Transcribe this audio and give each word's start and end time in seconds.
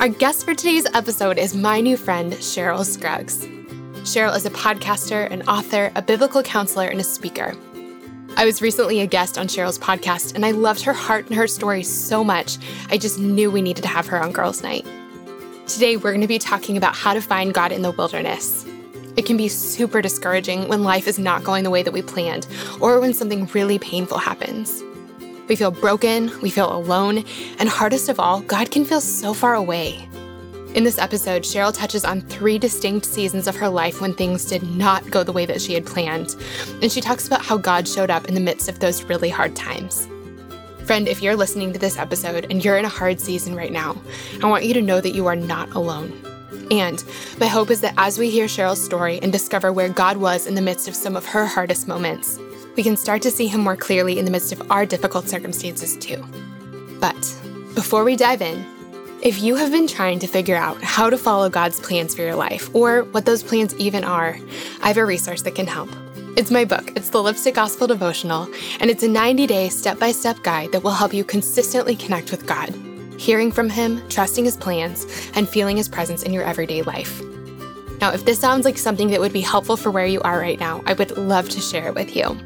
Our 0.00 0.08
guest 0.08 0.44
for 0.44 0.54
today's 0.54 0.86
episode 0.94 1.38
is 1.38 1.56
my 1.56 1.80
new 1.80 1.96
friend, 1.96 2.32
Cheryl 2.34 2.84
Scruggs. 2.84 3.44
Cheryl 4.04 4.36
is 4.36 4.46
a 4.46 4.50
podcaster, 4.50 5.28
an 5.28 5.42
author, 5.48 5.90
a 5.96 6.02
biblical 6.02 6.40
counselor, 6.40 6.86
and 6.86 7.00
a 7.00 7.04
speaker. 7.04 7.52
I 8.36 8.44
was 8.44 8.62
recently 8.62 9.00
a 9.00 9.08
guest 9.08 9.36
on 9.36 9.48
Cheryl's 9.48 9.76
podcast, 9.76 10.36
and 10.36 10.46
I 10.46 10.52
loved 10.52 10.82
her 10.82 10.92
heart 10.92 11.26
and 11.26 11.34
her 11.34 11.48
story 11.48 11.82
so 11.82 12.22
much, 12.22 12.58
I 12.90 12.96
just 12.96 13.18
knew 13.18 13.50
we 13.50 13.60
needed 13.60 13.82
to 13.82 13.88
have 13.88 14.06
her 14.06 14.22
on 14.22 14.30
Girls 14.30 14.62
Night. 14.62 14.86
Today, 15.66 15.96
we're 15.96 16.12
going 16.12 16.20
to 16.20 16.28
be 16.28 16.38
talking 16.38 16.76
about 16.76 16.94
how 16.94 17.12
to 17.12 17.20
find 17.20 17.52
God 17.52 17.72
in 17.72 17.82
the 17.82 17.90
wilderness. 17.90 18.64
It 19.16 19.26
can 19.26 19.36
be 19.36 19.48
super 19.48 20.00
discouraging 20.00 20.68
when 20.68 20.84
life 20.84 21.08
is 21.08 21.18
not 21.18 21.42
going 21.42 21.64
the 21.64 21.70
way 21.70 21.82
that 21.82 21.92
we 21.92 22.02
planned, 22.02 22.46
or 22.78 23.00
when 23.00 23.14
something 23.14 23.46
really 23.46 23.80
painful 23.80 24.18
happens. 24.18 24.80
We 25.48 25.56
feel 25.56 25.70
broken, 25.70 26.30
we 26.42 26.50
feel 26.50 26.70
alone, 26.70 27.24
and 27.58 27.68
hardest 27.68 28.10
of 28.10 28.20
all, 28.20 28.42
God 28.42 28.70
can 28.70 28.84
feel 28.84 29.00
so 29.00 29.32
far 29.32 29.54
away. 29.54 30.06
In 30.74 30.84
this 30.84 30.98
episode, 30.98 31.42
Cheryl 31.42 31.74
touches 31.74 32.04
on 32.04 32.20
three 32.20 32.58
distinct 32.58 33.06
seasons 33.06 33.46
of 33.46 33.56
her 33.56 33.68
life 33.70 34.02
when 34.02 34.12
things 34.12 34.44
did 34.44 34.62
not 34.62 35.10
go 35.10 35.22
the 35.22 35.32
way 35.32 35.46
that 35.46 35.62
she 35.62 35.72
had 35.72 35.86
planned, 35.86 36.36
and 36.82 36.92
she 36.92 37.00
talks 37.00 37.26
about 37.26 37.42
how 37.42 37.56
God 37.56 37.88
showed 37.88 38.10
up 38.10 38.26
in 38.26 38.34
the 38.34 38.40
midst 38.40 38.68
of 38.68 38.78
those 38.78 39.02
really 39.04 39.30
hard 39.30 39.56
times. 39.56 40.06
Friend, 40.84 41.08
if 41.08 41.22
you're 41.22 41.36
listening 41.36 41.72
to 41.72 41.78
this 41.78 41.98
episode 41.98 42.46
and 42.50 42.62
you're 42.62 42.76
in 42.76 42.84
a 42.84 42.90
hard 42.90 43.18
season 43.18 43.54
right 43.54 43.72
now, 43.72 43.96
I 44.42 44.46
want 44.46 44.64
you 44.64 44.74
to 44.74 44.82
know 44.82 45.00
that 45.00 45.14
you 45.14 45.26
are 45.26 45.36
not 45.36 45.70
alone. 45.70 46.12
And 46.70 47.02
my 47.40 47.46
hope 47.46 47.70
is 47.70 47.80
that 47.80 47.94
as 47.96 48.18
we 48.18 48.28
hear 48.28 48.46
Cheryl's 48.46 48.84
story 48.84 49.18
and 49.22 49.32
discover 49.32 49.72
where 49.72 49.88
God 49.88 50.18
was 50.18 50.46
in 50.46 50.54
the 50.54 50.62
midst 50.62 50.88
of 50.88 50.94
some 50.94 51.16
of 51.16 51.24
her 51.26 51.46
hardest 51.46 51.88
moments, 51.88 52.38
we 52.78 52.84
can 52.84 52.96
start 52.96 53.20
to 53.20 53.30
see 53.32 53.48
him 53.48 53.60
more 53.60 53.76
clearly 53.76 54.20
in 54.20 54.24
the 54.24 54.30
midst 54.30 54.52
of 54.52 54.70
our 54.70 54.86
difficult 54.86 55.28
circumstances 55.28 55.96
too. 55.96 56.24
But 57.00 57.18
before 57.74 58.04
we 58.04 58.14
dive 58.14 58.40
in, 58.40 58.64
if 59.20 59.42
you 59.42 59.56
have 59.56 59.72
been 59.72 59.88
trying 59.88 60.20
to 60.20 60.28
figure 60.28 60.54
out 60.54 60.80
how 60.80 61.10
to 61.10 61.18
follow 61.18 61.50
God's 61.50 61.80
plans 61.80 62.14
for 62.14 62.22
your 62.22 62.36
life, 62.36 62.72
or 62.72 63.02
what 63.02 63.26
those 63.26 63.42
plans 63.42 63.74
even 63.78 64.04
are, 64.04 64.38
I 64.80 64.86
have 64.86 64.96
a 64.96 65.04
resource 65.04 65.42
that 65.42 65.56
can 65.56 65.66
help. 65.66 65.90
It's 66.36 66.52
my 66.52 66.64
book, 66.64 66.92
it's 66.94 67.10
the 67.10 67.20
Lipstick 67.20 67.56
Gospel 67.56 67.88
Devotional, 67.88 68.48
and 68.78 68.90
it's 68.90 69.02
a 69.02 69.08
90 69.08 69.48
day 69.48 69.68
step 69.70 69.98
by 69.98 70.12
step 70.12 70.40
guide 70.44 70.70
that 70.70 70.84
will 70.84 70.92
help 70.92 71.12
you 71.12 71.24
consistently 71.24 71.96
connect 71.96 72.30
with 72.30 72.46
God, 72.46 72.72
hearing 73.18 73.50
from 73.50 73.68
Him, 73.68 74.08
trusting 74.08 74.44
His 74.44 74.56
plans, 74.56 75.04
and 75.34 75.48
feeling 75.48 75.76
His 75.76 75.88
presence 75.88 76.22
in 76.22 76.32
your 76.32 76.44
everyday 76.44 76.82
life. 76.82 77.20
Now, 78.00 78.12
if 78.12 78.24
this 78.24 78.38
sounds 78.38 78.64
like 78.64 78.78
something 78.78 79.10
that 79.10 79.18
would 79.18 79.32
be 79.32 79.40
helpful 79.40 79.76
for 79.76 79.90
where 79.90 80.06
you 80.06 80.20
are 80.20 80.38
right 80.38 80.60
now, 80.60 80.80
I 80.86 80.92
would 80.92 81.18
love 81.18 81.48
to 81.48 81.60
share 81.60 81.88
it 81.88 81.96
with 81.96 82.14
you. 82.14 82.38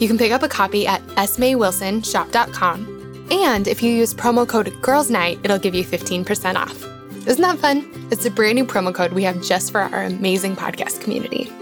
You 0.00 0.08
can 0.08 0.18
pick 0.18 0.32
up 0.32 0.42
a 0.42 0.48
copy 0.48 0.86
at 0.86 1.02
smaywilsonshop.com. 1.08 3.28
And 3.30 3.68
if 3.68 3.82
you 3.82 3.92
use 3.92 4.14
promo 4.14 4.48
code 4.48 4.72
Girls 4.82 5.10
Night, 5.10 5.38
it'll 5.44 5.58
give 5.58 5.74
you 5.74 5.84
15% 5.84 6.56
off. 6.56 6.84
Isn't 7.28 7.42
that 7.42 7.58
fun? 7.58 8.08
It's 8.10 8.24
a 8.24 8.30
brand 8.30 8.56
new 8.56 8.64
promo 8.64 8.94
code 8.94 9.12
we 9.12 9.22
have 9.24 9.42
just 9.42 9.70
for 9.70 9.82
our 9.82 10.04
amazing 10.04 10.56
podcast 10.56 11.02
community. 11.02 11.52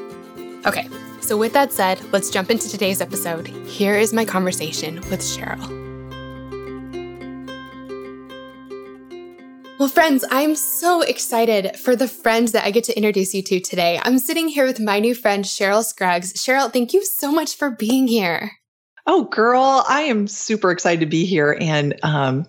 Okay, 0.65 0.89
so 1.21 1.37
with 1.37 1.53
that 1.53 1.73
said, 1.73 2.01
let's 2.13 2.31
jump 2.31 2.51
into 2.51 2.69
today's 2.69 3.01
episode. 3.01 3.49
Here 3.49 3.97
is 3.97 4.13
my 4.13 4.25
conversation 4.25 4.97
with 5.11 5.21
Cheryl. 5.21 5.88
Well, 9.79 9.89
friends, 9.89 10.25
I'm 10.33 10.57
so 10.57 11.03
excited 11.03 11.77
for 11.77 11.95
the 11.95 12.09
friend 12.09 12.49
that 12.49 12.65
I 12.65 12.73
get 12.73 12.83
to 12.85 12.97
introduce 12.97 13.33
you 13.33 13.43
to 13.43 13.61
today. 13.61 14.01
I'm 14.03 14.19
sitting 14.19 14.49
here 14.49 14.67
with 14.67 14.81
my 14.81 14.99
new 14.99 15.15
friend, 15.15 15.45
Cheryl 15.45 15.85
Scruggs. 15.85 16.33
Cheryl, 16.33 16.73
thank 16.73 16.93
you 16.93 17.05
so 17.05 17.31
much 17.31 17.55
for 17.55 17.71
being 17.71 18.09
here. 18.09 18.51
Oh, 19.07 19.25
girl, 19.27 19.85
I 19.89 20.01
am 20.01 20.27
super 20.27 20.73
excited 20.73 20.99
to 20.99 21.07
be 21.07 21.25
here. 21.25 21.57
And 21.61 21.97
um, 22.03 22.45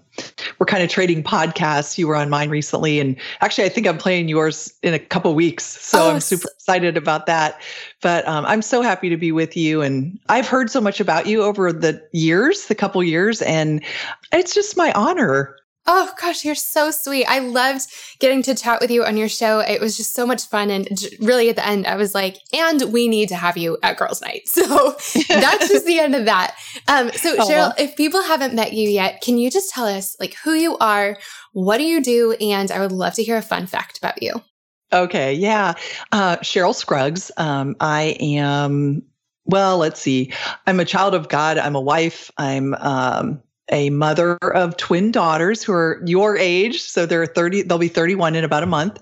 we're 0.58 0.66
kind 0.66 0.82
of 0.82 0.90
trading 0.90 1.24
podcasts. 1.24 2.00
You 2.00 2.08
were 2.08 2.16
on 2.16 2.32
mine 2.32 2.50
recently. 2.50 3.00
And 3.00 3.16
actually, 3.42 3.66
I 3.66 3.70
think 3.70 3.86
I'm 3.86 4.00
playing 4.00 4.28
yours 4.28 4.74
in 4.82 4.96
a 4.96 5.00
couple 5.00 5.36
weeks. 5.36 5.64
So 5.64 6.02
oh, 6.02 6.12
I'm 6.12 6.22
super 6.22 6.50
excited 6.56 6.98
about 6.98 7.28
that. 7.28 7.62
But 8.02 8.28
um, 8.28 8.44
I'm 8.48 8.64
so 8.64 8.82
happy 8.82 9.08
to 9.08 9.18
be 9.18 9.32
with 9.32 9.56
you. 9.56 9.84
And 9.84 10.20
I've 10.30 10.48
heard 10.48 10.72
so 10.72 10.82
much 10.82 11.00
about 11.00 11.28
you 11.28 11.44
over 11.44 11.72
the 11.72 12.04
years, 12.12 12.66
the 12.66 12.76
couple 12.76 13.04
years. 13.04 13.44
And 13.44 13.84
it's 14.34 14.56
just 14.56 14.76
my 14.76 14.92
honor 14.94 15.56
Oh 15.92 16.12
gosh, 16.22 16.46
you're 16.46 16.54
so 16.54 16.92
sweet. 16.92 17.26
I 17.26 17.40
loved 17.40 17.88
getting 18.20 18.44
to 18.44 18.54
chat 18.54 18.80
with 18.80 18.92
you 18.92 19.04
on 19.04 19.18
your 19.18 19.28
show. 19.28 19.60
It 19.60 19.82
was 19.82 19.98
just 19.98 20.14
so 20.14 20.24
much 20.24 20.46
fun. 20.46 20.70
And 20.70 20.88
really 21.20 21.50
at 21.50 21.56
the 21.56 21.66
end, 21.66 21.88
I 21.88 21.96
was 21.96 22.14
like, 22.14 22.38
and 22.54 22.94
we 22.94 23.08
need 23.08 23.30
to 23.30 23.36
have 23.36 23.58
you 23.58 23.76
at 23.82 23.98
girls 23.98 24.22
night. 24.22 24.44
So 24.60 24.96
that's 25.30 25.68
just 25.68 25.86
the 25.86 26.00
end 26.00 26.14
of 26.14 26.26
that. 26.26 26.56
Um, 26.88 27.12
so 27.14 27.36
oh, 27.40 27.48
Cheryl, 27.48 27.74
if 27.80 27.96
people 27.96 28.22
haven't 28.22 28.54
met 28.54 28.74
you 28.74 28.88
yet, 28.88 29.22
can 29.22 29.40
you 29.40 29.50
just 29.50 29.72
tell 29.72 29.86
us 29.86 30.16
like 30.20 30.36
who 30.44 30.54
you 30.54 30.78
are? 30.78 31.18
What 31.54 31.78
do 31.78 31.84
you 31.84 32.02
do? 32.02 32.34
And 32.34 32.70
I 32.70 32.80
would 32.80 32.92
love 32.92 33.16
to 33.16 33.24
hear 33.24 33.38
a 33.38 33.42
fun 33.42 33.66
fact 33.66 33.98
about 33.98 34.22
you. 34.22 34.44
Okay. 34.94 35.34
Yeah. 35.34 35.74
Uh, 36.12 36.38
Cheryl 36.38 36.76
Scruggs. 36.76 37.32
Um, 37.38 37.76
I 37.80 38.16
am 38.20 39.02
well, 39.46 39.80
let's 39.80 40.00
see. 40.00 40.32
I'm 40.68 40.80
a 40.80 40.86
child 40.86 41.16
of 41.16 41.30
God. 41.30 41.58
I'm 41.58 41.76
a 41.76 41.82
wife. 41.82 42.30
I'm 42.38 42.76
um, 42.76 43.42
a 43.70 43.90
mother 43.90 44.38
of 44.38 44.76
twin 44.78 45.12
daughters 45.12 45.64
who 45.64 45.74
are 45.74 46.02
your 46.06 46.38
age. 46.38 46.82
So 46.82 47.06
they're 47.06 47.26
30, 47.26 47.64
they'll 47.64 47.78
be 47.78 47.88
31 47.88 48.36
in 48.36 48.44
about 48.44 48.64
a 48.64 48.68
month. 48.68 49.00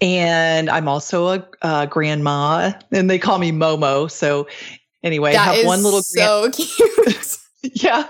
And 0.00 0.68
I'm 0.70 0.88
also 0.88 1.28
a, 1.28 1.48
a 1.62 1.86
grandma 1.86 2.72
and 2.92 3.10
they 3.10 3.18
call 3.18 3.38
me 3.38 3.52
Momo. 3.52 4.10
So 4.10 4.48
anyway, 5.02 5.32
that 5.32 5.48
I 5.48 5.54
have 5.54 5.66
one 5.66 5.82
little 5.82 6.02
so 6.02 6.50
cute. 6.54 7.38
yeah. 7.74 8.06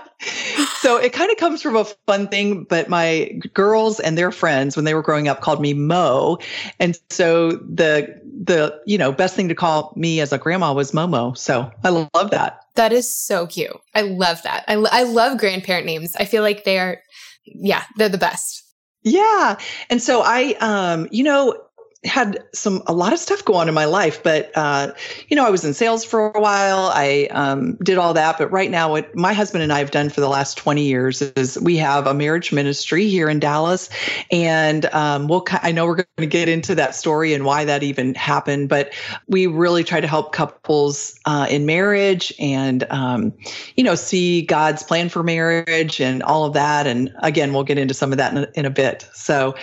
So 0.81 0.97
it 0.97 1.13
kind 1.13 1.31
of 1.31 1.37
comes 1.37 1.61
from 1.61 1.75
a 1.75 1.85
fun 2.05 2.27
thing, 2.27 2.63
but 2.63 2.89
my 2.89 3.39
girls 3.53 3.99
and 3.99 4.17
their 4.17 4.31
friends 4.31 4.75
when 4.75 4.85
they 4.85 4.93
were 4.93 5.01
growing 5.01 5.27
up 5.27 5.41
called 5.41 5.61
me 5.61 5.73
Mo. 5.73 6.37
And 6.79 6.97
so 7.09 7.51
the 7.51 8.19
the, 8.39 8.79
you 8.85 8.97
know, 8.97 9.11
best 9.11 9.35
thing 9.35 9.47
to 9.49 9.55
call 9.55 9.93
me 9.95 10.19
as 10.19 10.31
a 10.31 10.37
grandma 10.37 10.73
was 10.73 10.91
Momo. 10.91 11.37
So 11.37 11.71
I 11.83 11.89
love 11.89 12.29
that. 12.31 12.66
That 12.77 12.93
is 12.93 13.13
so 13.13 13.47
cute. 13.47 13.75
I 13.93 14.01
love 14.01 14.41
that. 14.43 14.63
I, 14.67 14.75
I 14.75 15.03
love 15.03 15.37
grandparent 15.37 15.85
names. 15.85 16.15
I 16.15 16.25
feel 16.25 16.43
like 16.43 16.63
they 16.63 16.79
are, 16.79 17.01
yeah, 17.45 17.83
they're 17.97 18.07
the 18.07 18.17
best. 18.17 18.63
Yeah. 19.03 19.57
And 19.89 20.01
so 20.01 20.21
I, 20.23 20.55
um, 20.59 21.07
you 21.11 21.23
know, 21.23 21.59
had 22.03 22.43
some 22.53 22.81
a 22.85 22.93
lot 22.93 23.11
of 23.11 23.19
stuff 23.19 23.43
go 23.43 23.55
on 23.55 23.67
in 23.67 23.73
my 23.73 23.85
life 23.85 24.21
but 24.21 24.51
uh, 24.55 24.91
you 25.29 25.35
know 25.35 25.45
i 25.45 25.49
was 25.49 25.65
in 25.65 25.73
sales 25.73 26.05
for 26.05 26.29
a 26.31 26.39
while. 26.39 26.91
I 26.93 27.27
um, 27.31 27.75
did 27.83 27.97
all 27.97 28.13
that 28.13 28.37
but 28.37 28.51
right 28.51 28.69
now 28.69 28.91
what 28.91 29.15
my 29.15 29.33
husband 29.33 29.63
and 29.63 29.73
i 29.73 29.79
have 29.79 29.91
done 29.91 30.09
for 30.09 30.21
the 30.21 30.29
last 30.29 30.57
20 30.57 30.83
years 30.83 31.21
is 31.21 31.59
we 31.59 31.75
have 31.77 32.05
a 32.05 32.13
marriage 32.13 32.51
ministry 32.51 33.07
here 33.07 33.29
in 33.29 33.39
dallas. 33.39 33.89
And 34.31 34.85
um, 34.87 35.27
we'll 35.27 35.45
i 35.63 35.71
know 35.71 35.85
we're 35.85 35.95
going 35.95 36.07
to 36.17 36.27
get 36.27 36.49
into 36.49 36.75
that 36.75 36.95
story 36.95 37.33
and 37.33 37.45
why 37.45 37.65
that 37.65 37.83
even 37.83 38.13
happened 38.15 38.69
but 38.69 38.93
we 39.27 39.47
really 39.47 39.83
try 39.83 39.99
to 39.99 40.07
help 40.07 40.33
couples 40.33 41.19
uh, 41.25 41.47
in 41.49 41.65
marriage 41.65 42.31
and 42.39 42.85
um, 42.91 43.33
you 43.75 43.83
know 43.83 43.95
see 43.95 44.43
god's 44.43 44.83
plan 44.83 45.09
for 45.09 45.23
marriage 45.23 45.99
and 45.99 46.23
all 46.23 46.45
of 46.45 46.53
that. 46.53 46.87
And 46.87 47.11
again 47.21 47.53
we'll 47.53 47.63
get 47.63 47.77
into 47.77 47.93
some 47.93 48.11
of 48.11 48.17
that 48.17 48.31
in 48.33 48.43
a, 48.43 48.47
in 48.55 48.65
a 48.65 48.69
bit. 48.69 49.07
So 49.13 49.55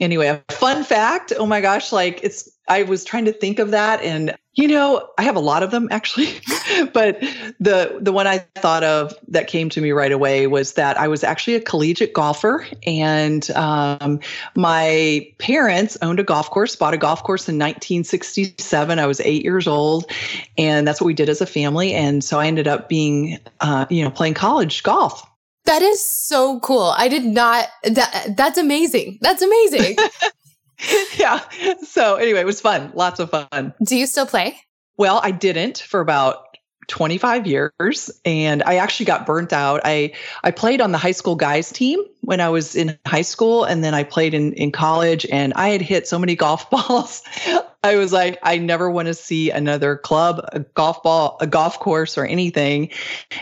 anyway, 0.00 0.28
a 0.28 0.52
fun 0.52 0.84
fact. 0.84 1.32
Oh 1.38 1.46
my 1.46 1.60
gosh, 1.60 1.92
like 1.92 2.22
it's 2.22 2.50
I 2.68 2.82
was 2.82 3.04
trying 3.04 3.24
to 3.26 3.32
think 3.32 3.58
of 3.58 3.70
that 3.70 4.02
and 4.02 4.36
you 4.56 4.68
know, 4.68 5.06
I 5.18 5.22
have 5.22 5.36
a 5.36 5.40
lot 5.40 5.62
of 5.62 5.70
them 5.70 5.86
actually, 5.90 6.32
but 6.94 7.20
the 7.60 7.98
the 8.00 8.10
one 8.10 8.26
I 8.26 8.38
thought 8.56 8.82
of 8.82 9.14
that 9.28 9.48
came 9.48 9.68
to 9.68 9.82
me 9.82 9.92
right 9.92 10.10
away 10.10 10.46
was 10.46 10.72
that 10.72 10.98
I 10.98 11.08
was 11.08 11.22
actually 11.22 11.56
a 11.56 11.60
collegiate 11.60 12.14
golfer, 12.14 12.66
and 12.86 13.50
um, 13.50 14.18
my 14.54 15.30
parents 15.38 15.98
owned 16.00 16.20
a 16.20 16.24
golf 16.24 16.50
course, 16.50 16.74
bought 16.74 16.94
a 16.94 16.98
golf 16.98 17.22
course 17.22 17.48
in 17.50 17.56
1967. 17.56 18.98
I 18.98 19.06
was 19.06 19.20
eight 19.20 19.44
years 19.44 19.66
old, 19.66 20.10
and 20.56 20.88
that's 20.88 21.02
what 21.02 21.06
we 21.06 21.14
did 21.14 21.28
as 21.28 21.42
a 21.42 21.46
family. 21.46 21.92
And 21.92 22.24
so 22.24 22.40
I 22.40 22.46
ended 22.46 22.66
up 22.66 22.88
being, 22.88 23.38
uh, 23.60 23.84
you 23.90 24.02
know, 24.02 24.10
playing 24.10 24.34
college 24.34 24.82
golf. 24.82 25.22
That 25.66 25.82
is 25.82 26.08
so 26.08 26.60
cool. 26.60 26.94
I 26.96 27.08
did 27.08 27.24
not 27.24 27.68
that 27.84 28.34
that's 28.36 28.58
amazing. 28.58 29.18
That's 29.20 29.42
amazing. 29.42 29.96
yeah. 31.18 31.40
So 31.82 32.16
anyway, 32.16 32.40
it 32.40 32.46
was 32.46 32.60
fun. 32.60 32.92
Lots 32.94 33.20
of 33.20 33.30
fun. 33.30 33.74
Do 33.84 33.96
you 33.96 34.06
still 34.06 34.26
play? 34.26 34.60
Well, 34.96 35.20
I 35.22 35.30
didn't 35.30 35.78
for 35.78 36.00
about 36.00 36.46
25 36.88 37.46
years 37.46 38.10
and 38.24 38.62
I 38.62 38.76
actually 38.76 39.06
got 39.06 39.26
burnt 39.26 39.52
out. 39.52 39.80
I 39.84 40.12
I 40.44 40.50
played 40.50 40.80
on 40.80 40.92
the 40.92 40.98
high 40.98 41.12
school 41.12 41.34
guys 41.34 41.72
team 41.72 42.00
when 42.20 42.40
I 42.40 42.48
was 42.48 42.76
in 42.76 42.96
high 43.06 43.22
school 43.22 43.64
and 43.64 43.82
then 43.82 43.94
I 43.94 44.04
played 44.04 44.34
in 44.34 44.52
in 44.54 44.70
college 44.72 45.26
and 45.32 45.52
I 45.54 45.70
had 45.70 45.82
hit 45.82 46.06
so 46.06 46.18
many 46.18 46.36
golf 46.36 46.70
balls. 46.70 47.22
I 47.86 47.96
was 47.96 48.12
like, 48.12 48.38
I 48.42 48.58
never 48.58 48.90
want 48.90 49.06
to 49.06 49.14
see 49.14 49.50
another 49.50 49.96
club, 49.96 50.40
a 50.52 50.60
golf 50.60 51.02
ball, 51.02 51.36
a 51.40 51.46
golf 51.46 51.78
course, 51.80 52.18
or 52.18 52.26
anything. 52.26 52.90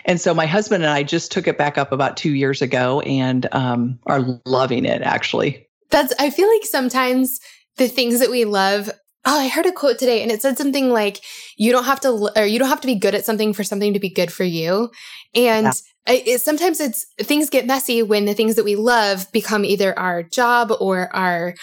And 0.05 0.21
so 0.21 0.35
my 0.35 0.47
husband 0.47 0.85
and 0.85 0.93
I 0.93 1.03
just 1.03 1.33
took 1.33 1.49
it 1.49 1.59
back 1.59 1.79
up 1.79 1.91
about 1.91 2.17
two 2.17 2.35
years 2.35 2.63
ago 2.63 3.01
and 3.01 3.49
um, 3.53 3.99
are 4.07 4.41
loving 4.47 4.85
it 4.85 5.03
actually. 5.03 5.67
That's, 5.91 6.13
I 6.19 6.31
feel 6.31 6.49
like 6.53 6.65
sometimes 6.65 7.41
the 7.77 7.89
things 7.89 8.21
that 8.21 8.31
we 8.31 8.45
love 8.45 8.91
Oh, 9.27 9.41
I 9.41 9.49
heard 9.49 9.65
a 9.65 9.73
quote 9.73 9.99
today 9.99 10.23
and 10.23 10.31
it 10.31 10.43
said 10.43 10.59
something 10.59 10.91
like, 10.91 11.21
you 11.57 11.73
don't 11.73 11.85
have 11.85 12.01
to, 12.01 12.31
or 12.37 12.45
you 12.45 12.59
don't 12.59 12.69
have 12.69 12.83
to 12.83 12.87
be 12.87 12.95
good 12.95 13.15
at 13.15 13.25
something 13.25 13.55
for 13.55 13.65
something 13.65 13.95
to 13.95 13.99
be 13.99 14.11
good 14.11 14.31
for 14.31 14.45
you. 14.45 14.91
And 15.35 15.73
yeah. 16.07 16.15
it, 16.27 16.43
sometimes 16.43 16.79
it's, 16.79 17.07
things 17.23 17.49
get 17.49 17.67
messy 17.67 18.03
when 18.03 18.27
the 18.27 18.35
things 18.35 18.57
that 18.57 18.67
we 18.67 18.77
love 18.77 19.33
become 19.33 19.65
either 19.65 19.99
our 19.99 20.23
job 20.23 20.73
or 20.79 21.09
our, 21.17 21.55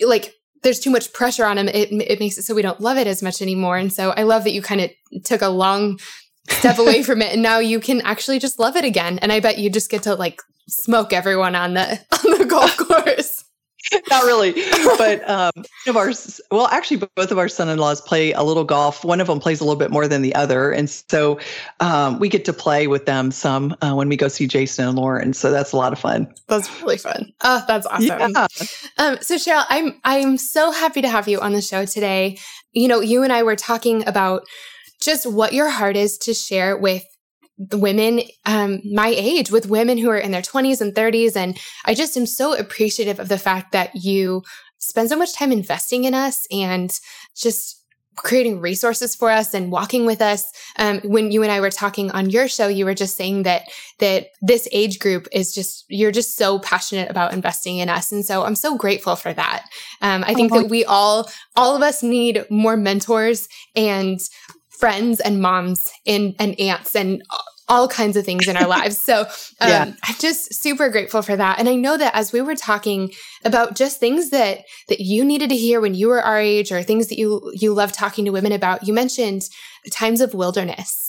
like, 0.00 0.34
there's 0.62 0.80
too 0.80 0.90
much 0.90 1.12
pressure 1.12 1.44
on 1.44 1.56
them. 1.56 1.68
It, 1.68 1.90
it 1.92 2.20
makes 2.20 2.38
it 2.38 2.42
so 2.42 2.54
we 2.54 2.62
don't 2.62 2.80
love 2.80 2.96
it 2.96 3.06
as 3.06 3.22
much 3.22 3.42
anymore. 3.42 3.76
And 3.76 3.92
so 3.92 4.10
I 4.10 4.22
love 4.22 4.44
that 4.44 4.52
you 4.52 4.62
kind 4.62 4.80
of 4.80 4.90
took 5.24 5.42
a 5.42 5.48
long 5.48 5.98
step 6.48 6.78
away 6.78 7.02
from 7.04 7.22
it 7.22 7.32
and 7.32 7.42
now 7.42 7.58
you 7.58 7.80
can 7.80 8.00
actually 8.02 8.38
just 8.38 8.58
love 8.58 8.76
it 8.76 8.84
again. 8.84 9.18
And 9.18 9.32
I 9.32 9.40
bet 9.40 9.58
you 9.58 9.70
just 9.70 9.90
get 9.90 10.02
to 10.04 10.14
like 10.14 10.40
smoke 10.68 11.12
everyone 11.12 11.54
on 11.54 11.74
the, 11.74 12.00
on 12.24 12.38
the 12.38 12.44
golf 12.44 12.76
course. 12.76 13.44
Not 14.10 14.24
really, 14.24 14.52
but 14.98 15.28
um, 15.28 15.52
of 15.86 15.96
our 15.96 16.12
well, 16.50 16.66
actually, 16.68 17.06
both 17.14 17.30
of 17.30 17.38
our 17.38 17.48
son-in-laws 17.48 18.00
play 18.02 18.32
a 18.32 18.42
little 18.42 18.64
golf. 18.64 19.04
One 19.04 19.20
of 19.20 19.26
them 19.26 19.40
plays 19.40 19.60
a 19.60 19.64
little 19.64 19.78
bit 19.78 19.90
more 19.90 20.06
than 20.06 20.22
the 20.22 20.34
other, 20.34 20.70
and 20.70 20.90
so 20.90 21.38
um, 21.80 22.18
we 22.18 22.28
get 22.28 22.44
to 22.46 22.52
play 22.52 22.86
with 22.86 23.06
them 23.06 23.30
some 23.30 23.76
uh, 23.80 23.94
when 23.94 24.08
we 24.08 24.16
go 24.16 24.28
see 24.28 24.46
Jason 24.46 24.88
and 24.88 24.98
Lauren. 24.98 25.32
So 25.32 25.50
that's 25.50 25.72
a 25.72 25.76
lot 25.76 25.92
of 25.92 25.98
fun. 25.98 26.32
That's 26.48 26.82
really 26.82 26.98
fun. 26.98 27.32
Oh, 27.42 27.64
that's 27.66 27.86
awesome. 27.86 28.04
Yeah. 28.06 28.46
Um, 28.98 29.18
so 29.20 29.36
Cheryl, 29.36 29.64
I'm 29.68 30.00
I'm 30.04 30.36
so 30.36 30.70
happy 30.70 31.02
to 31.02 31.08
have 31.08 31.28
you 31.28 31.40
on 31.40 31.52
the 31.52 31.62
show 31.62 31.84
today. 31.84 32.38
You 32.72 32.88
know, 32.88 33.00
you 33.00 33.22
and 33.22 33.32
I 33.32 33.42
were 33.42 33.56
talking 33.56 34.06
about 34.06 34.42
just 35.00 35.30
what 35.30 35.52
your 35.52 35.70
heart 35.70 35.96
is 35.96 36.18
to 36.18 36.34
share 36.34 36.76
with 36.76 37.04
the 37.58 37.78
women 37.78 38.22
um, 38.46 38.80
my 38.92 39.08
age 39.08 39.50
with 39.50 39.68
women 39.68 39.98
who 39.98 40.10
are 40.10 40.18
in 40.18 40.30
their 40.30 40.42
20s 40.42 40.80
and 40.80 40.94
30s 40.94 41.36
and 41.36 41.58
i 41.84 41.94
just 41.94 42.16
am 42.16 42.26
so 42.26 42.56
appreciative 42.56 43.18
of 43.18 43.28
the 43.28 43.38
fact 43.38 43.72
that 43.72 43.94
you 43.94 44.42
spend 44.78 45.08
so 45.08 45.16
much 45.16 45.34
time 45.34 45.52
investing 45.52 46.04
in 46.04 46.14
us 46.14 46.46
and 46.52 47.00
just 47.36 47.78
creating 48.18 48.60
resources 48.60 49.14
for 49.14 49.30
us 49.30 49.54
and 49.54 49.70
walking 49.70 50.04
with 50.04 50.20
us. 50.20 50.50
Um, 50.76 51.00
when 51.04 51.30
you 51.30 51.42
and 51.42 51.52
i 51.52 51.60
were 51.60 51.70
talking 51.70 52.10
on 52.10 52.30
your 52.30 52.48
show 52.48 52.68
you 52.68 52.84
were 52.84 52.94
just 52.94 53.16
saying 53.16 53.44
that 53.44 53.62
that 54.00 54.28
this 54.42 54.68
age 54.72 54.98
group 54.98 55.28
is 55.32 55.54
just 55.54 55.84
you're 55.88 56.12
just 56.12 56.36
so 56.36 56.58
passionate 56.58 57.10
about 57.10 57.32
investing 57.32 57.78
in 57.78 57.88
us. 57.88 58.12
And 58.12 58.24
so 58.24 58.44
i'm 58.44 58.56
so 58.56 58.76
grateful 58.76 59.16
for 59.16 59.32
that. 59.32 59.66
Um, 60.02 60.24
i 60.26 60.34
think 60.34 60.52
oh, 60.52 60.62
that 60.62 60.68
we 60.68 60.84
all 60.84 61.30
all 61.56 61.76
of 61.76 61.82
us 61.82 62.02
need 62.02 62.44
more 62.50 62.76
mentors 62.76 63.48
and 63.74 64.18
friends 64.78 65.20
and 65.20 65.40
moms 65.40 65.90
and, 66.06 66.34
and 66.38 66.58
aunts 66.60 66.94
and 66.94 67.22
all 67.68 67.86
kinds 67.86 68.16
of 68.16 68.24
things 68.24 68.48
in 68.48 68.56
our 68.56 68.66
lives. 68.76 68.98
So 68.98 69.20
um, 69.60 69.68
yeah. 69.68 69.92
I'm 70.02 70.14
just 70.18 70.54
super 70.54 70.88
grateful 70.88 71.22
for 71.22 71.36
that. 71.36 71.58
And 71.58 71.68
I 71.68 71.74
know 71.74 71.96
that 71.96 72.14
as 72.14 72.32
we 72.32 72.40
were 72.40 72.56
talking 72.56 73.12
about 73.44 73.76
just 73.76 74.00
things 74.00 74.30
that 74.30 74.64
that 74.88 75.00
you 75.00 75.24
needed 75.24 75.50
to 75.50 75.56
hear 75.56 75.80
when 75.80 75.94
you 75.94 76.08
were 76.08 76.22
our 76.22 76.38
age, 76.38 76.72
or 76.72 76.82
things 76.82 77.08
that 77.08 77.18
you 77.18 77.52
you 77.54 77.74
love 77.74 77.92
talking 77.92 78.24
to 78.24 78.30
women 78.30 78.52
about, 78.52 78.86
you 78.86 78.92
mentioned 78.92 79.42
times 79.90 80.20
of 80.20 80.34
wilderness. 80.34 81.07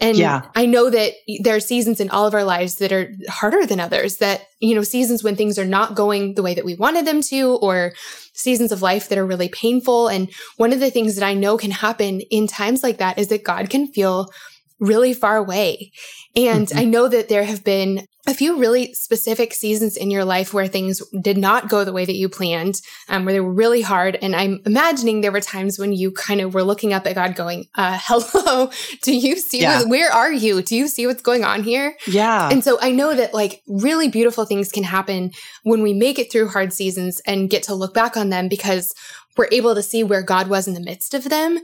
And 0.00 0.16
yeah. 0.16 0.42
I 0.56 0.64
know 0.64 0.88
that 0.88 1.12
there 1.42 1.56
are 1.56 1.60
seasons 1.60 2.00
in 2.00 2.08
all 2.08 2.26
of 2.26 2.34
our 2.34 2.44
lives 2.44 2.76
that 2.76 2.90
are 2.90 3.12
harder 3.28 3.66
than 3.66 3.80
others, 3.80 4.16
that, 4.16 4.46
you 4.58 4.74
know, 4.74 4.82
seasons 4.82 5.22
when 5.22 5.36
things 5.36 5.58
are 5.58 5.66
not 5.66 5.94
going 5.94 6.34
the 6.34 6.42
way 6.42 6.54
that 6.54 6.64
we 6.64 6.74
wanted 6.74 7.06
them 7.06 7.20
to, 7.22 7.56
or 7.56 7.92
seasons 8.32 8.72
of 8.72 8.80
life 8.80 9.08
that 9.08 9.18
are 9.18 9.26
really 9.26 9.50
painful. 9.50 10.08
And 10.08 10.30
one 10.56 10.72
of 10.72 10.80
the 10.80 10.90
things 10.90 11.16
that 11.16 11.26
I 11.26 11.34
know 11.34 11.58
can 11.58 11.70
happen 11.70 12.22
in 12.30 12.46
times 12.46 12.82
like 12.82 12.96
that 12.98 13.18
is 13.18 13.28
that 13.28 13.44
God 13.44 13.68
can 13.68 13.88
feel 13.88 14.30
really 14.80 15.14
far 15.14 15.36
away. 15.36 15.92
And 16.34 16.66
mm-hmm. 16.66 16.78
I 16.78 16.84
know 16.84 17.08
that 17.08 17.28
there 17.28 17.44
have 17.44 17.62
been 17.62 18.06
a 18.26 18.34
few 18.34 18.58
really 18.58 18.92
specific 18.92 19.54
seasons 19.54 19.96
in 19.96 20.10
your 20.10 20.24
life 20.24 20.52
where 20.52 20.66
things 20.66 21.02
did 21.22 21.38
not 21.38 21.68
go 21.68 21.84
the 21.84 21.92
way 21.92 22.04
that 22.04 22.16
you 22.16 22.28
planned, 22.28 22.80
um, 23.08 23.24
where 23.24 23.32
they 23.32 23.40
were 23.40 23.52
really 23.52 23.80
hard. 23.80 24.16
And 24.20 24.36
I'm 24.36 24.60
imagining 24.66 25.20
there 25.20 25.32
were 25.32 25.40
times 25.40 25.78
when 25.78 25.92
you 25.92 26.12
kind 26.12 26.40
of 26.40 26.52
were 26.52 26.62
looking 26.62 26.92
up 26.92 27.06
at 27.06 27.14
God 27.14 27.34
going, 27.34 27.66
uh, 27.76 27.98
hello, 28.04 28.70
do 29.02 29.16
you 29.16 29.36
see, 29.36 29.62
yeah. 29.62 29.80
what, 29.80 29.88
where 29.88 30.12
are 30.12 30.32
you? 30.32 30.62
Do 30.62 30.76
you 30.76 30.86
see 30.86 31.06
what's 31.06 31.22
going 31.22 31.44
on 31.44 31.62
here? 31.62 31.96
Yeah. 32.06 32.50
And 32.50 32.62
so 32.62 32.78
I 32.80 32.90
know 32.90 33.14
that 33.14 33.32
like 33.32 33.62
really 33.66 34.08
beautiful 34.08 34.44
things 34.44 34.70
can 34.70 34.84
happen 34.84 35.32
when 35.62 35.82
we 35.82 35.94
make 35.94 36.18
it 36.18 36.30
through 36.30 36.48
hard 36.48 36.72
seasons 36.72 37.20
and 37.26 37.50
get 37.50 37.62
to 37.64 37.74
look 37.74 37.94
back 37.94 38.16
on 38.16 38.28
them 38.28 38.48
because 38.48 38.94
we're 39.36 39.48
able 39.50 39.74
to 39.74 39.82
see 39.82 40.04
where 40.04 40.22
God 40.22 40.48
was 40.48 40.68
in 40.68 40.74
the 40.74 40.80
midst 40.80 41.14
of 41.14 41.24
them. 41.24 41.58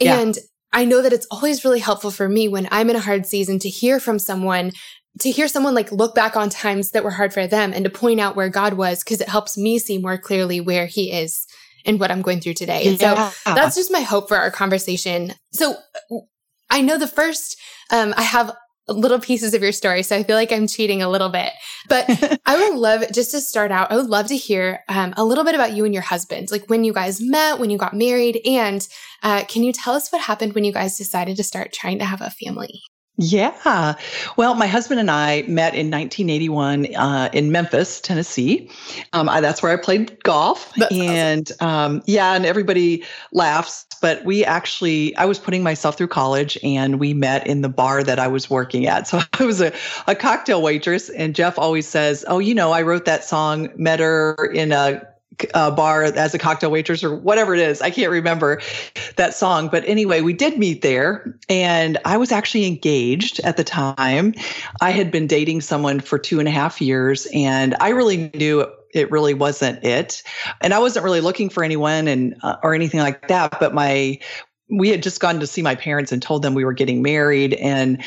And 0.00 0.36
yeah. 0.36 0.42
I 0.72 0.84
know 0.84 1.02
that 1.02 1.12
it's 1.12 1.26
always 1.30 1.64
really 1.64 1.80
helpful 1.80 2.10
for 2.10 2.28
me 2.28 2.48
when 2.48 2.68
I'm 2.70 2.90
in 2.90 2.96
a 2.96 3.00
hard 3.00 3.26
season 3.26 3.58
to 3.60 3.68
hear 3.68 3.98
from 3.98 4.18
someone, 4.18 4.72
to 5.20 5.30
hear 5.30 5.48
someone 5.48 5.74
like 5.74 5.90
look 5.90 6.14
back 6.14 6.36
on 6.36 6.48
times 6.48 6.92
that 6.92 7.04
were 7.04 7.10
hard 7.10 7.34
for 7.34 7.46
them 7.46 7.72
and 7.72 7.84
to 7.84 7.90
point 7.90 8.20
out 8.20 8.36
where 8.36 8.48
God 8.48 8.74
was 8.74 9.02
because 9.02 9.20
it 9.20 9.28
helps 9.28 9.56
me 9.56 9.78
see 9.78 9.98
more 9.98 10.16
clearly 10.16 10.60
where 10.60 10.86
he 10.86 11.10
is 11.10 11.46
and 11.84 11.98
what 11.98 12.10
I'm 12.10 12.22
going 12.22 12.40
through 12.40 12.54
today. 12.54 12.86
And 12.86 13.00
yeah. 13.00 13.30
so 13.30 13.54
that's 13.54 13.74
just 13.74 13.90
my 13.90 14.00
hope 14.00 14.28
for 14.28 14.36
our 14.36 14.50
conversation. 14.50 15.32
So 15.52 15.76
I 16.70 16.82
know 16.82 16.98
the 16.98 17.08
first, 17.08 17.58
um, 17.90 18.14
I 18.16 18.22
have 18.22 18.54
little 18.92 19.20
pieces 19.20 19.54
of 19.54 19.62
your 19.62 19.72
story. 19.72 20.02
So 20.02 20.16
I 20.16 20.22
feel 20.22 20.36
like 20.36 20.52
I'm 20.52 20.66
cheating 20.66 21.02
a 21.02 21.08
little 21.08 21.28
bit. 21.28 21.52
But 21.88 22.06
I 22.46 22.56
would 22.56 22.78
love 22.78 23.04
just 23.12 23.30
to 23.32 23.40
start 23.40 23.70
out, 23.70 23.90
I 23.90 23.96
would 23.96 24.10
love 24.10 24.26
to 24.28 24.36
hear 24.36 24.84
um, 24.88 25.14
a 25.16 25.24
little 25.24 25.44
bit 25.44 25.54
about 25.54 25.72
you 25.72 25.84
and 25.84 25.94
your 25.94 26.02
husband, 26.02 26.50
like 26.50 26.68
when 26.68 26.84
you 26.84 26.92
guys 26.92 27.20
met, 27.20 27.58
when 27.58 27.70
you 27.70 27.78
got 27.78 27.94
married, 27.94 28.40
and 28.44 28.86
uh, 29.22 29.44
can 29.44 29.62
you 29.62 29.72
tell 29.72 29.94
us 29.94 30.10
what 30.10 30.20
happened 30.22 30.54
when 30.54 30.64
you 30.64 30.72
guys 30.72 30.96
decided 30.96 31.36
to 31.36 31.44
start 31.44 31.72
trying 31.72 31.98
to 31.98 32.04
have 32.04 32.20
a 32.20 32.30
family? 32.30 32.80
Yeah. 33.22 33.96
Well, 34.38 34.54
my 34.54 34.66
husband 34.66 34.98
and 34.98 35.10
I 35.10 35.42
met 35.42 35.74
in 35.74 35.90
1981 35.90 36.94
uh, 36.94 37.28
in 37.34 37.52
Memphis, 37.52 38.00
Tennessee. 38.00 38.70
Um, 39.12 39.28
I, 39.28 39.42
that's 39.42 39.62
where 39.62 39.70
I 39.70 39.76
played 39.76 40.22
golf. 40.22 40.72
That's 40.76 40.96
and 40.96 41.52
awesome. 41.60 41.68
um, 41.68 42.02
yeah, 42.06 42.34
and 42.34 42.46
everybody 42.46 43.04
laughs, 43.32 43.84
but 44.00 44.24
we 44.24 44.42
actually, 44.42 45.14
I 45.16 45.26
was 45.26 45.38
putting 45.38 45.62
myself 45.62 45.98
through 45.98 46.08
college 46.08 46.56
and 46.64 46.98
we 46.98 47.12
met 47.12 47.46
in 47.46 47.60
the 47.60 47.68
bar 47.68 48.02
that 48.02 48.18
I 48.18 48.26
was 48.26 48.48
working 48.48 48.86
at. 48.86 49.06
So 49.06 49.20
I 49.38 49.44
was 49.44 49.60
a, 49.60 49.70
a 50.06 50.14
cocktail 50.14 50.62
waitress. 50.62 51.10
And 51.10 51.34
Jeff 51.34 51.58
always 51.58 51.86
says, 51.86 52.24
Oh, 52.26 52.38
you 52.38 52.54
know, 52.54 52.72
I 52.72 52.80
wrote 52.80 53.04
that 53.04 53.22
song, 53.22 53.68
Met 53.76 54.00
her 54.00 54.34
in 54.54 54.72
a 54.72 55.06
uh, 55.54 55.70
bar 55.70 56.04
as 56.04 56.34
a 56.34 56.38
cocktail 56.38 56.70
waitress 56.70 57.02
or 57.02 57.14
whatever 57.14 57.54
it 57.54 57.60
is. 57.60 57.80
I 57.80 57.90
can't 57.90 58.10
remember 58.10 58.60
that 59.16 59.34
song. 59.34 59.68
But 59.68 59.84
anyway, 59.86 60.20
we 60.20 60.32
did 60.32 60.58
meet 60.58 60.82
there. 60.82 61.38
And 61.48 61.98
I 62.04 62.16
was 62.16 62.32
actually 62.32 62.66
engaged 62.66 63.40
at 63.40 63.56
the 63.56 63.64
time. 63.64 64.34
I 64.80 64.90
had 64.90 65.10
been 65.10 65.26
dating 65.26 65.60
someone 65.60 66.00
for 66.00 66.18
two 66.18 66.38
and 66.38 66.48
a 66.48 66.52
half 66.52 66.80
years. 66.80 67.26
And 67.32 67.74
I 67.80 67.90
really 67.90 68.30
knew 68.34 68.66
it 68.92 69.10
really 69.10 69.34
wasn't 69.34 69.84
it 69.84 70.20
and 70.60 70.74
i 70.74 70.78
wasn't 70.80 71.04
really 71.04 71.20
looking 71.20 71.48
for 71.48 71.62
anyone 71.62 72.08
and 72.08 72.34
uh, 72.42 72.56
or 72.64 72.74
anything 72.74 72.98
like 72.98 73.28
that 73.28 73.56
but 73.60 73.72
my 73.72 74.18
we 74.70 74.88
had 74.88 75.02
just 75.02 75.20
gone 75.20 75.40
to 75.40 75.46
see 75.46 75.62
my 75.62 75.74
parents 75.74 76.12
and 76.12 76.22
told 76.22 76.42
them 76.42 76.54
we 76.54 76.64
were 76.64 76.72
getting 76.72 77.02
married 77.02 77.54
and 77.54 78.02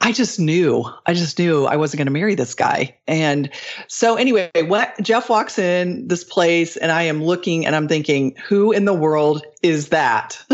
i 0.00 0.12
just 0.12 0.38
knew 0.38 0.84
i 1.06 1.14
just 1.14 1.38
knew 1.38 1.64
i 1.66 1.76
wasn't 1.76 1.98
going 1.98 2.06
to 2.06 2.12
marry 2.12 2.34
this 2.34 2.54
guy. 2.54 2.94
And 3.06 3.50
so 3.88 4.16
anyway 4.16 4.50
what 4.66 4.94
jeff 5.00 5.28
walks 5.28 5.58
in 5.58 6.08
this 6.08 6.24
place 6.24 6.76
and 6.76 6.92
i 6.92 7.02
am 7.02 7.22
looking 7.24 7.66
and 7.66 7.74
i'm 7.74 7.88
thinking 7.88 8.36
who 8.46 8.72
in 8.72 8.84
the 8.84 8.94
world 8.94 9.44
is 9.62 9.88
that? 9.90 10.44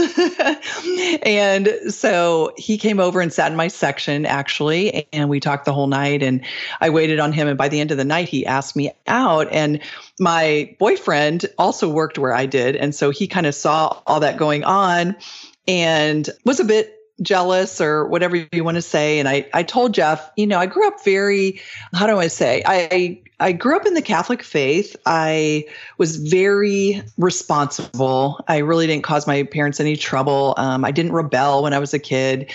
And 1.23 1.69
so 1.89 2.53
he 2.57 2.79
came 2.79 3.01
over 3.01 3.21
and 3.21 3.33
sat 3.33 3.51
in 3.51 3.57
my 3.57 3.69
section 3.69 4.27
actually 4.27 5.07
and 5.13 5.29
we 5.29 5.41
talked 5.41 5.65
the 5.65 5.73
whole 5.73 5.87
night 5.87 6.23
and 6.23 6.45
i 6.81 6.91
waited 6.91 7.19
on 7.19 7.33
him 7.33 7.49
and 7.49 7.59
by 7.59 7.69
the 7.69 7.81
end 7.81 7.91
of 7.91 7.97
the 7.97 8.05
night 8.05 8.29
he 8.29 8.47
asked 8.47 8.77
me 8.77 8.91
out 9.07 9.49
and 9.53 9.81
my 10.19 10.75
boyfriend 10.79 11.47
also 11.59 11.89
worked 11.89 12.19
where 12.19 12.35
i 12.35 12.47
did 12.47 12.77
and 12.77 12.95
so 12.95 13.11
he 13.11 13.27
kind 13.27 13.47
of 13.47 13.55
saw 13.55 14.01
all 14.07 14.21
that 14.21 14.37
going 14.37 14.65
on 14.65 15.17
and 15.69 16.29
was 16.45 16.59
a 16.59 16.65
bit 16.65 16.95
jealous 17.21 17.81
or 17.81 18.07
whatever 18.07 18.37
you 18.53 18.65
want 18.65 18.77
to 18.77 18.83
say. 18.83 19.19
And 19.19 19.29
I, 19.29 19.49
I 19.53 19.63
told 19.63 19.93
Jeff, 19.93 20.31
you 20.37 20.47
know, 20.47 20.59
I 20.59 20.67
grew 20.67 20.87
up 20.87 21.05
very, 21.05 21.61
how 21.93 22.07
do 22.07 22.19
I 22.19 22.29
say? 22.29 22.63
I, 22.65 23.21
I 23.41 23.53
grew 23.53 23.77
up 23.77 23.87
in 23.87 23.95
the 23.95 24.03
Catholic 24.03 24.43
faith. 24.43 24.97
I 25.07 25.65
was 25.97 26.17
very 26.17 27.03
responsible. 27.19 28.45
I 28.49 28.59
really 28.59 28.87
didn't 28.87 29.05
cause 29.05 29.27
my 29.27 29.45
parents 29.45 29.81
any 29.81 29.97
trouble. 29.97 30.55
Um, 30.57 30.85
I 30.85 30.91
didn't 30.91 31.13
rebel 31.13 31.63
when 31.63 31.73
I 31.73 31.79
was 31.79 31.95
a 31.95 31.99
kid, 31.99 32.53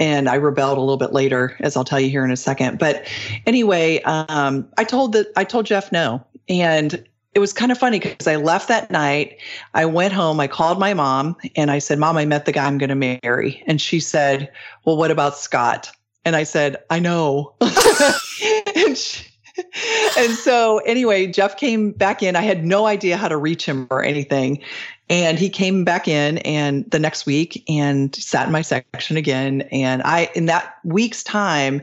and 0.00 0.28
I 0.28 0.34
rebelled 0.36 0.78
a 0.78 0.80
little 0.80 0.96
bit 0.96 1.12
later, 1.12 1.56
as 1.60 1.76
I'll 1.76 1.84
tell 1.84 2.00
you 2.00 2.10
here 2.10 2.24
in 2.24 2.30
a 2.30 2.36
second. 2.36 2.78
But 2.78 3.06
anyway, 3.46 4.02
um, 4.02 4.68
I 4.76 4.84
told 4.84 5.12
that 5.12 5.28
I 5.36 5.44
told 5.44 5.66
Jeff 5.66 5.92
no, 5.92 6.24
and 6.48 7.04
it 7.34 7.40
was 7.40 7.52
kind 7.52 7.70
of 7.70 7.78
funny 7.78 8.00
because 8.00 8.26
I 8.26 8.36
left 8.36 8.68
that 8.68 8.90
night. 8.90 9.38
I 9.74 9.84
went 9.84 10.12
home, 10.12 10.40
I 10.40 10.46
called 10.46 10.78
my 10.78 10.94
mom 10.94 11.36
and 11.56 11.70
I 11.70 11.78
said, 11.78 11.98
Mom, 11.98 12.16
I 12.16 12.24
met 12.24 12.46
the 12.46 12.52
guy 12.52 12.66
I'm 12.66 12.78
going 12.78 12.88
to 12.88 13.18
marry. 13.22 13.62
And 13.66 13.80
she 13.80 14.00
said, 14.00 14.50
Well, 14.84 14.96
what 14.96 15.10
about 15.10 15.36
Scott? 15.36 15.90
And 16.24 16.36
I 16.36 16.42
said, 16.42 16.76
I 16.90 16.98
know. 16.98 17.54
and, 17.60 18.98
she, 18.98 19.26
and 20.18 20.32
so 20.32 20.78
anyway, 20.78 21.26
Jeff 21.26 21.56
came 21.56 21.92
back 21.92 22.22
in. 22.22 22.36
I 22.36 22.42
had 22.42 22.64
no 22.64 22.86
idea 22.86 23.16
how 23.16 23.28
to 23.28 23.36
reach 23.36 23.64
him 23.64 23.86
or 23.90 24.02
anything. 24.02 24.60
And 25.10 25.38
he 25.38 25.48
came 25.48 25.84
back 25.84 26.06
in 26.06 26.38
and 26.38 26.90
the 26.90 26.98
next 26.98 27.24
week 27.24 27.62
and 27.68 28.14
sat 28.14 28.46
in 28.46 28.52
my 28.52 28.62
section 28.62 29.16
again. 29.16 29.62
And 29.72 30.02
I, 30.02 30.30
in 30.34 30.46
that 30.46 30.76
week's 30.84 31.22
time, 31.22 31.82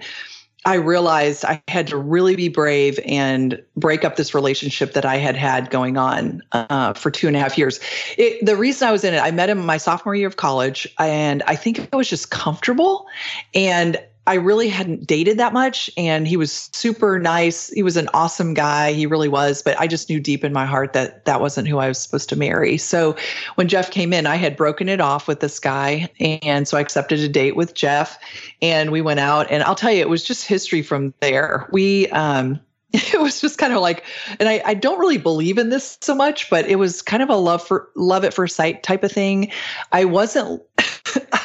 I 0.65 0.75
realized 0.75 1.45
I 1.45 1.62
had 1.67 1.88
to 1.88 1.98
really 1.98 2.36
be 2.36 2.48
brave 2.48 3.00
and 3.05 3.62
break 3.77 4.03
up 4.03 4.15
this 4.15 4.34
relationship 4.34 4.93
that 4.93 5.05
I 5.05 5.17
had 5.17 5.36
had 5.36 5.69
going 5.69 5.95
on 5.95 6.41
uh, 6.53 6.93
for 6.93 7.12
two 7.12 7.27
and 7.27 7.36
a 7.36 7.39
half 7.39 7.55
years. 7.57 7.79
It, 8.17 8.43
the 8.43 8.55
reason 8.55 8.88
I 8.88 8.91
was 8.91 9.03
in 9.03 9.13
it, 9.13 9.19
I 9.19 9.29
met 9.29 9.50
him 9.50 9.63
my 9.63 9.77
sophomore 9.77 10.15
year 10.15 10.27
of 10.27 10.38
college, 10.38 10.88
and 10.98 11.43
I 11.45 11.55
think 11.55 11.88
I 11.93 11.95
was 11.95 12.10
just 12.10 12.31
comfortable. 12.31 13.05
And 13.53 13.98
I 14.27 14.36
really 14.36 14.70
hadn't 14.70 15.05
dated 15.05 15.38
that 15.38 15.53
much. 15.53 15.89
And 15.98 16.27
he 16.27 16.38
was 16.38 16.70
super 16.74 17.20
nice. 17.20 17.70
He 17.70 17.84
was 17.84 17.98
an 17.98 18.10
awesome 18.13 18.53
guy. 18.53 18.94
He 18.94 19.05
really 19.05 19.27
was. 19.27 19.62
But 19.62 19.79
I 19.79 19.88
just 19.88 20.10
knew 20.10 20.20
deep 20.20 20.44
in 20.44 20.53
my 20.53 20.65
heart 20.65 20.94
that 20.94 21.25
that 21.25 21.41
wasn't 21.41 21.67
who 21.67 21.77
I 21.77 21.88
was 21.88 22.00
supposed 22.00 22.29
to 22.29 22.36
marry. 22.36 22.77
So 22.77 23.15
when 23.55 23.67
Jeff 23.67 23.91
came 23.91 24.13
in, 24.13 24.25
I 24.25 24.36
had 24.36 24.58
broken 24.58 24.89
it 24.89 25.01
off 25.01 25.27
with 25.27 25.39
this 25.39 25.60
guy. 25.60 26.10
And 26.20 26.67
so 26.67 26.77
I 26.77 26.82
accepted 26.82 27.20
a 27.20 27.29
date 27.29 27.55
with 27.55 27.75
Jeff 27.75 28.17
and 28.62 28.91
we 28.91 29.01
went 29.01 29.20
out. 29.20 29.50
And 29.51 29.63
I'll 29.63 29.75
tell 29.75 29.91
you, 29.91 30.01
it 30.01 30.10
was 30.10 30.24
just 30.24 30.46
history 30.46 30.82
from 30.82 31.13
there. 31.20 31.70
We, 31.72 32.08
um, 32.10 32.60
it 32.94 33.20
was 33.20 33.41
just 33.41 33.58
kind 33.58 33.74
of 33.74 33.82
like 33.82 34.05
and 34.39 34.48
I, 34.48 34.62
I 34.65 34.74
don't 34.74 35.00
really 35.00 35.17
believe 35.17 35.58
in 35.58 35.70
this 35.70 35.98
so 36.01 36.15
much 36.15 36.50
but 36.50 36.65
it 36.67 36.77
was 36.77 37.01
kind 37.01 37.22
of 37.22 37.29
a 37.29 37.36
love 37.36 37.65
for 37.65 37.89
love 37.96 38.24
at 38.24 38.34
first 38.34 38.55
sight 38.55 38.84
type 38.84 39.03
of 39.03 39.12
thing 39.12 39.51
i 39.91 40.05
wasn't 40.05 40.62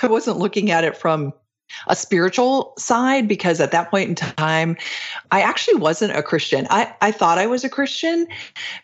i 0.03 0.07
wasn't 0.07 0.39
looking 0.39 0.71
at 0.71 0.85
it 0.85 0.97
from 0.97 1.33
a 1.87 1.97
spiritual 1.97 2.75
side 2.79 3.29
because 3.29 3.61
at 3.61 3.71
that 3.73 3.91
point 3.91 4.09
in 4.09 4.15
time, 4.15 4.77
I 5.31 5.43
actually 5.43 5.79
wasn't 5.79 6.17
a 6.17 6.23
Christian. 6.23 6.67
I, 6.71 6.93
I 7.01 7.13
thought 7.13 7.39
I 7.39 7.47
was 7.47 7.65
a 7.65 7.69
Christian 7.69 8.27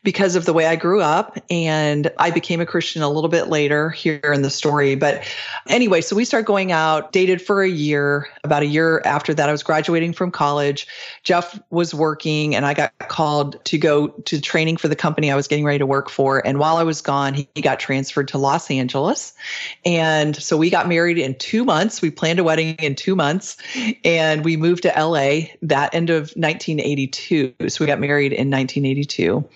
because 0.02 0.36
of 0.36 0.44
the 0.44 0.52
way 0.52 0.66
I 0.66 0.76
grew 0.76 1.00
up, 1.00 1.38
and 1.50 2.10
I 2.18 2.30
became 2.30 2.60
a 2.60 2.66
Christian 2.66 3.02
a 3.02 3.08
little 3.08 3.28
bit 3.28 3.48
later 3.48 3.90
here 3.90 4.20
in 4.22 4.42
the 4.42 4.50
story. 4.50 4.94
But 4.94 5.24
anyway, 5.68 6.00
so 6.00 6.16
we 6.16 6.24
started 6.24 6.46
going 6.46 6.72
out, 6.72 7.12
dated 7.12 7.42
for 7.42 7.62
a 7.62 7.68
year. 7.68 8.28
About 8.44 8.62
a 8.62 8.66
year 8.66 9.02
after 9.04 9.34
that, 9.34 9.48
I 9.48 9.52
was 9.52 9.62
graduating 9.62 10.12
from 10.12 10.30
college. 10.30 10.86
Jeff 11.22 11.58
was 11.70 11.94
working, 11.94 12.54
and 12.54 12.64
I 12.64 12.74
got 12.74 12.92
called 13.08 13.62
to 13.64 13.78
go 13.78 14.08
to 14.08 14.40
training 14.40 14.76
for 14.76 14.88
the 14.88 14.96
company 14.96 15.30
I 15.30 15.36
was 15.36 15.48
getting 15.48 15.64
ready 15.64 15.78
to 15.78 15.86
work 15.86 16.08
for. 16.08 16.46
And 16.46 16.58
while 16.58 16.76
I 16.76 16.82
was 16.82 17.00
gone, 17.00 17.34
he, 17.34 17.48
he 17.54 17.62
got 17.62 17.80
transferred 17.80 18.28
to 18.28 18.38
Los 18.38 18.70
Angeles. 18.70 19.34
And 19.84 20.36
so 20.36 20.56
we 20.56 20.70
got 20.70 20.88
married 20.88 21.18
in 21.18 21.34
two 21.36 21.64
months. 21.64 22.00
We 22.00 22.10
planned 22.10 22.38
a 22.38 22.44
wedding 22.44 22.75
in 22.78 22.94
two 22.94 23.16
months. 23.16 23.56
And 24.04 24.44
we 24.44 24.56
moved 24.56 24.82
to 24.82 24.92
LA 24.96 25.48
that 25.62 25.94
end 25.94 26.10
of 26.10 26.30
1982. 26.36 27.54
So 27.68 27.84
we 27.84 27.86
got 27.86 28.00
married 28.00 28.32
in 28.32 28.50
1982. 28.50 29.48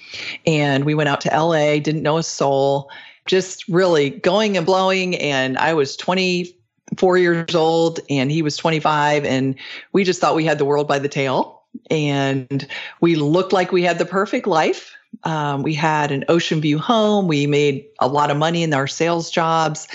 And 0.47 0.85
we 0.85 0.95
went 0.95 1.09
out 1.09 1.21
to 1.23 1.29
LA, 1.29 1.79
didn't 1.79 2.03
know 2.03 2.19
a 2.19 2.23
soul, 2.23 2.91
just 3.27 3.67
really 3.69 4.11
going 4.11 4.57
and 4.57 4.67
blowing. 4.67 5.17
And 5.17 5.59
I 5.59 5.75
was 5.75 5.97
24 5.97 7.19
years 7.19 7.55
old 7.55 8.01
and 8.09 8.31
he 8.31 8.43
was 8.43 8.57
25. 8.57 9.25
And 9.25 9.55
we 9.93 10.05
just 10.05 10.21
thought 10.21 10.35
we 10.35 10.45
had 10.45 10.59
the 10.59 10.65
world 10.65 10.89
by 10.89 10.99
the 10.99 11.09
tail. 11.09 11.63
And 11.91 12.67
we 13.01 13.15
looked 13.15 13.53
like 13.53 13.71
we 13.71 13.83
had 13.83 13.99
the 13.99 14.07
perfect 14.07 14.47
life. 14.47 14.97
Um, 15.25 15.63
we 15.63 15.75
had 15.75 16.13
an 16.13 16.25
ocean 16.29 16.61
view 16.61 16.79
home. 16.79 17.29
We 17.29 17.47
made 17.47 17.87
a 17.99 18.09
lot 18.09 18.31
of 18.31 18.37
money 18.37 18.63
in 18.63 18.73
our 18.73 18.87
sales 18.87 19.31
jobs 19.31 19.89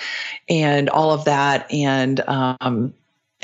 and 0.50 0.90
all 0.90 1.12
of 1.12 1.26
that. 1.26 1.72
And 1.72 2.22
um, 2.28 2.94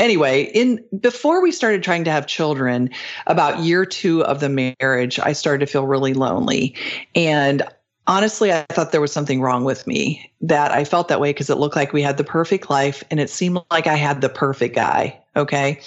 anyway, 0.01 0.43
in 0.53 0.83
before 0.99 1.41
we 1.41 1.51
started 1.51 1.83
trying 1.83 2.03
to 2.03 2.11
have 2.11 2.27
children, 2.27 2.89
about 3.27 3.59
year 3.59 3.85
two 3.85 4.25
of 4.25 4.41
the 4.41 4.75
marriage, 4.81 5.19
I 5.19 5.31
started 5.31 5.65
to 5.65 5.71
feel 5.71 5.87
really 5.87 6.13
lonely. 6.13 6.75
And 7.15 7.61
honestly, 8.07 8.51
I 8.51 8.65
thought 8.71 8.91
there 8.91 8.99
was 8.99 9.13
something 9.13 9.41
wrong 9.41 9.63
with 9.63 9.87
me 9.87 10.29
that 10.41 10.71
I 10.71 10.83
felt 10.83 11.07
that 11.07 11.21
way 11.21 11.29
because 11.29 11.49
it 11.49 11.57
looked 11.57 11.75
like 11.75 11.93
we 11.93 12.01
had 12.01 12.17
the 12.17 12.23
perfect 12.23 12.69
life 12.69 13.03
and 13.11 13.19
it 13.19 13.29
seemed 13.29 13.59
like 13.69 13.87
I 13.87 13.95
had 13.95 14.21
the 14.21 14.29
perfect 14.29 14.75
guy. 14.75 15.17
Okay. 15.35 15.79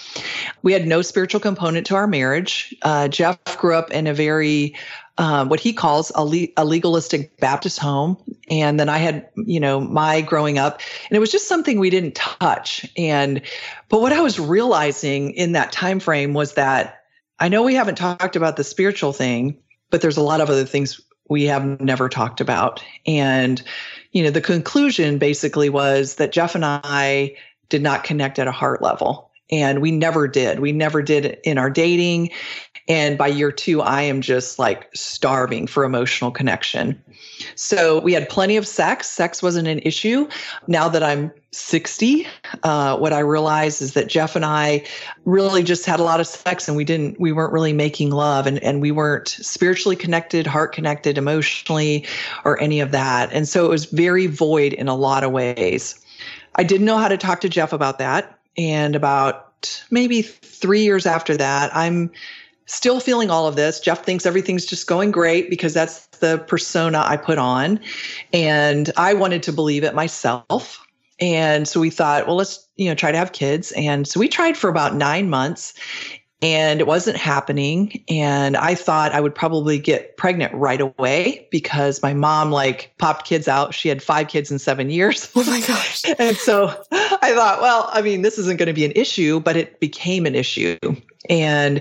We 0.63 0.73
had 0.73 0.87
no 0.87 1.03
spiritual 1.03 1.41
component 1.41 1.87
to 1.89 1.97
our 1.97 2.07
marriage. 2.07 2.75
Uh, 2.81 3.09
Jeff 3.09 3.39
grew 3.59 3.75
up 3.75 3.91
in 3.91 4.07
a 4.07 4.15
very 4.15 4.75
um, 5.19 5.49
what 5.49 5.61
he 5.61 5.73
calls 5.73 6.11
a, 6.15 6.25
le- 6.25 6.49
a 6.57 6.65
legalistic 6.65 7.39
Baptist 7.39 7.79
home. 7.79 8.17
And 8.51 8.79
then 8.81 8.89
I 8.89 8.99
had, 8.99 9.29
you 9.37 9.61
know, 9.61 9.81
my 9.81 10.21
growing 10.21 10.59
up, 10.59 10.81
and 11.09 11.17
it 11.17 11.21
was 11.21 11.31
just 11.31 11.49
something 11.49 11.79
we 11.79 11.91
didn't 11.91 12.15
touch. 12.15 12.87
And, 12.97 13.41
but 13.89 14.01
what 14.01 14.13
I 14.13 14.21
was 14.21 14.41
realizing 14.41 15.31
in 15.33 15.53
that 15.53 15.73
time 15.73 16.01
frame 16.01 16.35
was 16.35 16.55
that 16.55 17.05
I 17.39 17.49
know 17.49 17.63
we 17.63 17.75
haven't 17.75 17.97
talked 17.99 18.37
about 18.37 18.57
the 18.57 18.65
spiritual 18.65 19.13
thing, 19.13 19.59
but 19.91 20.01
there's 20.01 20.17
a 20.17 20.23
lot 20.23 20.41
of 20.41 20.51
other 20.51 20.65
things 20.65 21.01
we 21.29 21.45
have 21.45 21.81
never 21.81 22.09
talked 22.09 22.41
about. 22.41 22.85
And, 23.07 23.63
you 24.13 24.23
know, 24.23 24.31
the 24.31 24.41
conclusion 24.41 25.19
basically 25.19 25.69
was 25.69 26.17
that 26.17 26.33
Jeff 26.33 26.55
and 26.55 26.65
I 26.65 27.37
did 27.69 27.83
not 27.83 28.05
connect 28.05 28.39
at 28.39 28.47
a 28.47 28.53
heart 28.53 28.83
level. 28.83 29.31
And 29.51 29.81
we 29.81 29.91
never 29.91 30.29
did. 30.29 30.61
We 30.61 30.73
never 30.73 31.03
did 31.03 31.39
in 31.45 31.59
our 31.59 31.71
dating. 31.71 32.31
And 32.87 33.17
by 33.17 33.29
year 33.29 33.51
two, 33.51 33.81
I 33.81 34.03
am 34.03 34.21
just 34.21 34.59
like 34.59 34.91
starving 34.95 35.67
for 35.67 35.85
emotional 35.85 36.31
connection. 36.31 37.03
So 37.55 38.01
we 38.01 38.13
had 38.13 38.29
plenty 38.29 38.57
of 38.57 38.67
sex. 38.67 39.09
Sex 39.09 39.43
wasn't 39.43 39.69
an 39.69 39.79
issue. 39.81 40.29
Now 40.67 40.89
that 40.91 41.03
I'm 41.03 41.33
60, 41.51 42.27
uh, 42.63 42.99
what 42.99 43.15
I 43.15 43.21
realized 43.21 43.81
is 43.81 43.95
that 43.95 44.09
Jeff 44.09 44.37
and 44.37 44.45
I 44.45 44.85
really 45.25 45.63
just 45.63 45.87
had 45.87 45.99
a 45.99 46.03
lot 46.03 46.21
of 46.21 46.27
sex 46.27 46.69
and 46.69 46.77
we 46.77 46.85
didn't, 46.85 47.19
we 47.19 47.33
weren't 47.33 47.53
really 47.53 47.73
making 47.73 48.11
love 48.11 48.47
and, 48.47 48.63
and 48.63 48.83
we 48.83 48.91
weren't 48.91 49.29
spiritually 49.29 49.97
connected, 49.97 50.47
heart 50.47 50.75
connected, 50.75 51.17
emotionally, 51.17 52.07
or 52.45 52.61
any 52.61 52.81
of 52.81 52.91
that. 52.91 53.33
And 53.33 53.49
so 53.49 53.65
it 53.65 53.71
was 53.71 53.87
very 53.87 54.27
void 54.27 54.75
in 54.75 54.89
a 54.89 54.95
lot 54.95 55.25
of 55.25 55.33
ways. 55.33 55.99
I 56.57 56.65
didn't 56.65 56.87
know 56.87 56.99
how 56.99 57.09
to 57.09 57.17
talk 57.17 57.41
to 57.41 57.49
Jeff 57.49 57.73
about 57.73 57.99
that. 57.99 58.39
And 58.57 58.95
about 58.95 59.83
maybe 59.91 60.23
three 60.23 60.83
years 60.83 61.07
after 61.07 61.37
that, 61.37 61.75
I'm 61.75 62.11
still 62.67 63.01
feeling 63.01 63.31
all 63.31 63.47
of 63.47 63.57
this. 63.57 63.81
Jeff 63.81 64.05
thinks 64.05 64.27
everything's 64.27 64.67
just 64.67 64.87
going 64.87 65.11
great 65.11 65.51
because 65.51 65.75
that's 65.75 66.07
the 66.19 66.39
persona 66.47 67.03
I 67.07 67.17
put 67.17 67.39
on. 67.39 67.81
And 68.33 68.91
I 68.97 69.15
wanted 69.15 69.43
to 69.45 69.53
believe 69.53 69.85
it 69.85 69.95
myself. 69.95 70.81
And 71.21 71.69
so 71.69 71.81
we 71.81 71.91
thought, 71.91 72.27
well, 72.27 72.37
let's, 72.37 72.69
you 72.77 72.89
know, 72.89 72.95
try 72.95 73.13
to 73.13 73.19
have 73.19 73.33
kids. 73.33 73.73
And 73.73 74.07
so 74.09 74.19
we 74.19 74.29
tried 74.29 74.57
for 74.57 74.69
about 74.69 74.95
nine 74.95 75.31
months 75.31 75.75
and 76.45 76.81
it 76.81 76.87
wasn't 76.87 77.17
happening. 77.17 78.05
And 78.09 78.57
I 78.57 78.75
thought 78.75 79.13
I 79.13 79.21
would 79.21 79.35
probably 79.35 79.79
get 79.79 80.17
pregnant 80.19 80.53
right 80.53 80.81
away 80.81 81.49
because 81.51 82.03
my 82.03 82.13
mom 82.13 82.51
like 82.51 82.93
popped 82.99 83.27
kids 83.27 83.49
out. 83.49 83.73
She 83.73 83.89
had 83.89 84.03
five 84.03 84.29
kids 84.29 84.51
in 84.51 84.59
seven 84.59 84.91
years. 84.91 85.31
Oh 85.35 85.45
my 85.45 85.61
gosh. 85.61 86.03
and 86.19 86.37
so 86.37 86.67
I 86.93 87.33
thought, 87.35 87.63
well, 87.63 87.89
I 87.93 88.03
mean, 88.03 88.23
this 88.23 88.37
isn't 88.39 88.59
going 88.59 88.67
to 88.67 88.75
be 88.75 88.85
an 88.85 88.93
issue, 88.95 89.41
but 89.41 89.57
it 89.57 89.81
became 89.81 90.27
an 90.27 90.35
issue. 90.35 90.77
And 91.31 91.81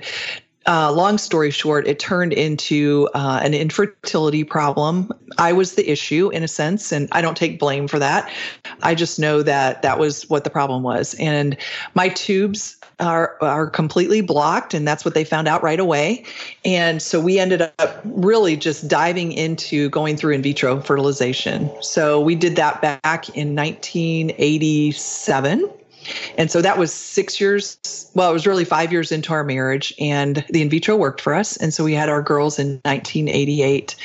uh, 0.66 0.92
long 0.92 1.18
story 1.18 1.52
short, 1.52 1.88
it 1.88 2.00
turned 2.00 2.34
into 2.34 3.10
uh, 3.14 3.42
an 3.44 3.54
infertility 3.54 4.44
problem. 4.44 5.12
I 5.38 5.54
was 5.54 5.76
the 5.76 5.90
issue 5.90 6.30
in 6.30 6.44
a 6.44 6.48
sense, 6.48 6.92
and 6.92 7.10
I 7.12 7.22
don't 7.22 7.36
take 7.36 7.60
blame 7.60 7.88
for 7.88 8.00
that. 8.00 8.32
I 8.82 8.96
just 8.96 9.20
know 9.20 9.44
that 9.44 9.82
that 9.82 10.00
was 10.00 10.30
what 10.30 10.44
the 10.44 10.50
problem 10.50 10.84
was. 10.84 11.16
And 11.16 11.58
my 11.96 12.10
tubes 12.10 12.78
are, 13.00 13.38
are 13.42 13.70
completely 13.70 14.22
blocked, 14.22 14.74
and 14.74 14.88
that's 14.88 15.04
what 15.04 15.14
they 15.14 15.26
found 15.26 15.48
out 15.48 15.64
right 15.64 15.80
away. 15.80 16.24
And 16.64 17.02
so 17.02 17.20
we 17.20 17.40
ended 17.40 17.62
up 17.62 18.02
really 18.06 18.56
just 18.56 18.88
diving 18.88 19.34
into 19.34 19.90
going 19.90 20.16
through 20.16 20.36
in 20.36 20.42
vitro 20.42 20.80
fertilization. 20.80 21.70
So 21.82 22.22
we 22.22 22.36
did 22.36 22.56
that 22.56 22.82
back 22.82 23.36
in 23.36 23.56
1987 23.56 25.70
and 26.38 26.52
so 26.52 26.62
that 26.62 26.78
was 26.78 26.94
six 26.94 27.40
years. 27.40 28.10
Well, 28.14 28.30
it 28.30 28.34
was 28.34 28.48
really 28.48 28.66
five 28.66 28.92
years 28.92 29.12
into 29.12 29.34
our 29.34 29.44
marriage, 29.44 29.94
and 30.00 30.44
the 30.50 30.62
in 30.62 30.70
vitro 30.70 30.96
worked 30.96 31.22
for 31.22 31.34
us. 31.34 31.58
And 31.58 31.74
so 31.74 31.84
we 31.84 31.94
had 31.94 32.10
our 32.10 32.22
girls 32.22 32.60
in 32.60 32.80
1988 32.84 33.96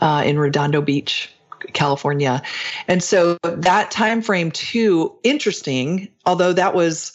uh, 0.00 0.22
in 0.24 0.38
Redondo 0.38 0.80
Beach, 0.80 1.30
California. 1.72 2.42
And 2.86 3.02
so 3.02 3.38
that 3.42 3.90
time 3.90 4.22
frame 4.22 4.50
too, 4.50 5.14
interesting. 5.22 6.08
Although 6.26 6.52
that 6.52 6.74
was, 6.74 7.12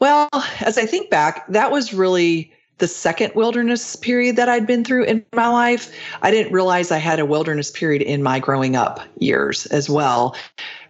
well, 0.00 0.28
as 0.60 0.78
I 0.78 0.86
think 0.86 1.10
back, 1.10 1.46
that 1.48 1.70
was 1.70 1.94
really 1.94 2.52
the 2.78 2.88
second 2.88 3.32
wilderness 3.34 3.94
period 3.96 4.36
that 4.36 4.48
I'd 4.48 4.66
been 4.66 4.84
through 4.84 5.04
in 5.04 5.24
my 5.32 5.48
life. 5.48 5.94
I 6.22 6.30
didn't 6.30 6.52
realize 6.52 6.90
I 6.90 6.98
had 6.98 7.20
a 7.20 7.26
wilderness 7.26 7.70
period 7.70 8.02
in 8.02 8.22
my 8.22 8.40
growing 8.40 8.74
up 8.74 9.00
years 9.18 9.66
as 9.66 9.88
well, 9.88 10.36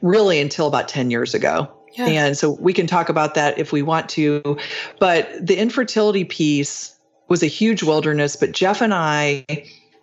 really 0.01 0.41
until 0.41 0.67
about 0.67 0.89
10 0.89 1.11
years 1.11 1.35
ago. 1.35 1.71
Yeah. 1.95 2.07
And 2.07 2.37
so 2.37 2.51
we 2.51 2.73
can 2.73 2.87
talk 2.87 3.09
about 3.09 3.35
that 3.35 3.59
if 3.59 3.73
we 3.73 3.83
want 3.83 4.09
to. 4.11 4.59
But 4.99 5.29
the 5.45 5.57
infertility 5.57 6.25
piece 6.25 6.95
was 7.29 7.43
a 7.43 7.47
huge 7.47 7.83
wilderness. 7.83 8.37
But 8.37 8.53
Jeff 8.53 8.81
and 8.81 8.93
I 8.93 9.45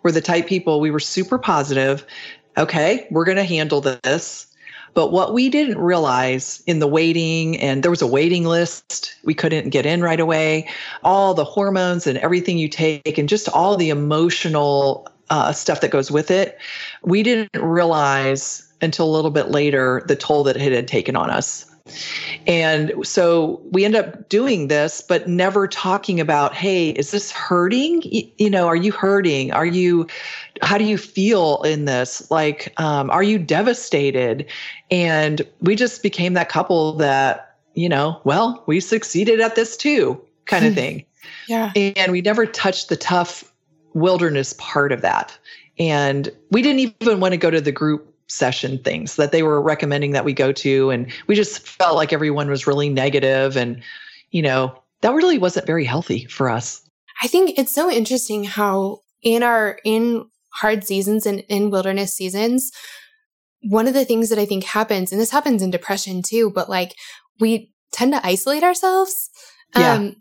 were 0.02 0.12
the 0.12 0.20
type 0.20 0.46
people, 0.46 0.80
we 0.80 0.90
were 0.90 1.00
super 1.00 1.38
positive. 1.38 2.04
Okay, 2.56 3.06
we're 3.10 3.24
going 3.24 3.36
to 3.36 3.44
handle 3.44 3.80
this. 3.80 4.46
But 4.94 5.10
what 5.10 5.32
we 5.32 5.48
didn't 5.48 5.78
realize 5.78 6.62
in 6.66 6.78
the 6.78 6.86
waiting, 6.86 7.58
and 7.60 7.82
there 7.82 7.90
was 7.90 8.02
a 8.02 8.06
waiting 8.06 8.44
list, 8.44 9.14
we 9.24 9.32
couldn't 9.32 9.70
get 9.70 9.86
in 9.86 10.02
right 10.02 10.20
away, 10.20 10.68
all 11.02 11.32
the 11.32 11.44
hormones 11.44 12.06
and 12.06 12.18
everything 12.18 12.58
you 12.58 12.68
take, 12.68 13.16
and 13.16 13.26
just 13.26 13.48
all 13.48 13.78
the 13.78 13.88
emotional 13.88 15.08
uh, 15.30 15.50
stuff 15.52 15.80
that 15.80 15.90
goes 15.90 16.10
with 16.10 16.30
it, 16.30 16.58
we 17.04 17.22
didn't 17.22 17.62
realize 17.62 18.70
until 18.82 19.06
a 19.06 19.12
little 19.14 19.30
bit 19.30 19.48
later 19.48 20.02
the 20.08 20.16
toll 20.16 20.44
that 20.44 20.56
it 20.56 20.72
had 20.72 20.88
taken 20.88 21.16
on 21.16 21.30
us. 21.30 21.71
And 22.46 22.92
so 23.02 23.60
we 23.70 23.84
end 23.84 23.96
up 23.96 24.28
doing 24.28 24.68
this, 24.68 25.00
but 25.00 25.28
never 25.28 25.66
talking 25.68 26.20
about, 26.20 26.54
hey, 26.54 26.90
is 26.90 27.10
this 27.10 27.30
hurting? 27.30 28.02
You 28.38 28.50
know, 28.50 28.66
are 28.66 28.76
you 28.76 28.92
hurting? 28.92 29.52
Are 29.52 29.66
you, 29.66 30.06
how 30.62 30.78
do 30.78 30.84
you 30.84 30.98
feel 30.98 31.62
in 31.62 31.84
this? 31.84 32.30
Like, 32.30 32.72
um, 32.80 33.10
are 33.10 33.22
you 33.22 33.38
devastated? 33.38 34.46
And 34.90 35.42
we 35.60 35.74
just 35.74 36.02
became 36.02 36.34
that 36.34 36.48
couple 36.48 36.94
that, 36.94 37.56
you 37.74 37.88
know, 37.88 38.20
well, 38.24 38.62
we 38.66 38.80
succeeded 38.80 39.40
at 39.40 39.54
this 39.54 39.76
too, 39.76 40.20
kind 40.46 40.66
of 40.66 40.74
thing. 40.74 41.04
yeah. 41.48 41.72
And 41.74 42.12
we 42.12 42.20
never 42.20 42.46
touched 42.46 42.88
the 42.88 42.96
tough 42.96 43.52
wilderness 43.94 44.54
part 44.58 44.92
of 44.92 45.00
that. 45.02 45.36
And 45.78 46.30
we 46.50 46.62
didn't 46.62 46.94
even 47.00 47.20
want 47.20 47.32
to 47.32 47.38
go 47.38 47.50
to 47.50 47.60
the 47.60 47.72
group 47.72 48.11
session 48.32 48.78
things 48.78 49.16
that 49.16 49.32
they 49.32 49.42
were 49.42 49.60
recommending 49.60 50.12
that 50.12 50.24
we 50.24 50.32
go 50.32 50.52
to. 50.52 50.90
And 50.90 51.12
we 51.26 51.34
just 51.34 51.66
felt 51.66 51.96
like 51.96 52.12
everyone 52.12 52.48
was 52.48 52.66
really 52.66 52.88
negative 52.88 53.56
and 53.56 53.82
you 54.30 54.42
know 54.42 54.74
that 55.02 55.14
really 55.14 55.38
wasn't 55.38 55.66
very 55.66 55.84
healthy 55.84 56.24
for 56.26 56.48
us. 56.48 56.82
I 57.22 57.28
think 57.28 57.58
it's 57.58 57.74
so 57.74 57.90
interesting 57.90 58.44
how 58.44 59.00
in 59.22 59.42
our 59.42 59.78
in 59.84 60.26
hard 60.50 60.84
seasons 60.84 61.26
and 61.26 61.40
in 61.48 61.70
wilderness 61.70 62.14
seasons 62.14 62.70
one 63.62 63.86
of 63.86 63.94
the 63.94 64.04
things 64.04 64.28
that 64.28 64.38
i 64.38 64.44
think 64.44 64.64
happens 64.64 65.12
and 65.12 65.20
this 65.20 65.30
happens 65.30 65.62
in 65.62 65.70
depression 65.70 66.20
too 66.20 66.50
but 66.50 66.68
like 66.68 66.94
we 67.40 67.72
tend 67.92 68.12
to 68.12 68.26
isolate 68.26 68.62
ourselves. 68.62 69.30
Yeah. 69.76 69.94
um 69.94 70.16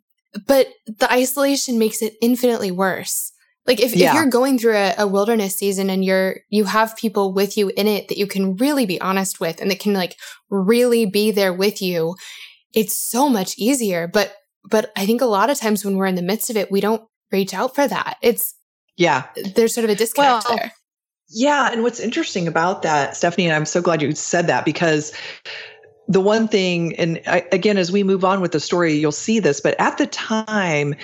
but 0.48 0.68
the 0.86 1.12
isolation 1.12 1.78
makes 1.78 2.02
it 2.02 2.14
infinitely 2.22 2.72
worse 2.72 3.31
like 3.68 3.80
if, 3.80 3.96
yeah. 3.96 4.10
if 4.10 4.14
you're 4.16 4.26
going 4.28 4.58
through 4.58 4.76
a, 4.76 4.96
a, 4.98 5.08
wilderness 5.08 5.56
season 5.56 5.90
and 5.90 6.04
you're 6.04 6.38
you 6.50 6.64
have 6.66 6.96
people 6.98 7.32
with 7.32 7.58
you 7.58 7.72
in 7.78 7.88
it 7.88 8.08
that 8.08 8.18
you 8.18 8.26
can 8.26 8.56
really 8.56 8.86
be 8.86 9.00
honest 9.00 9.40
with 9.40 9.62
and 9.62 9.70
that 9.70 9.80
can 9.80 9.94
like 9.94 10.16
really 10.50 11.06
be 11.06 11.32
there 11.32 11.54
with 11.54 11.82
you, 11.82 12.16
it's 12.74 12.98
so 12.98 13.30
much 13.30 13.58
easier. 13.58 14.08
But 14.08 14.36
but 14.64 14.92
I 14.96 15.06
think 15.06 15.22
a 15.22 15.26
lot 15.26 15.50
of 15.50 15.60
times 15.60 15.86
when 15.86 15.96
we're 15.96 16.08
in 16.08 16.16
the 16.16 16.22
midst 16.22 16.50
of 16.50 16.58
it, 16.58 16.72
we 16.72 16.82
don't 16.82 17.04
reach 17.32 17.54
out 17.54 17.76
for 17.76 17.88
that. 17.88 18.18
It's 18.22 18.56
yeah. 18.98 19.28
There's 19.56 19.74
sort 19.74 19.86
of 19.86 19.90
a 19.92 19.96
disconnect 19.96 20.46
well, 20.48 20.58
there. 20.58 20.74
Yeah. 21.30 21.72
And 21.72 21.84
what's 21.84 22.00
interesting 22.00 22.48
about 22.48 22.82
that, 22.82 23.16
Stephanie, 23.16 23.48
and 23.48 23.56
I'm 23.56 23.66
so 23.66 23.82
glad 23.82 24.02
you 24.02 24.14
said 24.14 24.48
that 24.48 24.66
because 24.66 25.14
the 26.08 26.22
one 26.22 26.48
thing, 26.48 26.96
and 26.98 27.22
I, 27.26 27.46
again, 27.52 27.78
as 27.78 27.92
we 27.92 28.04
move 28.04 28.26
on 28.26 28.42
with 28.42 28.52
the 28.52 28.60
story, 28.60 28.94
you'll 28.94 29.12
see 29.12 29.40
this, 29.40 29.62
but 29.62 29.80
at 29.80 29.98
the 29.98 30.08
time, 30.08 30.96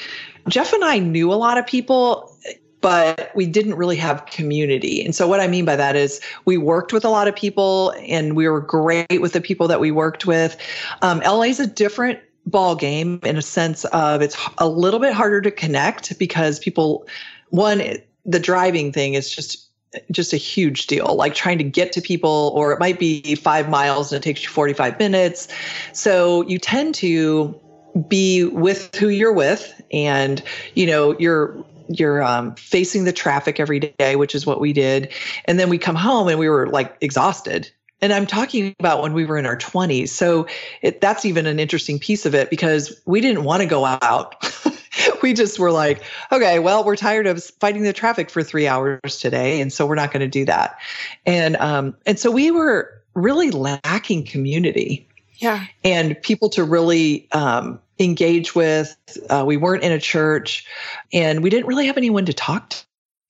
Jeff 0.47 0.73
and 0.73 0.83
I 0.83 0.99
knew 0.99 1.31
a 1.31 1.35
lot 1.35 1.57
of 1.57 1.65
people 1.65 2.33
but 2.81 3.31
we 3.35 3.45
didn't 3.45 3.75
really 3.75 3.95
have 3.95 4.25
community. 4.27 5.03
And 5.03 5.15
so 5.15 5.27
what 5.27 5.39
I 5.39 5.47
mean 5.47 5.65
by 5.65 5.75
that 5.75 5.95
is 5.95 6.21
we 6.45 6.57
worked 6.57 6.93
with 6.93 7.03
a 7.03 7.09
lot 7.09 7.27
of 7.27 7.35
people 7.35 7.93
and 8.07 8.35
we 8.35 8.47
were 8.47 8.61
great 8.61 9.19
with 9.19 9.33
the 9.33 9.41
people 9.41 9.67
that 9.67 9.79
we 9.79 9.91
worked 9.91 10.25
with. 10.25 10.57
Um, 11.01 11.19
LA 11.25 11.43
is 11.43 11.59
a 11.59 11.67
different 11.67 12.19
ball 12.45 12.75
game 12.75 13.19
in 13.23 13.35
a 13.35 13.41
sense 13.41 13.83
of 13.85 14.21
it's 14.21 14.37
a 14.59 14.69
little 14.69 14.99
bit 14.99 15.13
harder 15.13 15.41
to 15.41 15.51
connect 15.51 16.17
because 16.17 16.59
people 16.59 17.05
one 17.49 17.81
the 18.25 18.39
driving 18.39 18.91
thing 18.91 19.15
is 19.15 19.33
just 19.33 19.69
just 20.11 20.31
a 20.31 20.37
huge 20.37 20.87
deal 20.87 21.15
like 21.15 21.33
trying 21.33 21.57
to 21.57 21.63
get 21.63 21.91
to 21.91 22.01
people 22.01 22.53
or 22.55 22.71
it 22.71 22.79
might 22.79 22.99
be 22.99 23.35
5 23.35 23.69
miles 23.69 24.13
and 24.13 24.21
it 24.21 24.23
takes 24.23 24.43
you 24.43 24.49
45 24.49 24.97
minutes 24.97 25.49
so 25.91 26.47
you 26.47 26.57
tend 26.57 26.95
to 26.95 27.59
be 27.97 28.45
with 28.45 28.93
who 28.95 29.09
you're 29.09 29.33
with 29.33 29.81
and 29.91 30.43
you 30.75 30.85
know 30.85 31.17
you're 31.19 31.63
you're 31.89 32.21
um, 32.21 32.53
facing 32.55 33.05
the 33.05 33.13
traffic 33.13 33.59
every 33.59 33.79
day 33.79 34.15
which 34.15 34.35
is 34.35 34.45
what 34.45 34.59
we 34.59 34.73
did. 34.73 35.11
And 35.45 35.59
then 35.59 35.69
we 35.69 35.77
come 35.77 35.95
home 35.95 36.27
and 36.27 36.37
we 36.37 36.49
were 36.49 36.67
like 36.67 36.95
exhausted. 37.01 37.69
And 37.99 38.13
i'm 38.13 38.27
talking 38.27 38.75
about 38.79 39.01
when 39.01 39.13
we 39.13 39.25
were 39.25 39.37
in 39.37 39.45
our 39.45 39.57
20s 39.57 40.09
so 40.09 40.45
it, 40.81 41.01
that's 41.01 41.25
even 41.25 41.47
an 41.47 41.59
interesting 41.59 41.97
piece 41.97 42.25
of 42.25 42.35
it 42.35 42.49
because 42.49 43.01
we 43.05 43.21
didn't 43.21 43.43
want 43.43 43.61
to 43.61 43.67
go 43.67 43.85
out. 43.85 44.35
We 45.21 45.33
just 45.33 45.59
were 45.59 45.71
like 45.71 46.01
okay 46.31 46.59
well 46.59 46.83
we're 46.83 46.95
tired 46.95 47.27
of 47.27 47.43
fighting 47.43 47.83
the 47.83 47.93
traffic 47.93 48.29
for 48.29 48.41
three 48.43 48.67
hours 48.67 49.19
today 49.19 49.61
and 49.61 49.71
so 49.71 49.85
we're 49.85 49.95
not 49.95 50.11
going 50.11 50.21
to 50.21 50.27
do 50.27 50.43
that. 50.45 50.77
And 51.25 51.55
um, 51.57 51.95
and 52.05 52.19
so 52.19 52.31
we 52.31 52.49
were 52.49 52.97
really 53.17 53.51
lacking 53.51 54.25
community. 54.25 55.07
Yeah. 55.35 55.65
And 55.83 56.19
people 56.21 56.49
to 56.49 56.63
really 56.63 57.27
um, 57.31 57.79
engage 57.99 58.55
with. 58.55 58.95
Uh, 59.29 59.43
we 59.45 59.57
weren't 59.57 59.83
in 59.83 59.91
a 59.91 59.99
church 59.99 60.65
and 61.13 61.43
we 61.43 61.49
didn't 61.49 61.67
really 61.67 61.87
have 61.87 61.97
anyone 61.97 62.25
to 62.25 62.33
talk 62.33 62.73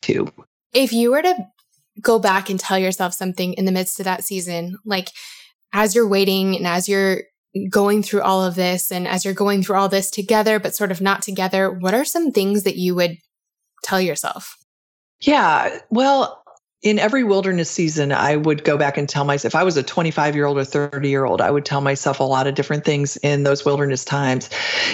to. 0.03 0.31
If 0.73 0.93
you 0.93 1.11
were 1.11 1.21
to 1.21 1.47
go 2.01 2.19
back 2.19 2.49
and 2.49 2.59
tell 2.59 2.77
yourself 2.77 3.13
something 3.13 3.53
in 3.53 3.65
the 3.65 3.71
midst 3.71 3.99
of 3.99 4.03
that 4.03 4.23
season, 4.23 4.77
like 4.85 5.09
as 5.73 5.95
you're 5.95 6.07
waiting 6.07 6.55
and 6.55 6.67
as 6.67 6.87
you're 6.87 7.21
going 7.69 8.03
through 8.03 8.21
all 8.21 8.43
of 8.43 8.55
this 8.55 8.91
and 8.91 9.07
as 9.07 9.25
you're 9.25 9.33
going 9.33 9.63
through 9.63 9.77
all 9.77 9.89
this 9.89 10.11
together, 10.11 10.59
but 10.59 10.75
sort 10.75 10.91
of 10.91 11.01
not 11.01 11.21
together, 11.21 11.71
what 11.71 11.93
are 11.93 12.05
some 12.05 12.31
things 12.31 12.63
that 12.63 12.75
you 12.75 12.93
would 12.95 13.17
tell 13.83 14.01
yourself? 14.01 14.57
Yeah. 15.21 15.79
Well, 15.89 16.43
in 16.83 16.99
every 16.99 17.23
wilderness 17.23 17.71
season, 17.71 18.11
I 18.11 18.35
would 18.35 18.63
go 18.63 18.77
back 18.77 18.97
and 18.97 19.09
tell 19.09 19.25
myself, 19.25 19.51
if 19.51 19.55
I 19.55 19.63
was 19.63 19.77
a 19.77 19.83
25 19.83 20.35
year 20.35 20.45
old 20.45 20.57
or 20.57 20.65
30 20.65 21.09
year 21.09 21.25
old, 21.25 21.41
I 21.41 21.49
would 21.49 21.65
tell 21.65 21.81
myself 21.81 22.19
a 22.19 22.23
lot 22.23 22.47
of 22.47 22.55
different 22.55 22.85
things 22.85 23.17
in 23.17 23.43
those 23.43 23.65
wilderness 23.65 24.05
times. 24.05 24.49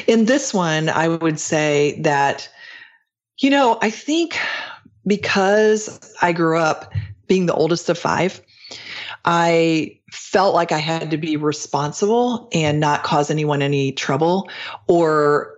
In 0.08 0.26
this 0.26 0.54
one, 0.54 0.89
I 0.89 1.10
would 1.10 1.39
say 1.39 2.00
that, 2.02 2.50
you 3.39 3.50
know, 3.50 3.78
I 3.82 3.89
think 3.89 4.38
because 5.06 6.15
I 6.22 6.32
grew 6.32 6.58
up 6.58 6.93
being 7.28 7.48
the 7.48 7.54
oldest 7.54 7.89
of 7.89 7.98
five, 7.98 8.41
I 9.26 10.00
felt 10.12 10.56
like 10.56 10.72
I 10.72 10.78
had 10.78 11.12
to 11.12 11.17
be 11.17 11.36
responsible 11.36 12.50
and 12.54 12.80
not 12.80 13.04
cause 13.04 13.30
anyone 13.30 13.62
any 13.62 13.91
trouble 13.91 14.50
or 14.88 15.54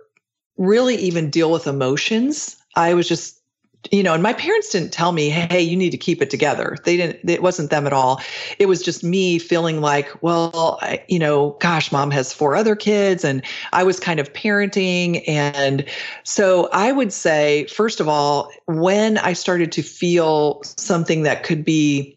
really 0.56 0.96
even 0.96 1.30
deal 1.30 1.52
with 1.52 1.66
emotions. 1.66 2.56
I 2.74 2.94
was 2.94 3.08
just 3.08 3.35
you 3.90 4.02
know, 4.02 4.14
and 4.14 4.22
my 4.22 4.32
parents 4.32 4.70
didn't 4.70 4.92
tell 4.92 5.12
me, 5.12 5.28
hey, 5.28 5.60
you 5.60 5.76
need 5.76 5.90
to 5.90 5.96
keep 5.96 6.22
it 6.22 6.30
together. 6.30 6.76
They 6.84 6.96
didn't, 6.96 7.28
it 7.28 7.42
wasn't 7.42 7.70
them 7.70 7.86
at 7.86 7.92
all. 7.92 8.20
It 8.58 8.66
was 8.66 8.82
just 8.82 9.04
me 9.04 9.38
feeling 9.38 9.80
like, 9.80 10.22
well, 10.22 10.78
I, 10.82 11.02
you 11.08 11.18
know, 11.18 11.56
gosh, 11.60 11.92
mom 11.92 12.10
has 12.10 12.32
four 12.32 12.56
other 12.56 12.76
kids 12.76 13.24
and 13.24 13.42
I 13.72 13.82
was 13.84 14.00
kind 14.00 14.20
of 14.20 14.32
parenting. 14.32 15.22
And 15.28 15.84
so 16.24 16.68
I 16.72 16.92
would 16.92 17.12
say, 17.12 17.66
first 17.66 18.00
of 18.00 18.08
all, 18.08 18.50
when 18.66 19.18
I 19.18 19.32
started 19.32 19.72
to 19.72 19.82
feel 19.82 20.60
something 20.62 21.22
that 21.22 21.42
could 21.42 21.64
be 21.64 22.15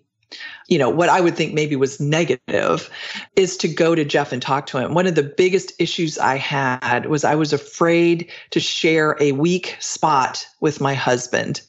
you 0.70 0.78
know, 0.78 0.90
what 0.90 1.10
I 1.10 1.20
would 1.20 1.36
think 1.36 1.54
maybe 1.54 1.76
was 1.76 2.00
negative 2.00 2.90
is 3.36 3.58
to 3.58 3.68
go 3.68 3.96
to 3.96 4.06
Jeff 4.06 4.32
and 4.32 4.42
talk 4.42 4.68
to 4.68 4.78
him. 4.78 4.94
One 4.94 5.08
of 5.08 5.16
the 5.16 5.24
biggest 5.24 5.74
issues 5.80 6.18
I 6.18 6.38
had 6.38 7.08
was 7.08 7.24
I 7.24 7.36
was 7.36 7.52
afraid 7.52 8.32
to 8.52 8.60
share 8.60 9.18
a 9.20 9.32
weak 9.32 9.76
spot 9.80 10.48
with 10.62 10.80
my 10.80 10.94
husband. 10.94 11.62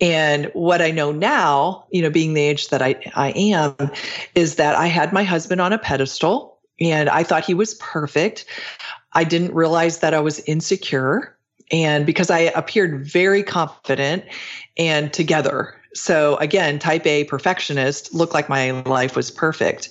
And 0.00 0.50
what 0.52 0.82
I 0.82 0.90
know 0.90 1.12
now, 1.12 1.86
you 1.90 2.02
know, 2.02 2.10
being 2.10 2.34
the 2.34 2.42
age 2.42 2.68
that 2.68 2.82
I, 2.82 2.96
I 3.14 3.30
am, 3.30 3.74
is 4.34 4.56
that 4.56 4.74
I 4.74 4.86
had 4.86 5.12
my 5.12 5.22
husband 5.22 5.60
on 5.60 5.72
a 5.72 5.78
pedestal 5.78 6.58
and 6.80 7.08
I 7.08 7.22
thought 7.22 7.44
he 7.44 7.54
was 7.54 7.74
perfect. 7.74 8.44
I 9.12 9.24
didn't 9.24 9.54
realize 9.54 10.00
that 10.00 10.12
I 10.14 10.20
was 10.20 10.40
insecure. 10.40 11.36
And 11.70 12.04
because 12.06 12.30
I 12.30 12.38
appeared 12.38 13.06
very 13.06 13.42
confident 13.42 14.24
and 14.76 15.12
together 15.12 15.77
so 15.98 16.36
again, 16.36 16.78
type 16.78 17.06
A 17.06 17.24
perfectionist 17.24 18.14
looked 18.14 18.34
like 18.34 18.48
my 18.48 18.70
life 18.82 19.16
was 19.16 19.30
perfect. 19.30 19.90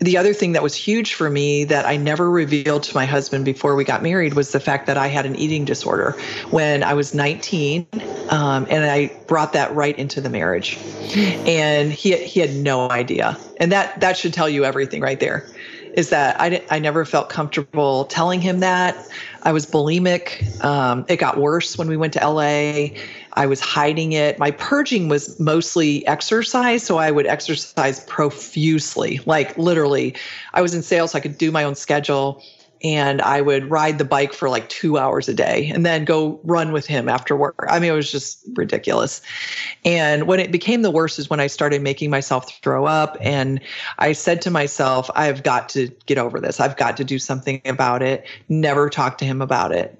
The 0.00 0.16
other 0.16 0.32
thing 0.32 0.52
that 0.52 0.62
was 0.62 0.74
huge 0.74 1.14
for 1.14 1.30
me 1.30 1.64
that 1.64 1.86
I 1.86 1.96
never 1.96 2.30
revealed 2.30 2.82
to 2.84 2.94
my 2.94 3.04
husband 3.04 3.44
before 3.44 3.74
we 3.74 3.84
got 3.84 4.02
married 4.02 4.34
was 4.34 4.52
the 4.52 4.60
fact 4.60 4.86
that 4.86 4.96
I 4.96 5.08
had 5.08 5.26
an 5.26 5.36
eating 5.36 5.64
disorder 5.64 6.12
when 6.50 6.82
I 6.82 6.94
was 6.94 7.14
19. 7.14 7.86
Um, 8.28 8.66
and 8.70 8.84
I 8.84 9.08
brought 9.26 9.52
that 9.54 9.74
right 9.74 9.98
into 9.98 10.20
the 10.20 10.30
marriage. 10.30 10.78
And 11.16 11.92
he, 11.92 12.16
he 12.16 12.40
had 12.40 12.54
no 12.54 12.90
idea. 12.90 13.38
And 13.58 13.72
that, 13.72 14.00
that 14.00 14.16
should 14.16 14.34
tell 14.34 14.48
you 14.48 14.64
everything 14.64 15.00
right 15.00 15.18
there 15.18 15.46
is 15.94 16.10
that 16.10 16.40
I, 16.40 16.62
I 16.70 16.78
never 16.78 17.04
felt 17.04 17.28
comfortable 17.28 18.04
telling 18.04 18.40
him 18.40 18.60
that. 18.60 18.96
I 19.42 19.50
was 19.50 19.66
bulimic. 19.66 20.62
Um, 20.62 21.04
it 21.08 21.16
got 21.16 21.38
worse 21.38 21.76
when 21.76 21.88
we 21.88 21.96
went 21.96 22.12
to 22.12 22.20
LA. 22.20 22.90
I 23.38 23.46
was 23.46 23.60
hiding 23.60 24.12
it. 24.12 24.38
My 24.38 24.50
purging 24.50 25.08
was 25.08 25.38
mostly 25.38 26.04
exercise. 26.06 26.82
So 26.82 26.98
I 26.98 27.10
would 27.12 27.26
exercise 27.26 28.04
profusely, 28.06 29.20
like 29.26 29.56
literally. 29.56 30.16
I 30.54 30.60
was 30.60 30.74
in 30.74 30.82
sales, 30.82 31.12
so 31.12 31.18
I 31.18 31.20
could 31.20 31.38
do 31.38 31.52
my 31.52 31.62
own 31.62 31.76
schedule. 31.76 32.42
and 32.82 33.20
I 33.22 33.40
would 33.40 33.70
ride 33.70 33.98
the 33.98 34.04
bike 34.04 34.32
for 34.32 34.48
like 34.48 34.68
two 34.68 34.98
hours 34.98 35.28
a 35.28 35.34
day 35.34 35.70
and 35.74 35.84
then 35.84 36.04
go 36.04 36.40
run 36.44 36.72
with 36.72 36.86
him 36.86 37.08
after 37.08 37.36
work. 37.36 37.66
I 37.68 37.78
mean, 37.78 37.90
it 37.90 37.94
was 37.96 38.10
just 38.10 38.44
ridiculous. 38.54 39.20
And 39.84 40.26
when 40.26 40.40
it 40.40 40.52
became 40.52 40.82
the 40.82 40.90
worst 40.90 41.18
is 41.18 41.28
when 41.28 41.40
I 41.40 41.48
started 41.48 41.82
making 41.82 42.10
myself 42.10 42.60
throw 42.62 42.86
up. 42.86 43.16
And 43.20 43.60
I 43.98 44.12
said 44.12 44.42
to 44.42 44.50
myself, 44.50 45.10
I've 45.14 45.42
got 45.42 45.68
to 45.70 45.88
get 46.06 46.18
over 46.18 46.40
this. 46.40 46.60
I've 46.60 46.76
got 46.76 46.96
to 46.98 47.04
do 47.04 47.18
something 47.18 47.60
about 47.64 48.02
it. 48.02 48.26
Never 48.48 48.88
talk 48.88 49.18
to 49.18 49.24
him 49.24 49.42
about 49.42 49.72
it. 49.72 49.98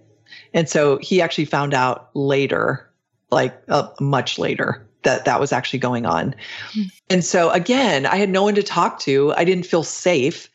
And 0.54 0.68
so 0.68 0.98
he 0.98 1.20
actually 1.20 1.44
found 1.44 1.74
out 1.74 2.10
later, 2.14 2.87
like 3.30 3.60
uh, 3.68 3.88
much 4.00 4.38
later, 4.38 4.86
that 5.02 5.24
that 5.24 5.40
was 5.40 5.52
actually 5.52 5.78
going 5.78 6.06
on. 6.06 6.34
Mm-hmm. 6.70 6.82
And 7.10 7.24
so 7.24 7.50
again, 7.50 8.06
I 8.06 8.16
had 8.16 8.30
no 8.30 8.42
one 8.42 8.54
to 8.54 8.62
talk 8.62 8.98
to. 9.00 9.32
I 9.36 9.44
didn't 9.44 9.66
feel 9.66 9.82
safe. 9.82 10.48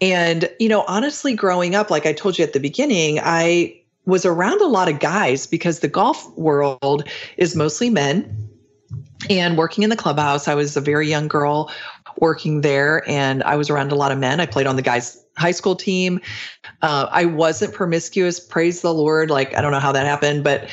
And, 0.00 0.50
you 0.58 0.68
know, 0.68 0.84
honestly, 0.88 1.34
growing 1.34 1.74
up, 1.74 1.90
like 1.90 2.06
I 2.06 2.12
told 2.12 2.38
you 2.38 2.44
at 2.44 2.52
the 2.52 2.60
beginning, 2.60 3.20
I 3.22 3.76
was 4.06 4.24
around 4.24 4.60
a 4.60 4.66
lot 4.66 4.88
of 4.88 4.98
guys 4.98 5.46
because 5.46 5.80
the 5.80 5.88
golf 5.88 6.28
world 6.36 7.08
is 7.36 7.54
mostly 7.54 7.90
men. 7.90 8.48
And 9.28 9.58
working 9.58 9.84
in 9.84 9.90
the 9.90 9.96
clubhouse, 9.96 10.48
I 10.48 10.54
was 10.54 10.76
a 10.76 10.80
very 10.80 11.06
young 11.08 11.28
girl 11.28 11.70
working 12.18 12.62
there, 12.62 13.08
and 13.08 13.42
I 13.44 13.54
was 13.54 13.70
around 13.70 13.92
a 13.92 13.94
lot 13.94 14.12
of 14.12 14.18
men. 14.18 14.40
I 14.40 14.46
played 14.46 14.66
on 14.66 14.76
the 14.76 14.82
guys' 14.82 15.22
high 15.36 15.50
school 15.52 15.76
team. 15.76 16.20
Uh, 16.82 17.06
I 17.10 17.26
wasn't 17.26 17.74
promiscuous, 17.74 18.40
praise 18.40 18.80
the 18.80 18.94
Lord. 18.94 19.30
Like, 19.30 19.54
I 19.56 19.60
don't 19.60 19.72
know 19.72 19.78
how 19.78 19.92
that 19.92 20.06
happened, 20.06 20.42
but, 20.42 20.68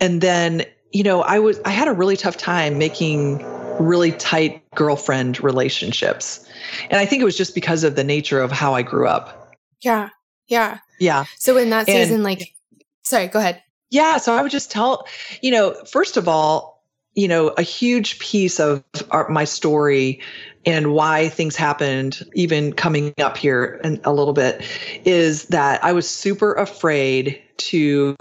and 0.00 0.20
then, 0.20 0.64
you 0.92 1.02
know, 1.02 1.22
I 1.22 1.38
was, 1.38 1.60
I 1.64 1.70
had 1.70 1.88
a 1.88 1.92
really 1.92 2.16
tough 2.16 2.36
time 2.36 2.78
making 2.78 3.44
really 3.78 4.12
tight 4.12 4.62
girlfriend 4.74 5.42
relationships. 5.42 6.46
And 6.90 6.98
I 6.98 7.06
think 7.06 7.22
it 7.22 7.24
was 7.24 7.36
just 7.36 7.54
because 7.54 7.84
of 7.84 7.94
the 7.94 8.04
nature 8.04 8.40
of 8.40 8.50
how 8.50 8.74
I 8.74 8.82
grew 8.82 9.06
up. 9.06 9.54
Yeah. 9.80 10.10
Yeah. 10.48 10.78
Yeah. 10.98 11.24
So 11.36 11.56
in 11.56 11.70
that 11.70 11.86
season, 11.86 12.16
and, 12.16 12.24
like, 12.24 12.54
sorry, 13.02 13.28
go 13.28 13.38
ahead. 13.38 13.62
Yeah. 13.90 14.16
So 14.16 14.34
I 14.34 14.42
would 14.42 14.50
just 14.50 14.70
tell, 14.70 15.06
you 15.40 15.50
know, 15.50 15.74
first 15.84 16.16
of 16.16 16.26
all, 16.26 16.82
you 17.14 17.28
know, 17.28 17.48
a 17.50 17.62
huge 17.62 18.18
piece 18.18 18.58
of 18.60 18.82
our, 19.10 19.28
my 19.28 19.44
story 19.44 20.20
and 20.66 20.92
why 20.92 21.28
things 21.28 21.56
happened, 21.56 22.22
even 22.34 22.72
coming 22.72 23.14
up 23.18 23.36
here 23.36 23.80
in 23.84 24.00
a 24.04 24.12
little 24.12 24.34
bit, 24.34 24.62
is 25.04 25.44
that 25.46 25.82
I 25.82 25.92
was 25.92 26.08
super 26.08 26.52
afraid 26.54 27.40
to 27.58 28.16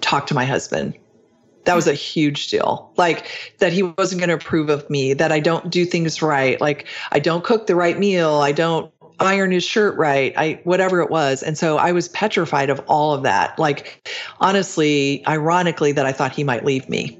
talk 0.00 0.26
to 0.26 0.34
my 0.34 0.44
husband 0.44 0.94
that 1.64 1.74
was 1.74 1.86
a 1.86 1.94
huge 1.94 2.48
deal. 2.48 2.92
Like 2.96 3.54
that 3.58 3.72
he 3.72 3.82
wasn't 3.82 4.20
going 4.20 4.28
to 4.28 4.34
approve 4.34 4.68
of 4.68 4.88
me, 4.90 5.14
that 5.14 5.32
I 5.32 5.40
don't 5.40 5.70
do 5.70 5.84
things 5.84 6.22
right, 6.22 6.60
like 6.60 6.86
I 7.12 7.18
don't 7.18 7.44
cook 7.44 7.66
the 7.66 7.76
right 7.76 7.98
meal, 7.98 8.36
I 8.36 8.52
don't 8.52 8.92
iron 9.20 9.52
his 9.52 9.64
shirt 9.64 9.96
right, 9.96 10.32
I 10.36 10.60
whatever 10.64 11.00
it 11.00 11.10
was. 11.10 11.42
And 11.42 11.56
so 11.56 11.78
I 11.78 11.92
was 11.92 12.08
petrified 12.08 12.70
of 12.70 12.80
all 12.86 13.14
of 13.14 13.22
that. 13.22 13.58
Like 13.58 14.08
honestly, 14.40 15.24
ironically 15.26 15.92
that 15.92 16.06
I 16.06 16.12
thought 16.12 16.32
he 16.32 16.44
might 16.44 16.64
leave 16.64 16.88
me. 16.88 17.18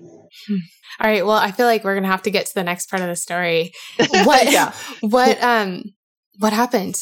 Hmm. 0.48 0.56
All 1.00 1.10
right, 1.10 1.26
well, 1.26 1.36
I 1.36 1.50
feel 1.50 1.66
like 1.66 1.82
we're 1.82 1.94
going 1.94 2.04
to 2.04 2.10
have 2.10 2.22
to 2.22 2.30
get 2.30 2.46
to 2.46 2.54
the 2.54 2.62
next 2.62 2.88
part 2.88 3.02
of 3.02 3.08
the 3.08 3.16
story. 3.16 3.72
What 4.24 4.52
yeah. 4.52 4.72
what 5.00 5.42
um 5.42 5.94
what 6.38 6.52
happened? 6.52 6.96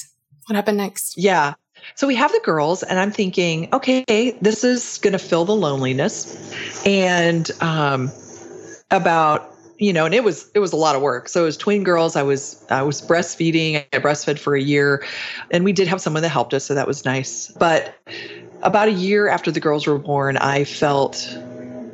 What 0.46 0.56
happened 0.56 0.78
next? 0.78 1.14
Yeah. 1.16 1.54
So 1.94 2.06
we 2.06 2.14
have 2.14 2.32
the 2.32 2.40
girls, 2.44 2.82
and 2.82 2.98
I'm 2.98 3.10
thinking, 3.10 3.68
okay, 3.72 4.36
this 4.40 4.64
is 4.64 4.98
going 4.98 5.12
to 5.12 5.18
fill 5.18 5.44
the 5.44 5.54
loneliness, 5.54 6.36
and 6.86 7.50
um, 7.60 8.10
about 8.90 9.54
you 9.80 9.94
know, 9.94 10.04
and 10.04 10.14
it 10.14 10.22
was 10.22 10.50
it 10.54 10.58
was 10.58 10.72
a 10.72 10.76
lot 10.76 10.94
of 10.94 11.02
work. 11.02 11.28
So 11.28 11.42
it 11.42 11.46
was 11.46 11.56
twin 11.56 11.84
girls. 11.84 12.14
I 12.14 12.22
was 12.22 12.64
I 12.70 12.82
was 12.82 13.00
breastfeeding. 13.00 13.84
I 13.92 13.98
breastfed 13.98 14.38
for 14.38 14.54
a 14.54 14.60
year, 14.60 15.04
and 15.50 15.64
we 15.64 15.72
did 15.72 15.88
have 15.88 16.00
someone 16.00 16.22
that 16.22 16.28
helped 16.28 16.54
us, 16.54 16.64
so 16.64 16.74
that 16.74 16.86
was 16.86 17.04
nice. 17.04 17.48
But 17.52 17.94
about 18.62 18.88
a 18.88 18.92
year 18.92 19.28
after 19.28 19.50
the 19.50 19.60
girls 19.60 19.86
were 19.86 19.98
born, 19.98 20.36
I 20.36 20.64
felt 20.64 21.36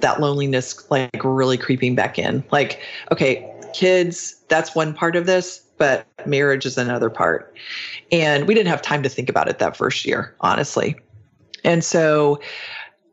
that 0.01 0.21
loneliness 0.21 0.91
like 0.91 1.11
really 1.23 1.57
creeping 1.57 1.95
back 1.95 2.19
in. 2.19 2.45
Like, 2.51 2.81
okay, 3.13 3.49
kids, 3.73 4.35
that's 4.49 4.75
one 4.75 4.93
part 4.93 5.17
of 5.17 5.27
this, 5.27 5.63
but 5.79 6.07
marriage 6.27 6.67
is 6.67 6.79
another 6.79 7.11
part. 7.11 7.55
And 8.12 8.47
we 8.47 8.55
didn't 8.55 8.69
have 8.69 8.83
time 8.83 9.03
to 9.03 9.09
think 9.09 9.29
about 9.29 9.49
it 9.49 9.59
that 9.59 9.77
first 9.77 10.05
year, 10.05 10.35
honestly. 10.41 10.97
And 11.65 11.83
so 11.85 12.41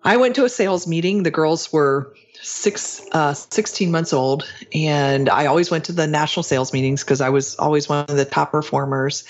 I 0.04 0.18
went 0.18 0.36
to 0.36 0.46
a 0.46 0.50
sales 0.50 0.86
meeting. 0.86 1.24
The 1.24 1.32
girls 1.32 1.72
were 1.72 2.14
six, 2.42 3.02
uh, 3.14 3.34
16 3.34 3.90
months 3.90 4.12
old. 4.12 4.46
And 4.74 5.30
I 5.30 5.46
always 5.46 5.72
went 5.72 5.86
to 5.86 5.94
the 5.94 6.06
national 6.06 6.44
sales 6.44 6.74
meetings 6.74 7.04
because 7.04 7.22
I 7.22 7.30
was 7.30 7.56
always 7.56 7.88
one 7.88 8.06
of 8.08 8.18
the 8.18 8.26
top 8.26 8.52
performers. 8.52 9.24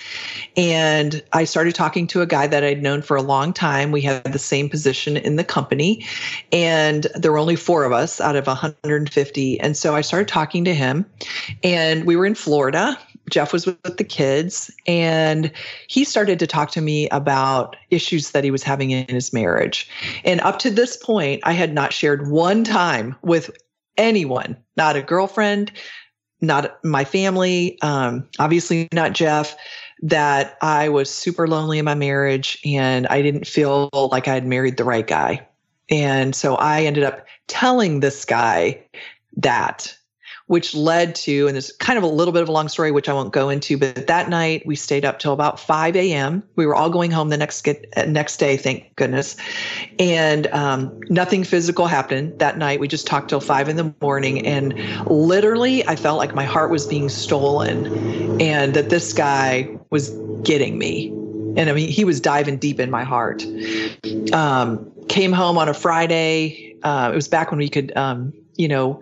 And 0.57 1.23
I 1.31 1.43
started 1.43 1.75
talking 1.75 2.07
to 2.07 2.21
a 2.21 2.25
guy 2.25 2.47
that 2.47 2.63
I'd 2.63 2.81
known 2.81 3.03
for 3.03 3.15
a 3.15 3.21
long 3.21 3.53
time. 3.53 3.91
We 3.91 4.01
had 4.01 4.23
the 4.33 4.39
same 4.39 4.67
position 4.67 5.15
in 5.15 5.35
the 5.35 5.43
company. 5.43 6.05
And 6.51 7.07
there 7.15 7.31
were 7.31 7.37
only 7.37 7.55
four 7.55 7.83
of 7.83 7.91
us 7.91 8.19
out 8.19 8.35
of 8.35 8.47
150. 8.47 9.59
And 9.59 9.77
so 9.77 9.95
I 9.95 10.01
started 10.01 10.27
talking 10.27 10.65
to 10.65 10.73
him. 10.73 11.05
And 11.63 12.05
we 12.05 12.15
were 12.15 12.25
in 12.25 12.35
Florida 12.35 12.97
Jeff 13.33 13.51
was 13.51 13.65
with 13.65 13.97
the 13.97 14.03
kids 14.03 14.69
and 14.85 15.51
he 15.87 16.03
started 16.03 16.37
to 16.37 16.45
talk 16.45 16.69
to 16.69 16.81
me 16.81 17.09
about 17.09 17.75
issues 17.89 18.29
that 18.29 18.43
he 18.43 18.51
was 18.51 18.61
having 18.61 18.91
in 18.91 19.07
his 19.07 19.33
marriage. 19.33 19.89
And 20.23 20.39
up 20.41 20.59
to 20.59 20.69
this 20.69 20.97
point, 20.97 21.41
I 21.43 21.53
had 21.53 21.73
not 21.73 21.91
shared 21.91 22.29
one 22.29 22.63
time 22.63 23.15
with 23.23 23.49
anyone, 23.97 24.55
not 24.77 24.95
a 24.95 25.01
girlfriend, 25.01 25.71
not 26.41 26.77
my 26.85 27.03
family, 27.03 27.79
um, 27.81 28.29
obviously 28.37 28.87
not 28.93 29.13
Jeff, 29.13 29.55
that 30.03 30.55
I 30.61 30.89
was 30.89 31.09
super 31.09 31.47
lonely 31.47 31.79
in 31.79 31.85
my 31.85 31.95
marriage 31.95 32.59
and 32.63 33.07
I 33.07 33.23
didn't 33.23 33.47
feel 33.47 33.89
like 34.11 34.27
I 34.27 34.35
had 34.35 34.45
married 34.45 34.77
the 34.77 34.83
right 34.83 35.07
guy. 35.07 35.47
And 35.89 36.35
so 36.35 36.53
I 36.55 36.83
ended 36.83 37.03
up 37.03 37.25
telling 37.47 37.99
this 37.99 38.25
guy 38.25 38.83
that 39.37 39.97
which 40.47 40.75
led 40.75 41.15
to, 41.15 41.47
and 41.47 41.55
it's 41.55 41.71
kind 41.77 41.97
of 41.97 42.03
a 42.03 42.07
little 42.07 42.33
bit 42.33 42.41
of 42.41 42.49
a 42.49 42.51
long 42.51 42.67
story, 42.67 42.91
which 42.91 43.07
I 43.07 43.13
won't 43.13 43.31
go 43.31 43.49
into, 43.49 43.77
but 43.77 44.07
that 44.07 44.29
night 44.29 44.65
we 44.65 44.75
stayed 44.75 45.05
up 45.05 45.19
till 45.19 45.31
about 45.31 45.59
5 45.59 45.95
a.m. 45.95 46.43
We 46.57 46.65
were 46.65 46.75
all 46.75 46.89
going 46.89 47.11
home 47.11 47.29
the 47.29 47.37
next 47.37 47.61
get, 47.61 47.85
uh, 47.95 48.05
next 48.05 48.37
day, 48.37 48.57
thank 48.57 48.93
goodness. 48.97 49.37
And 49.99 50.47
um, 50.47 50.99
nothing 51.09 51.45
physical 51.45 51.87
happened 51.87 52.39
that 52.39 52.57
night. 52.57 52.81
We 52.81 52.89
just 52.89 53.07
talked 53.07 53.29
till 53.29 53.39
5 53.39 53.69
in 53.69 53.77
the 53.77 53.95
morning. 54.01 54.45
And 54.45 54.73
literally, 55.07 55.87
I 55.87 55.95
felt 55.95 56.17
like 56.17 56.35
my 56.35 56.45
heart 56.45 56.71
was 56.71 56.85
being 56.85 57.07
stolen 57.07 58.41
and 58.41 58.73
that 58.73 58.89
this 58.89 59.13
guy 59.13 59.77
was 59.91 60.09
getting 60.43 60.77
me. 60.77 61.07
And 61.55 61.69
I 61.69 61.73
mean, 61.73 61.89
he 61.89 62.03
was 62.03 62.19
diving 62.19 62.57
deep 62.57 62.81
in 62.81 62.91
my 62.91 63.03
heart. 63.03 63.45
Um, 64.33 64.91
came 65.07 65.31
home 65.31 65.57
on 65.57 65.69
a 65.69 65.73
Friday. 65.73 66.75
Uh, 66.83 67.11
it 67.13 67.15
was 67.15 67.29
back 67.29 67.49
when 67.51 67.59
we 67.59 67.69
could 67.69 67.95
um, 67.95 68.33
you 68.55 68.67
know, 68.67 69.01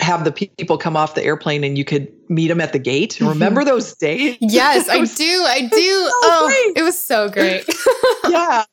have 0.00 0.24
the 0.24 0.32
people 0.32 0.78
come 0.78 0.96
off 0.96 1.14
the 1.14 1.24
airplane 1.24 1.64
and 1.64 1.76
you 1.76 1.84
could 1.84 2.10
meet 2.28 2.48
them 2.48 2.60
at 2.60 2.72
the 2.72 2.78
gate. 2.78 3.14
Mm-hmm. 3.14 3.28
Remember 3.28 3.64
those 3.64 3.94
days? 3.94 4.36
Yes, 4.54 4.88
I 4.88 5.04
do. 5.04 5.44
I 5.46 5.60
do. 5.62 5.68
So 5.68 6.10
oh, 6.22 6.46
great. 6.46 6.78
it 6.78 6.82
was 6.84 7.00
so 7.00 7.28
great. 7.28 7.64
yeah. 8.28 8.64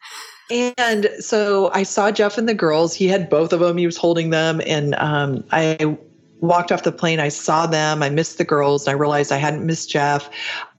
And 0.51 1.09
so 1.19 1.71
I 1.73 1.83
saw 1.83 2.11
Jeff 2.11 2.37
and 2.37 2.47
the 2.47 2.53
girls. 2.53 2.93
He 2.93 3.07
had 3.07 3.29
both 3.29 3.53
of 3.53 3.61
them. 3.61 3.77
He 3.77 3.85
was 3.85 3.97
holding 3.97 4.29
them. 4.29 4.61
And 4.65 4.95
um, 4.95 5.43
I 5.51 5.97
walked 6.39 6.71
off 6.71 6.83
the 6.83 6.91
plane. 6.91 7.19
I 7.19 7.29
saw 7.29 7.65
them. 7.65 8.03
I 8.03 8.09
missed 8.09 8.37
the 8.37 8.43
girls. 8.43 8.85
And 8.85 8.95
I 8.95 8.97
realized 8.99 9.31
I 9.31 9.37
hadn't 9.37 9.65
missed 9.65 9.89
Jeff. 9.89 10.29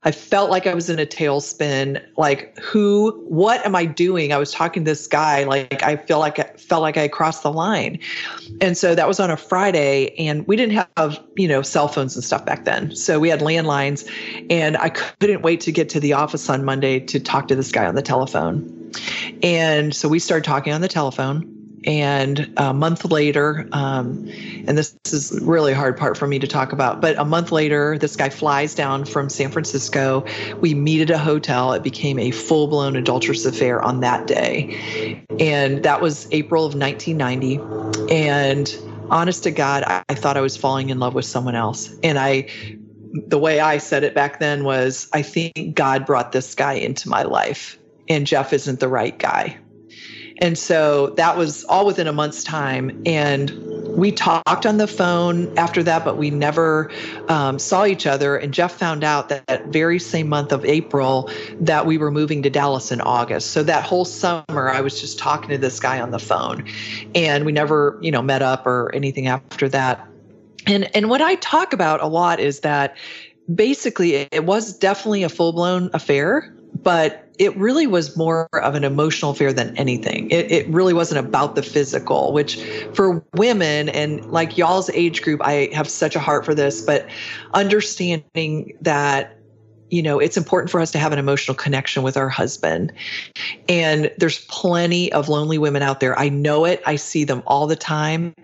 I 0.04 0.10
felt 0.10 0.50
like 0.50 0.66
I 0.66 0.74
was 0.74 0.90
in 0.90 0.98
a 0.98 1.06
tailspin. 1.06 2.04
Like, 2.16 2.58
who, 2.58 3.12
what 3.28 3.64
am 3.64 3.76
I 3.76 3.84
doing? 3.84 4.32
I 4.32 4.36
was 4.36 4.50
talking 4.50 4.84
to 4.84 4.90
this 4.90 5.06
guy. 5.06 5.44
Like, 5.44 5.82
I 5.82 5.96
feel 5.96 6.18
like 6.18 6.38
I 6.38 6.44
felt 6.56 6.82
like 6.82 6.96
I 6.96 7.06
crossed 7.06 7.44
the 7.44 7.52
line. 7.52 8.00
And 8.60 8.76
so 8.76 8.94
that 8.94 9.06
was 9.06 9.20
on 9.20 9.30
a 9.30 9.36
Friday, 9.36 10.14
and 10.16 10.46
we 10.48 10.56
didn't 10.56 10.86
have, 10.96 11.22
you 11.36 11.46
know, 11.46 11.62
cell 11.62 11.88
phones 11.88 12.16
and 12.16 12.24
stuff 12.24 12.44
back 12.44 12.64
then. 12.64 12.96
So 12.96 13.20
we 13.20 13.28
had 13.28 13.40
landlines, 13.40 14.08
and 14.50 14.76
I 14.76 14.88
couldn't 14.88 15.42
wait 15.42 15.60
to 15.62 15.72
get 15.72 15.88
to 15.90 16.00
the 16.00 16.12
office 16.12 16.50
on 16.50 16.64
Monday 16.64 16.98
to 16.98 17.20
talk 17.20 17.46
to 17.48 17.54
this 17.54 17.70
guy 17.70 17.86
on 17.86 17.94
the 17.94 18.02
telephone. 18.02 18.92
And 19.42 19.94
so 19.94 20.08
we 20.08 20.18
started 20.18 20.44
talking 20.44 20.72
on 20.72 20.80
the 20.80 20.88
telephone 20.88 21.61
and 21.84 22.52
a 22.56 22.72
month 22.72 23.04
later, 23.04 23.68
um, 23.72 24.28
and 24.66 24.78
this 24.78 24.96
is 25.06 25.38
really 25.42 25.72
hard 25.72 25.96
part 25.96 26.16
for 26.16 26.26
me 26.26 26.38
to 26.38 26.46
talk 26.46 26.72
about, 26.72 27.00
but 27.00 27.18
a 27.18 27.24
month 27.24 27.50
later, 27.50 27.98
this 27.98 28.16
guy 28.16 28.28
flies 28.28 28.74
down 28.74 29.04
from 29.04 29.28
San 29.28 29.50
Francisco. 29.50 30.24
We 30.60 30.74
meet 30.74 31.00
at 31.00 31.10
a 31.10 31.18
hotel. 31.18 31.72
It 31.72 31.82
became 31.82 32.18
a 32.18 32.30
full 32.30 32.68
blown 32.68 32.96
adulterous 32.96 33.44
affair 33.44 33.82
on 33.82 34.00
that 34.00 34.26
day. 34.26 35.24
And 35.40 35.82
that 35.82 36.00
was 36.00 36.28
April 36.30 36.64
of 36.64 36.74
1990. 36.74 37.60
And 38.14 38.74
honest 39.10 39.42
to 39.44 39.50
God, 39.50 39.84
I, 39.84 40.02
I 40.08 40.14
thought 40.14 40.36
I 40.36 40.40
was 40.40 40.56
falling 40.56 40.90
in 40.90 40.98
love 40.98 41.14
with 41.14 41.24
someone 41.24 41.54
else. 41.54 41.94
And 42.02 42.18
I, 42.18 42.48
the 43.12 43.38
way 43.38 43.60
I 43.60 43.78
said 43.78 44.04
it 44.04 44.14
back 44.14 44.38
then 44.38 44.64
was, 44.64 45.08
I 45.12 45.22
think 45.22 45.74
God 45.74 46.06
brought 46.06 46.32
this 46.32 46.54
guy 46.54 46.74
into 46.74 47.08
my 47.08 47.22
life, 47.22 47.78
and 48.08 48.26
Jeff 48.26 48.52
isn't 48.52 48.80
the 48.80 48.88
right 48.88 49.18
guy. 49.18 49.58
And 50.42 50.58
so 50.58 51.10
that 51.10 51.36
was 51.36 51.62
all 51.64 51.86
within 51.86 52.08
a 52.08 52.12
month's 52.12 52.42
time. 52.42 53.00
And 53.06 53.52
we 53.96 54.10
talked 54.10 54.66
on 54.66 54.78
the 54.78 54.88
phone 54.88 55.56
after 55.56 55.84
that, 55.84 56.04
but 56.04 56.16
we 56.16 56.30
never 56.30 56.90
um, 57.28 57.60
saw 57.60 57.84
each 57.84 58.06
other. 58.08 58.36
And 58.36 58.52
Jeff 58.52 58.76
found 58.76 59.04
out 59.04 59.28
that 59.28 59.46
that 59.46 59.66
very 59.66 60.00
same 60.00 60.28
month 60.28 60.50
of 60.50 60.64
April 60.64 61.30
that 61.60 61.86
we 61.86 61.96
were 61.96 62.10
moving 62.10 62.42
to 62.42 62.50
Dallas 62.50 62.90
in 62.90 63.00
August. 63.00 63.52
So 63.52 63.62
that 63.62 63.84
whole 63.84 64.04
summer, 64.04 64.68
I 64.68 64.80
was 64.80 65.00
just 65.00 65.16
talking 65.16 65.50
to 65.50 65.58
this 65.58 65.78
guy 65.78 66.00
on 66.00 66.10
the 66.10 66.18
phone, 66.18 66.66
and 67.14 67.44
we 67.44 67.52
never, 67.52 67.96
you 68.02 68.10
know, 68.10 68.22
met 68.22 68.42
up 68.42 68.66
or 68.66 68.92
anything 68.94 69.28
after 69.28 69.68
that. 69.68 70.04
And 70.66 70.94
and 70.96 71.08
what 71.08 71.22
I 71.22 71.36
talk 71.36 71.72
about 71.72 72.02
a 72.02 72.08
lot 72.08 72.40
is 72.40 72.60
that 72.60 72.96
basically 73.54 74.26
it 74.32 74.44
was 74.44 74.76
definitely 74.76 75.22
a 75.22 75.28
full 75.28 75.52
blown 75.52 75.90
affair, 75.92 76.52
but 76.82 77.21
it 77.38 77.56
really 77.56 77.86
was 77.86 78.16
more 78.16 78.48
of 78.52 78.74
an 78.74 78.84
emotional 78.84 79.34
fear 79.34 79.52
than 79.52 79.76
anything. 79.76 80.30
It, 80.30 80.50
it 80.52 80.68
really 80.68 80.92
wasn't 80.92 81.26
about 81.26 81.54
the 81.54 81.62
physical, 81.62 82.32
which 82.32 82.62
for 82.94 83.24
women 83.34 83.88
and 83.88 84.24
like 84.30 84.58
y'all's 84.58 84.90
age 84.90 85.22
group, 85.22 85.40
I 85.42 85.70
have 85.72 85.88
such 85.88 86.14
a 86.14 86.20
heart 86.20 86.44
for 86.44 86.54
this, 86.54 86.82
but 86.82 87.08
understanding 87.54 88.76
that 88.80 89.38
you 89.88 90.02
know 90.02 90.18
it's 90.18 90.38
important 90.38 90.70
for 90.70 90.80
us 90.80 90.90
to 90.92 90.98
have 90.98 91.12
an 91.12 91.18
emotional 91.18 91.54
connection 91.54 92.02
with 92.02 92.16
our 92.16 92.28
husband. 92.28 92.92
And 93.68 94.10
there's 94.18 94.44
plenty 94.46 95.12
of 95.12 95.28
lonely 95.28 95.58
women 95.58 95.82
out 95.82 96.00
there. 96.00 96.18
I 96.18 96.28
know 96.28 96.64
it. 96.64 96.82
I 96.86 96.96
see 96.96 97.24
them 97.24 97.42
all 97.46 97.66
the 97.66 97.76
time. 97.76 98.34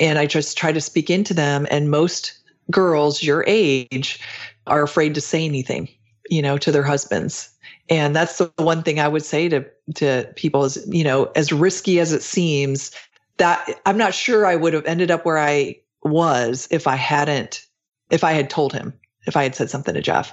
And 0.00 0.18
i 0.18 0.26
just 0.26 0.56
try 0.56 0.72
to 0.72 0.80
speak 0.80 1.10
into 1.10 1.34
them. 1.34 1.66
And 1.70 1.90
most 1.90 2.38
girls 2.70 3.22
your 3.22 3.44
age 3.46 4.20
are 4.66 4.82
afraid 4.82 5.14
to 5.14 5.20
say 5.20 5.44
anything 5.44 5.88
you 6.30 6.42
know 6.42 6.58
to 6.58 6.70
their 6.70 6.82
husbands 6.82 7.50
and 7.90 8.14
that's 8.14 8.38
the 8.38 8.52
one 8.56 8.82
thing 8.82 9.00
i 9.00 9.08
would 9.08 9.24
say 9.24 9.48
to 9.48 9.64
to 9.94 10.30
people 10.36 10.64
is 10.64 10.84
you 10.88 11.04
know 11.04 11.24
as 11.36 11.52
risky 11.52 12.00
as 12.00 12.12
it 12.12 12.22
seems 12.22 12.90
that 13.38 13.80
i'm 13.86 13.96
not 13.96 14.14
sure 14.14 14.46
i 14.46 14.56
would 14.56 14.72
have 14.72 14.84
ended 14.86 15.10
up 15.10 15.24
where 15.24 15.38
i 15.38 15.74
was 16.02 16.68
if 16.70 16.86
i 16.86 16.96
hadn't 16.96 17.66
if 18.10 18.24
i 18.24 18.32
had 18.32 18.50
told 18.50 18.72
him 18.72 18.92
if 19.26 19.36
i 19.36 19.42
had 19.42 19.54
said 19.54 19.70
something 19.70 19.94
to 19.94 20.00
jeff 20.00 20.32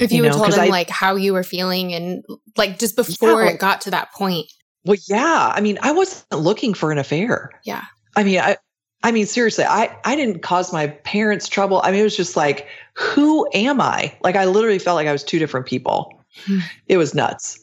if 0.00 0.10
you, 0.10 0.18
you 0.18 0.22
know, 0.22 0.28
had 0.28 0.36
told 0.36 0.54
him 0.54 0.60
I, 0.60 0.66
like 0.68 0.88
how 0.88 1.16
you 1.16 1.34
were 1.34 1.42
feeling 1.42 1.92
and 1.92 2.24
like 2.56 2.78
just 2.78 2.96
before 2.96 3.42
yeah, 3.42 3.50
it 3.50 3.58
got 3.58 3.80
to 3.82 3.90
that 3.90 4.12
point 4.12 4.50
well 4.84 4.98
yeah 5.06 5.52
i 5.54 5.60
mean 5.60 5.78
i 5.82 5.92
wasn't 5.92 6.30
looking 6.32 6.74
for 6.74 6.92
an 6.92 6.98
affair 6.98 7.50
yeah 7.64 7.84
i 8.16 8.24
mean 8.24 8.40
i 8.40 8.56
I 9.04 9.10
mean, 9.10 9.26
seriously, 9.26 9.64
I, 9.64 9.96
I 10.04 10.14
didn't 10.14 10.42
cause 10.42 10.72
my 10.72 10.86
parents 10.86 11.48
trouble. 11.48 11.80
I 11.82 11.90
mean, 11.90 12.00
it 12.00 12.04
was 12.04 12.16
just 12.16 12.36
like, 12.36 12.68
who 12.94 13.48
am 13.52 13.80
I? 13.80 14.16
Like, 14.22 14.36
I 14.36 14.44
literally 14.44 14.78
felt 14.78 14.94
like 14.94 15.08
I 15.08 15.12
was 15.12 15.24
two 15.24 15.40
different 15.40 15.66
people. 15.66 16.21
It 16.88 16.96
was 16.96 17.14
nuts. 17.14 17.58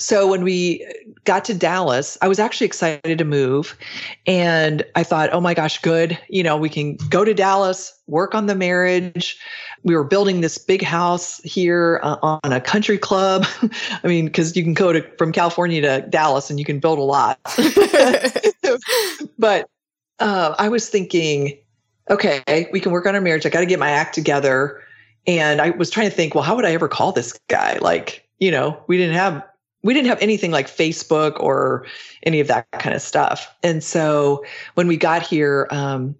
So 0.00 0.26
when 0.26 0.42
we 0.42 0.86
got 1.24 1.44
to 1.44 1.54
Dallas, 1.54 2.16
I 2.22 2.28
was 2.28 2.38
actually 2.38 2.66
excited 2.66 3.18
to 3.18 3.24
move. 3.24 3.76
And 4.26 4.82
I 4.94 5.02
thought, 5.02 5.30
oh 5.32 5.40
my 5.40 5.52
gosh, 5.52 5.80
good. 5.82 6.18
You 6.28 6.42
know, 6.42 6.56
we 6.56 6.70
can 6.70 6.96
go 7.10 7.22
to 7.22 7.34
Dallas, 7.34 7.92
work 8.06 8.34
on 8.34 8.46
the 8.46 8.54
marriage. 8.54 9.38
We 9.82 9.94
were 9.94 10.04
building 10.04 10.40
this 10.40 10.56
big 10.56 10.82
house 10.82 11.38
here 11.44 12.00
uh, 12.02 12.16
on 12.22 12.52
a 12.52 12.60
country 12.60 12.96
club. 12.96 13.46
I 14.02 14.08
mean, 14.08 14.26
because 14.26 14.56
you 14.56 14.62
can 14.62 14.74
go 14.74 14.92
to 14.92 15.02
from 15.18 15.32
California 15.32 15.82
to 15.82 16.06
Dallas 16.08 16.48
and 16.48 16.58
you 16.58 16.64
can 16.64 16.80
build 16.80 16.98
a 16.98 17.02
lot. 17.02 17.38
but 19.38 19.68
uh, 20.18 20.54
I 20.58 20.68
was 20.70 20.88
thinking, 20.88 21.58
okay, 22.08 22.68
we 22.72 22.80
can 22.80 22.92
work 22.92 23.06
on 23.06 23.14
our 23.14 23.20
marriage. 23.20 23.44
I 23.44 23.50
got 23.50 23.60
to 23.60 23.66
get 23.66 23.78
my 23.78 23.90
act 23.90 24.14
together. 24.14 24.82
And 25.26 25.60
I 25.60 25.70
was 25.70 25.90
trying 25.90 26.08
to 26.08 26.14
think, 26.14 26.34
well, 26.34 26.44
how 26.44 26.56
would 26.56 26.64
I 26.64 26.72
ever 26.72 26.88
call 26.88 27.12
this 27.12 27.38
guy? 27.48 27.78
Like, 27.80 28.26
you 28.38 28.50
know, 28.50 28.82
we 28.86 28.96
didn't 28.96 29.16
have 29.16 29.44
we 29.82 29.94
didn't 29.94 30.08
have 30.08 30.20
anything 30.20 30.50
like 30.50 30.66
Facebook 30.66 31.40
or 31.40 31.86
any 32.24 32.40
of 32.40 32.48
that 32.48 32.70
kind 32.72 32.94
of 32.94 33.00
stuff. 33.00 33.54
And 33.62 33.82
so 33.82 34.44
when 34.74 34.86
we 34.86 34.96
got 34.96 35.22
here, 35.22 35.66
um, 35.70 36.14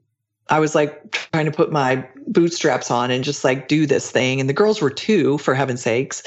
I 0.49 0.59
was 0.59 0.75
like 0.75 1.13
trying 1.33 1.45
to 1.45 1.53
put 1.53 1.71
my 1.71 2.07
bootstraps 2.27 2.91
on 2.91 3.11
and 3.11 3.23
just 3.23 3.45
like 3.45 3.69
do 3.69 3.87
this 3.87 4.11
thing. 4.11 4.41
And 4.41 4.49
the 4.49 4.55
girls 4.55 4.81
were 4.81 4.91
two, 4.91 5.39
for 5.39 5.55
heaven's 5.55 5.83
sakes. 5.83 6.23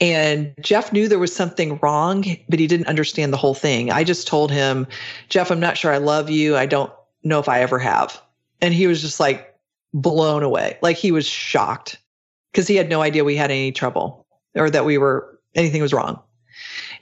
And 0.00 0.52
Jeff 0.60 0.92
knew 0.92 1.08
there 1.08 1.18
was 1.18 1.34
something 1.34 1.78
wrong, 1.82 2.24
but 2.48 2.58
he 2.58 2.66
didn't 2.66 2.88
understand 2.88 3.32
the 3.32 3.38
whole 3.38 3.54
thing. 3.54 3.90
I 3.90 4.04
just 4.04 4.26
told 4.26 4.50
him, 4.50 4.86
Jeff, 5.30 5.50
I'm 5.50 5.60
not 5.60 5.78
sure 5.78 5.92
I 5.92 5.98
love 5.98 6.28
you. 6.28 6.56
I 6.56 6.66
don't 6.66 6.92
know 7.22 7.38
if 7.38 7.48
I 7.48 7.60
ever 7.60 7.78
have. 7.78 8.20
And 8.60 8.74
he 8.74 8.86
was 8.86 9.00
just 9.00 9.18
like 9.18 9.54
blown 9.94 10.42
away. 10.42 10.78
Like 10.82 10.96
he 10.96 11.12
was 11.12 11.26
shocked 11.26 11.98
because 12.54 12.68
he 12.68 12.76
had 12.76 12.88
no 12.88 13.02
idea 13.02 13.24
we 13.24 13.34
had 13.34 13.50
any 13.50 13.72
trouble 13.72 14.24
or 14.54 14.70
that 14.70 14.84
we 14.84 14.96
were 14.96 15.38
anything 15.56 15.82
was 15.82 15.92
wrong. 15.92 16.20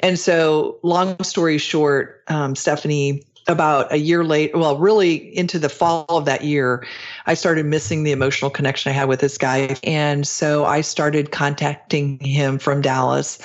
And 0.00 0.18
so, 0.18 0.78
long 0.82 1.22
story 1.22 1.58
short, 1.58 2.22
um, 2.28 2.56
Stephanie, 2.56 3.22
about 3.48 3.92
a 3.92 3.98
year 3.98 4.24
late, 4.24 4.56
well, 4.56 4.78
really 4.78 5.36
into 5.36 5.58
the 5.58 5.68
fall 5.68 6.06
of 6.08 6.24
that 6.24 6.42
year, 6.42 6.86
I 7.26 7.34
started 7.34 7.66
missing 7.66 8.02
the 8.02 8.12
emotional 8.12 8.50
connection 8.50 8.90
I 8.90 8.94
had 8.94 9.08
with 9.08 9.20
this 9.20 9.36
guy. 9.36 9.76
And 9.82 10.26
so 10.26 10.64
I 10.64 10.80
started 10.80 11.32
contacting 11.32 12.18
him 12.20 12.58
from 12.58 12.80
Dallas. 12.80 13.38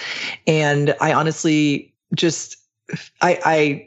And 0.45 0.95
I 1.01 1.13
honestly 1.13 1.93
just, 2.13 2.57
I, 3.21 3.39
I 3.43 3.86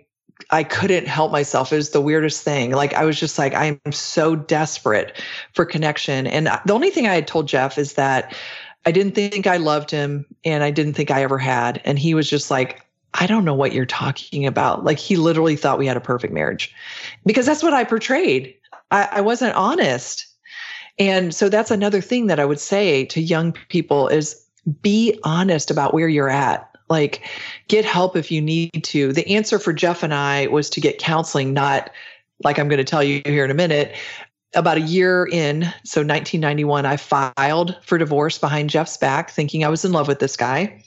I 0.53 0.65
couldn't 0.65 1.07
help 1.07 1.31
myself. 1.31 1.73
It 1.73 1.77
was 1.77 1.91
the 1.91 2.01
weirdest 2.01 2.43
thing. 2.43 2.73
Like 2.73 2.95
I 2.95 3.05
was 3.05 3.19
just 3.19 3.39
like, 3.39 3.55
I 3.55 3.79
am 3.87 3.93
so 3.93 4.35
desperate 4.35 5.21
for 5.53 5.65
connection. 5.65 6.27
And 6.27 6.49
the 6.67 6.73
only 6.73 6.91
thing 6.91 7.07
I 7.07 7.15
had 7.15 7.29
told 7.29 7.49
Jeff 7.49 7.79
is 7.79 7.95
that 7.95 8.35
I 8.85 8.93
didn't 8.93 9.15
think 9.15 9.47
I 9.47 9.59
loved 9.59 9.91
him 9.91 10.27
and 10.45 10.65
I 10.65 10.71
didn't 10.71 10.95
think 10.95 11.11
I 11.11 11.23
ever 11.23 11.39
had. 11.39 11.81
And 11.85 11.99
he 11.99 12.15
was 12.15 12.29
just 12.29 12.51
like, 12.51 12.85
I 13.15 13.27
don't 13.27 13.45
know 13.45 13.55
what 13.55 13.73
you're 13.73 13.87
talking 13.87 14.47
about. 14.47 14.85
Like 14.85 14.99
he 14.99 15.17
literally 15.17 15.57
thought 15.57 15.79
we 15.79 15.87
had 15.87 15.97
a 15.97 16.01
perfect 16.01 16.33
marriage 16.33 16.75
because 17.27 17.47
that's 17.47 17.63
what 17.63 17.75
I 17.75 17.85
portrayed. 17.85 18.55
I, 18.91 19.09
I 19.13 19.21
wasn't 19.21 19.55
honest. 19.55 20.27
And 20.99 21.35
so 21.35 21.49
that's 21.49 21.71
another 21.71 22.01
thing 22.01 22.27
that 22.27 22.41
I 22.41 22.45
would 22.45 22.61
say 22.61 23.05
to 23.07 23.21
young 23.21 23.53
people 23.69 24.09
is 24.09 24.45
be 24.83 25.19
honest 25.25 25.71
about 25.71 25.95
where 25.95 26.09
you're 26.09 26.29
at 26.29 26.70
like, 26.91 27.23
get 27.69 27.85
help 27.85 28.17
if 28.17 28.31
you 28.31 28.43
need 28.43 28.83
to. 28.85 29.13
The 29.13 29.27
answer 29.35 29.59
for 29.59 29.73
Jeff 29.73 30.03
and 30.03 30.13
I 30.13 30.49
was 30.49 30.69
to 30.71 30.81
get 30.81 30.99
counseling, 30.99 31.55
not 31.55 31.91
like 32.43 32.59
I'm 32.59 32.69
going 32.69 32.79
to 32.79 32.85
tell 32.85 33.03
you 33.03 33.23
here 33.25 33.45
in 33.45 33.51
a 33.51 33.55
minute. 33.55 33.95
About 34.57 34.79
a 34.79 34.81
year 34.81 35.29
in, 35.31 35.63
so 35.85 36.01
1991, 36.01 36.85
I 36.85 36.97
filed 36.97 37.79
for 37.85 37.99
divorce 37.99 38.37
behind 38.37 38.69
Jeff's 38.69 38.97
back, 38.97 39.31
thinking 39.31 39.65
I 39.65 39.69
was 39.69 39.85
in 39.85 39.93
love 39.93 40.09
with 40.09 40.19
this 40.19 40.37
guy, 40.37 40.83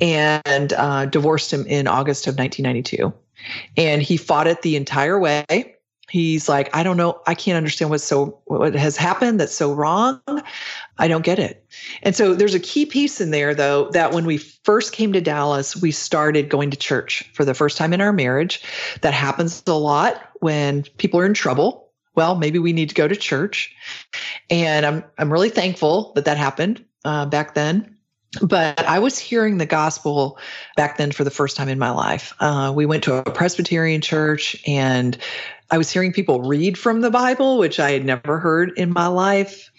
and 0.00 0.72
uh, 0.72 1.06
divorced 1.06 1.52
him 1.52 1.66
in 1.66 1.88
August 1.88 2.28
of 2.28 2.38
1992. 2.38 3.12
And 3.76 4.02
he 4.02 4.16
fought 4.16 4.46
it 4.46 4.62
the 4.62 4.76
entire 4.76 5.18
way 5.18 5.74
he's 6.12 6.46
like 6.46 6.68
i 6.76 6.82
don't 6.82 6.98
know 6.98 7.18
i 7.26 7.34
can't 7.34 7.56
understand 7.56 7.90
what's 7.90 8.04
so 8.04 8.38
what 8.44 8.74
has 8.74 8.98
happened 8.98 9.40
that's 9.40 9.54
so 9.54 9.72
wrong 9.72 10.20
i 10.98 11.08
don't 11.08 11.24
get 11.24 11.38
it. 11.38 11.64
And 12.02 12.14
so 12.14 12.34
there's 12.34 12.54
a 12.54 12.60
key 12.60 12.86
piece 12.86 13.20
in 13.20 13.30
there 13.30 13.54
though 13.54 13.90
that 13.90 14.12
when 14.12 14.24
we 14.24 14.38
first 14.38 14.92
came 14.92 15.12
to 15.12 15.20
dallas 15.20 15.76
we 15.76 15.90
started 15.90 16.48
going 16.48 16.70
to 16.70 16.76
church 16.76 17.28
for 17.34 17.44
the 17.44 17.54
first 17.54 17.76
time 17.76 17.92
in 17.92 18.00
our 18.00 18.12
marriage. 18.12 18.62
That 19.00 19.14
happens 19.14 19.62
a 19.66 19.74
lot 19.74 20.30
when 20.40 20.84
people 20.98 21.20
are 21.20 21.26
in 21.26 21.34
trouble. 21.34 21.90
Well 22.14 22.36
maybe 22.36 22.58
we 22.58 22.72
need 22.72 22.88
to 22.90 22.94
go 22.94 23.08
to 23.08 23.16
church. 23.16 23.74
And 24.50 24.86
i'm 24.86 25.04
i'm 25.18 25.32
really 25.32 25.50
thankful 25.50 26.12
that 26.14 26.24
that 26.24 26.36
happened 26.36 26.84
uh, 27.04 27.26
back 27.26 27.54
then. 27.54 27.96
But 28.40 28.80
I 28.86 28.98
was 28.98 29.18
hearing 29.18 29.58
the 29.58 29.66
gospel 29.66 30.38
back 30.74 30.96
then 30.96 31.12
for 31.12 31.22
the 31.22 31.30
first 31.30 31.54
time 31.54 31.68
in 31.68 31.78
my 31.78 31.90
life. 31.90 32.32
Uh, 32.40 32.72
we 32.74 32.86
went 32.86 33.04
to 33.04 33.16
a 33.16 33.30
Presbyterian 33.30 34.00
church 34.00 34.56
and 34.66 35.18
I 35.72 35.78
was 35.78 35.90
hearing 35.90 36.12
people 36.12 36.42
read 36.42 36.76
from 36.76 37.00
the 37.00 37.10
Bible, 37.10 37.56
which 37.56 37.80
I 37.80 37.92
had 37.92 38.04
never 38.04 38.38
heard 38.38 38.72
in 38.76 38.92
my 38.92 39.06
life. 39.06 39.72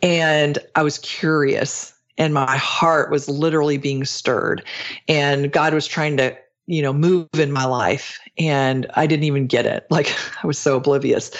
And 0.00 0.56
I 0.76 0.84
was 0.84 0.98
curious, 0.98 1.92
and 2.16 2.32
my 2.32 2.56
heart 2.56 3.10
was 3.10 3.28
literally 3.28 3.76
being 3.76 4.04
stirred. 4.04 4.64
And 5.08 5.52
God 5.52 5.74
was 5.74 5.88
trying 5.88 6.16
to, 6.18 6.38
you 6.66 6.80
know, 6.80 6.92
move 6.92 7.28
in 7.34 7.50
my 7.50 7.64
life. 7.64 8.20
And 8.38 8.86
I 8.94 9.08
didn't 9.08 9.24
even 9.24 9.48
get 9.48 9.66
it. 9.66 9.84
Like 9.90 10.14
I 10.42 10.46
was 10.46 10.58
so 10.58 10.76
oblivious. 10.76 11.32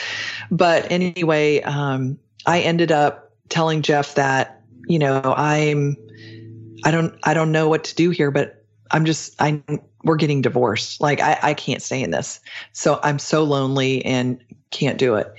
But 0.50 0.90
anyway, 0.90 1.62
um, 1.62 2.18
I 2.44 2.60
ended 2.60 2.90
up 2.90 3.30
telling 3.50 3.82
Jeff 3.82 4.16
that, 4.16 4.64
you 4.88 4.98
know, 4.98 5.22
I'm, 5.36 5.96
I 6.84 6.90
don't, 6.90 7.14
I 7.22 7.34
don't 7.34 7.52
know 7.52 7.68
what 7.68 7.84
to 7.84 7.94
do 7.94 8.10
here, 8.10 8.32
but 8.32 8.61
I'm 8.92 9.04
just, 9.04 9.40
I 9.40 9.62
we're 10.04 10.16
getting 10.16 10.42
divorced. 10.42 11.00
Like 11.00 11.20
I, 11.20 11.38
I 11.42 11.54
can't 11.54 11.82
stay 11.82 12.02
in 12.02 12.10
this. 12.10 12.40
So 12.72 13.00
I'm 13.02 13.18
so 13.18 13.44
lonely 13.44 14.04
and 14.04 14.42
can't 14.70 14.98
do 14.98 15.14
it. 15.14 15.32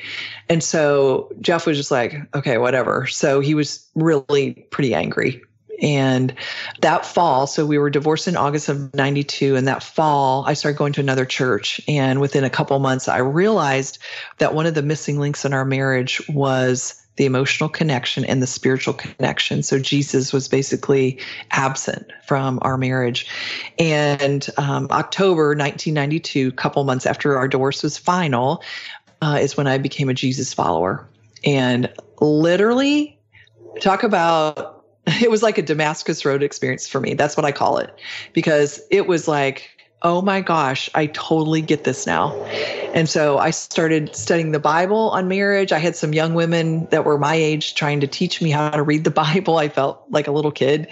And 0.49 0.63
so 0.63 1.31
Jeff 1.41 1.65
was 1.65 1.77
just 1.77 1.91
like, 1.91 2.15
okay, 2.33 2.57
whatever. 2.57 3.07
So 3.07 3.39
he 3.39 3.55
was 3.55 3.87
really 3.95 4.53
pretty 4.71 4.93
angry. 4.93 5.41
And 5.81 6.33
that 6.81 7.05
fall, 7.05 7.47
so 7.47 7.65
we 7.65 7.77
were 7.77 7.89
divorced 7.89 8.27
in 8.27 8.37
August 8.37 8.69
of 8.69 8.93
92. 8.93 9.55
And 9.55 9.67
that 9.67 9.83
fall, 9.83 10.45
I 10.45 10.53
started 10.53 10.77
going 10.77 10.93
to 10.93 11.01
another 11.01 11.25
church. 11.25 11.81
And 11.87 12.21
within 12.21 12.43
a 12.43 12.49
couple 12.49 12.77
months, 12.79 13.07
I 13.07 13.17
realized 13.17 13.97
that 14.37 14.53
one 14.53 14.65
of 14.65 14.75
the 14.75 14.83
missing 14.83 15.19
links 15.19 15.43
in 15.43 15.51
our 15.51 15.65
marriage 15.65 16.21
was 16.29 17.02
the 17.15 17.25
emotional 17.25 17.69
connection 17.69 18.25
and 18.25 18.41
the 18.41 18.47
spiritual 18.47 18.93
connection. 18.93 19.61
So 19.61 19.79
Jesus 19.79 20.33
was 20.33 20.47
basically 20.47 21.19
absent 21.51 22.11
from 22.25 22.59
our 22.63 22.77
marriage. 22.77 23.27
And 23.77 24.47
um, 24.57 24.87
October 24.91 25.49
1992, 25.49 26.47
a 26.47 26.51
couple 26.51 26.83
months 26.83 27.05
after 27.05 27.37
our 27.37 27.47
divorce 27.47 27.83
was 27.83 27.97
final, 27.97 28.63
uh, 29.21 29.37
is 29.39 29.55
when 29.55 29.67
I 29.67 29.77
became 29.77 30.09
a 30.09 30.13
Jesus 30.13 30.53
follower. 30.53 31.07
And 31.45 31.91
literally, 32.19 33.19
talk 33.81 34.03
about 34.03 34.83
it 35.21 35.29
was 35.29 35.43
like 35.43 35.57
a 35.57 35.61
Damascus 35.61 36.25
Road 36.25 36.43
experience 36.43 36.87
for 36.87 36.99
me. 36.99 37.13
That's 37.13 37.35
what 37.35 37.45
I 37.45 37.51
call 37.51 37.77
it 37.77 37.93
because 38.33 38.81
it 38.89 39.07
was 39.07 39.27
like, 39.27 39.69
oh 40.03 40.21
my 40.21 40.41
gosh, 40.41 40.89
I 40.93 41.07
totally 41.07 41.61
get 41.61 41.85
this 41.85 42.05
now. 42.05 42.35
And 42.93 43.07
so 43.07 43.37
I 43.37 43.51
started 43.51 44.15
studying 44.15 44.51
the 44.51 44.59
Bible 44.59 45.09
on 45.11 45.29
marriage. 45.29 45.71
I 45.71 45.79
had 45.79 45.95
some 45.95 46.13
young 46.13 46.33
women 46.33 46.85
that 46.87 47.05
were 47.05 47.17
my 47.17 47.35
age 47.35 47.75
trying 47.75 48.01
to 48.01 48.07
teach 48.07 48.41
me 48.41 48.49
how 48.51 48.69
to 48.71 48.83
read 48.83 49.05
the 49.05 49.11
Bible. 49.23 49.57
I 49.57 49.69
felt 49.69 50.03
like 50.09 50.27
a 50.27 50.31
little 50.31 50.51
kid. 50.51 50.89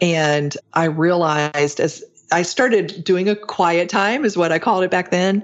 And 0.00 0.56
I 0.72 0.84
realized 0.84 1.78
as 1.78 2.02
I 2.30 2.42
started 2.42 3.04
doing 3.04 3.28
a 3.28 3.36
quiet 3.36 3.88
time, 3.88 4.24
is 4.24 4.36
what 4.36 4.52
I 4.52 4.58
called 4.58 4.84
it 4.84 4.90
back 4.90 5.10
then. 5.10 5.42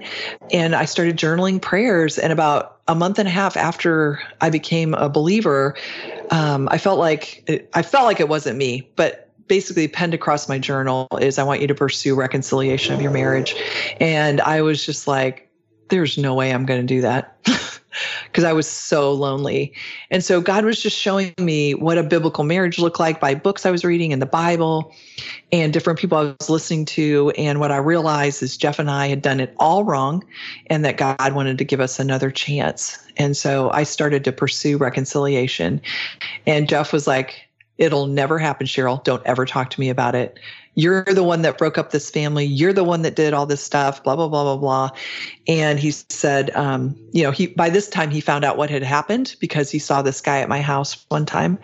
And 0.51 0.75
I 0.75 0.85
started 0.85 1.17
journaling 1.17 1.61
prayers. 1.61 2.17
And 2.17 2.31
about 2.31 2.79
a 2.87 2.95
month 2.95 3.19
and 3.19 3.27
a 3.27 3.31
half 3.31 3.57
after 3.57 4.21
I 4.41 4.49
became 4.49 4.93
a 4.93 5.09
believer, 5.09 5.75
um, 6.31 6.67
I 6.71 6.77
felt 6.77 6.99
like 6.99 7.43
it, 7.47 7.69
I 7.73 7.81
felt 7.81 8.05
like 8.05 8.19
it 8.19 8.29
wasn't 8.29 8.57
me, 8.57 8.87
but 8.95 9.24
basically 9.47 9.87
penned 9.87 10.13
across 10.13 10.49
my 10.49 10.59
journal 10.59 11.07
is 11.19 11.37
I 11.37 11.43
want 11.43 11.61
you 11.61 11.67
to 11.67 11.75
pursue 11.75 12.15
reconciliation 12.15 12.93
of 12.93 13.01
your 13.01 13.11
marriage. 13.11 13.55
And 13.99 14.41
I 14.41 14.61
was 14.61 14.85
just 14.85 15.07
like, 15.07 15.49
there's 15.89 16.17
no 16.17 16.33
way 16.33 16.51
I'm 16.51 16.65
going 16.65 16.81
to 16.81 16.87
do 16.87 17.01
that. 17.01 17.37
because 18.23 18.43
I 18.43 18.53
was 18.53 18.67
so 18.67 19.13
lonely. 19.13 19.73
And 20.11 20.23
so 20.23 20.41
God 20.41 20.65
was 20.65 20.81
just 20.81 20.97
showing 20.97 21.33
me 21.37 21.73
what 21.73 21.97
a 21.97 22.03
biblical 22.03 22.43
marriage 22.43 22.79
looked 22.79 22.99
like 22.99 23.19
by 23.19 23.35
books 23.35 23.65
I 23.65 23.71
was 23.71 23.85
reading 23.85 24.11
in 24.11 24.19
the 24.19 24.25
Bible 24.25 24.93
and 25.51 25.71
different 25.71 25.99
people 25.99 26.17
I 26.17 26.35
was 26.39 26.49
listening 26.49 26.85
to. 26.85 27.31
And 27.37 27.59
what 27.59 27.71
I 27.71 27.77
realized 27.77 28.43
is 28.43 28.57
Jeff 28.57 28.79
and 28.79 28.89
I 28.89 29.07
had 29.07 29.21
done 29.21 29.39
it 29.39 29.55
all 29.57 29.83
wrong 29.83 30.23
and 30.67 30.83
that 30.85 30.97
God 30.97 31.33
wanted 31.33 31.57
to 31.57 31.63
give 31.63 31.79
us 31.79 31.99
another 31.99 32.31
chance. 32.31 32.97
And 33.17 33.37
so 33.37 33.71
I 33.71 33.83
started 33.83 34.23
to 34.25 34.31
pursue 34.31 34.77
reconciliation. 34.77 35.81
And 36.45 36.67
Jeff 36.67 36.91
was 36.91 37.07
like, 37.07 37.44
It'll 37.77 38.07
never 38.07 38.39
happen, 38.39 38.67
Cheryl. 38.67 39.03
Don't 39.03 39.25
ever 39.25 39.45
talk 39.45 39.69
to 39.71 39.79
me 39.79 39.89
about 39.89 40.15
it 40.15 40.39
you're 40.75 41.05
the 41.05 41.23
one 41.23 41.41
that 41.41 41.57
broke 41.57 41.77
up 41.77 41.91
this 41.91 42.09
family. 42.09 42.45
You're 42.45 42.73
the 42.73 42.83
one 42.83 43.01
that 43.01 43.15
did 43.15 43.33
all 43.33 43.45
this 43.45 43.63
stuff, 43.63 44.03
blah, 44.03 44.15
blah, 44.15 44.27
blah, 44.27 44.43
blah, 44.43 44.57
blah. 44.57 44.89
And 45.47 45.79
he 45.79 45.91
said, 45.91 46.53
um, 46.55 46.95
you 47.13 47.23
know, 47.23 47.31
he 47.31 47.47
by 47.47 47.69
this 47.69 47.87
time 47.89 48.11
he 48.11 48.19
found 48.19 48.43
out 48.43 48.57
what 48.57 48.69
had 48.69 48.83
happened 48.83 49.35
because 49.39 49.71
he 49.71 49.79
saw 49.79 50.01
this 50.01 50.19
guy 50.21 50.39
at 50.39 50.49
my 50.49 50.61
house 50.61 51.05
one 51.07 51.25
time 51.25 51.57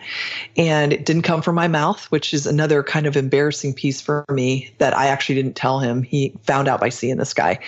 and 0.56 0.92
it 0.92 1.04
didn't 1.04 1.22
come 1.22 1.42
from 1.42 1.54
my 1.54 1.68
mouth, 1.68 2.04
which 2.06 2.32
is 2.32 2.46
another 2.46 2.82
kind 2.82 3.06
of 3.06 3.16
embarrassing 3.16 3.74
piece 3.74 4.00
for 4.00 4.24
me 4.30 4.74
that 4.78 4.96
I 4.96 5.06
actually 5.06 5.34
didn't 5.34 5.56
tell 5.56 5.78
him. 5.78 6.02
He 6.02 6.34
found 6.44 6.66
out 6.66 6.80
by 6.80 6.88
seeing 6.88 7.18
this 7.18 7.34
guy. 7.34 7.58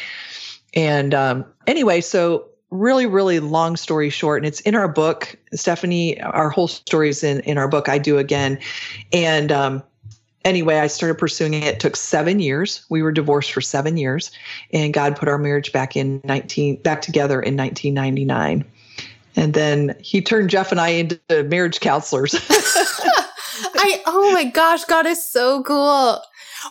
And 0.72 1.14
um, 1.14 1.44
anyway, 1.66 2.00
so 2.00 2.46
really, 2.74 3.06
really 3.06 3.38
long 3.38 3.76
story 3.76 4.10
short, 4.10 4.42
and 4.42 4.46
it's 4.46 4.60
in 4.60 4.74
our 4.74 4.88
book. 4.88 5.36
Stephanie, 5.54 6.20
our 6.20 6.50
whole 6.50 6.68
story 6.68 7.08
is 7.08 7.22
in, 7.22 7.40
in 7.40 7.56
our 7.56 7.68
book, 7.68 7.88
I 7.88 7.98
Do 7.98 8.18
Again. 8.18 8.58
And 9.12 9.52
um, 9.52 9.82
anyway, 10.44 10.78
I 10.78 10.88
started 10.88 11.14
pursuing 11.14 11.54
it. 11.54 11.64
It 11.64 11.80
took 11.80 11.94
seven 11.94 12.40
years. 12.40 12.84
We 12.90 13.02
were 13.02 13.12
divorced 13.12 13.52
for 13.52 13.60
seven 13.60 13.96
years, 13.96 14.32
and 14.72 14.92
God 14.92 15.16
put 15.16 15.28
our 15.28 15.38
marriage 15.38 15.72
back 15.72 15.96
in 15.96 16.20
19 16.24 16.82
back 16.82 17.00
together 17.00 17.40
in 17.40 17.56
1999. 17.56 18.64
And 19.36 19.54
then 19.54 19.94
He 20.00 20.20
turned 20.20 20.50
Jeff 20.50 20.72
and 20.72 20.80
I 20.80 20.88
into 20.88 21.44
marriage 21.44 21.80
counselors. 21.80 22.34
I 23.76 24.02
oh 24.06 24.32
my 24.32 24.44
gosh, 24.44 24.84
God 24.84 25.06
is 25.06 25.26
so 25.26 25.62
cool. 25.62 26.20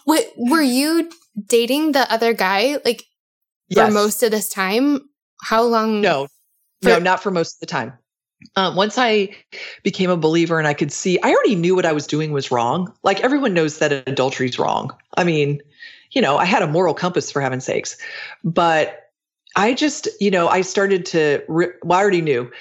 What 0.04 0.28
were 0.36 0.62
you 0.62 1.10
dating 1.48 1.94
the 1.94 2.12
other 2.12 2.34
guy 2.34 2.78
like 2.84 3.06
yes. 3.70 3.88
for 3.88 3.94
most 3.94 4.22
of 4.22 4.32
this 4.32 4.50
time? 4.50 5.00
How 5.44 5.64
long? 5.64 6.02
No, 6.02 6.28
for- 6.82 6.90
no, 6.90 7.00
not 7.00 7.22
for 7.22 7.32
most 7.32 7.56
of 7.56 7.60
the 7.60 7.66
time 7.66 7.94
um, 8.56 8.76
once 8.76 8.98
I 8.98 9.30
became 9.84 10.10
a 10.10 10.18
believer 10.18 10.60
and 10.60 10.68
I 10.68 10.74
could 10.74 10.92
see, 10.92 11.20
I 11.22 11.32
already 11.32 11.56
knew 11.56 11.76
what 11.76 11.86
I 11.86 11.94
was 11.94 12.08
doing 12.08 12.32
was 12.32 12.52
wrong. 12.52 12.94
Like 13.04 13.22
everyone 13.22 13.54
knows 13.54 13.80
that 13.80 13.92
adultery 13.92 14.48
is 14.48 14.60
wrong. 14.60 14.92
I 15.18 15.24
mean, 15.24 15.62
you 16.12 16.22
know, 16.22 16.38
I 16.38 16.46
had 16.46 16.62
a 16.62 16.68
moral 16.68 16.94
compass 16.94 17.32
for 17.32 17.42
heaven's 17.42 17.66
sakes, 17.66 17.98
but 18.44 19.12
I 19.56 19.74
just, 19.74 20.08
you 20.20 20.32
know, 20.32 20.48
I 20.48 20.62
started 20.62 21.06
to, 21.08 21.44
re- 21.48 21.70
well, 21.84 22.00
I 22.00 22.02
already 22.02 22.22
knew 22.22 22.52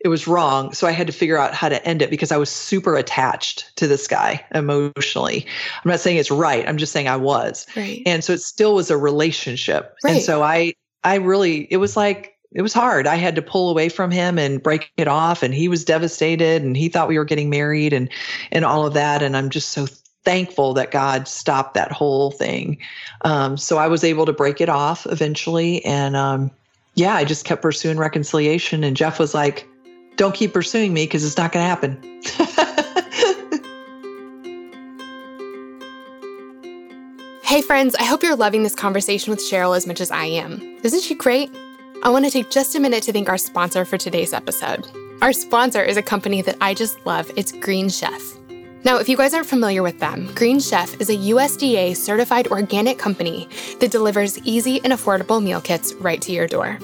it 0.00 0.08
was 0.08 0.26
wrong. 0.26 0.72
So 0.72 0.86
I 0.86 0.90
had 0.90 1.06
to 1.06 1.12
figure 1.12 1.38
out 1.38 1.54
how 1.54 1.68
to 1.68 1.84
end 1.86 2.02
it 2.02 2.10
because 2.10 2.32
I 2.32 2.36
was 2.36 2.50
super 2.50 2.96
attached 2.96 3.74
to 3.76 3.86
this 3.86 4.08
guy 4.08 4.44
emotionally. 4.54 5.46
I'm 5.84 5.90
not 5.90 6.00
saying 6.00 6.16
it's 6.16 6.30
right. 6.30 6.68
I'm 6.68 6.76
just 6.76 6.92
saying 6.92 7.08
I 7.08 7.16
was. 7.16 7.66
Right. 7.76 8.02
And 8.04 8.24
so 8.24 8.32
it 8.32 8.40
still 8.40 8.74
was 8.74 8.90
a 8.90 8.96
relationship. 8.96 9.94
Right. 10.02 10.14
And 10.14 10.22
so 10.22 10.42
I, 10.42 10.74
I 11.04 11.16
really, 11.16 11.68
it 11.70 11.76
was 11.76 11.96
like, 11.96 12.31
it 12.54 12.62
was 12.62 12.72
hard. 12.72 13.06
I 13.06 13.16
had 13.16 13.34
to 13.36 13.42
pull 13.42 13.70
away 13.70 13.88
from 13.88 14.10
him 14.10 14.38
and 14.38 14.62
break 14.62 14.92
it 14.96 15.08
off 15.08 15.42
and 15.42 15.54
he 15.54 15.68
was 15.68 15.84
devastated 15.84 16.62
and 16.62 16.76
he 16.76 16.88
thought 16.88 17.08
we 17.08 17.18
were 17.18 17.24
getting 17.24 17.50
married 17.50 17.92
and 17.92 18.08
and 18.50 18.64
all 18.64 18.86
of 18.86 18.94
that 18.94 19.22
and 19.22 19.36
I'm 19.36 19.50
just 19.50 19.70
so 19.70 19.86
thankful 20.24 20.74
that 20.74 20.90
God 20.90 21.26
stopped 21.26 21.74
that 21.74 21.90
whole 21.90 22.30
thing. 22.30 22.78
Um, 23.22 23.56
so 23.56 23.78
I 23.78 23.88
was 23.88 24.04
able 24.04 24.26
to 24.26 24.32
break 24.32 24.60
it 24.60 24.68
off 24.68 25.06
eventually 25.06 25.84
and 25.84 26.14
um, 26.14 26.50
yeah, 26.94 27.14
I 27.14 27.24
just 27.24 27.44
kept 27.44 27.62
pursuing 27.62 27.96
reconciliation 27.96 28.84
and 28.84 28.96
Jeff 28.96 29.18
was 29.18 29.34
like, 29.34 29.66
"Don't 30.16 30.34
keep 30.34 30.52
pursuing 30.52 30.92
me 30.92 31.06
because 31.06 31.24
it's 31.24 31.38
not 31.38 31.52
going 31.52 31.64
to 31.64 31.68
happen." 31.68 31.98
hey 37.44 37.62
friends, 37.62 37.94
I 37.94 38.04
hope 38.04 38.22
you're 38.22 38.36
loving 38.36 38.62
this 38.62 38.74
conversation 38.74 39.30
with 39.30 39.40
Cheryl 39.40 39.74
as 39.74 39.86
much 39.86 40.02
as 40.02 40.10
I 40.10 40.26
am. 40.26 40.60
Isn't 40.82 41.02
she 41.02 41.14
great? 41.14 41.50
I 42.04 42.08
want 42.08 42.24
to 42.24 42.32
take 42.32 42.50
just 42.50 42.74
a 42.74 42.80
minute 42.80 43.04
to 43.04 43.12
thank 43.12 43.28
our 43.28 43.38
sponsor 43.38 43.84
for 43.84 43.96
today's 43.96 44.32
episode. 44.32 44.88
Our 45.22 45.32
sponsor 45.32 45.80
is 45.80 45.96
a 45.96 46.02
company 46.02 46.42
that 46.42 46.56
I 46.60 46.74
just 46.74 47.06
love. 47.06 47.30
It's 47.36 47.52
Green 47.52 47.88
Chef. 47.88 48.20
Now, 48.82 48.96
if 48.98 49.08
you 49.08 49.16
guys 49.16 49.32
aren't 49.34 49.46
familiar 49.46 49.84
with 49.84 50.00
them, 50.00 50.28
Green 50.34 50.58
Chef 50.58 51.00
is 51.00 51.10
a 51.10 51.16
USDA 51.16 51.96
certified 51.96 52.48
organic 52.48 52.98
company 52.98 53.48
that 53.78 53.92
delivers 53.92 54.36
easy 54.38 54.80
and 54.82 54.92
affordable 54.92 55.40
meal 55.40 55.60
kits 55.60 55.94
right 55.94 56.20
to 56.22 56.32
your 56.32 56.48
door. 56.48 56.76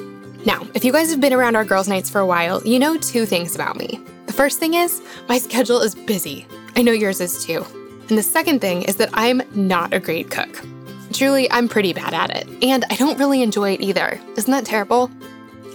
Now, 0.46 0.64
if 0.74 0.84
you 0.84 0.92
guys 0.92 1.10
have 1.10 1.20
been 1.20 1.32
around 1.32 1.56
our 1.56 1.64
girls' 1.64 1.88
nights 1.88 2.08
for 2.08 2.20
a 2.20 2.26
while, 2.26 2.62
you 2.64 2.78
know 2.78 2.96
two 2.96 3.26
things 3.26 3.56
about 3.56 3.76
me. 3.76 4.00
The 4.26 4.32
first 4.32 4.60
thing 4.60 4.74
is, 4.74 5.02
my 5.28 5.38
schedule 5.38 5.80
is 5.80 5.96
busy. 5.96 6.46
I 6.76 6.82
know 6.82 6.92
yours 6.92 7.20
is 7.20 7.44
too. 7.44 7.66
And 8.08 8.16
the 8.16 8.22
second 8.22 8.60
thing 8.60 8.82
is 8.82 8.94
that 8.96 9.10
I'm 9.12 9.42
not 9.52 9.92
a 9.92 9.98
great 9.98 10.30
cook. 10.30 10.64
Truly, 11.12 11.50
I'm 11.50 11.68
pretty 11.68 11.92
bad 11.92 12.14
at 12.14 12.30
it, 12.30 12.48
and 12.62 12.84
I 12.90 12.96
don't 12.96 13.18
really 13.18 13.42
enjoy 13.42 13.72
it 13.72 13.80
either. 13.80 14.20
Isn't 14.36 14.50
that 14.50 14.66
terrible? 14.66 15.10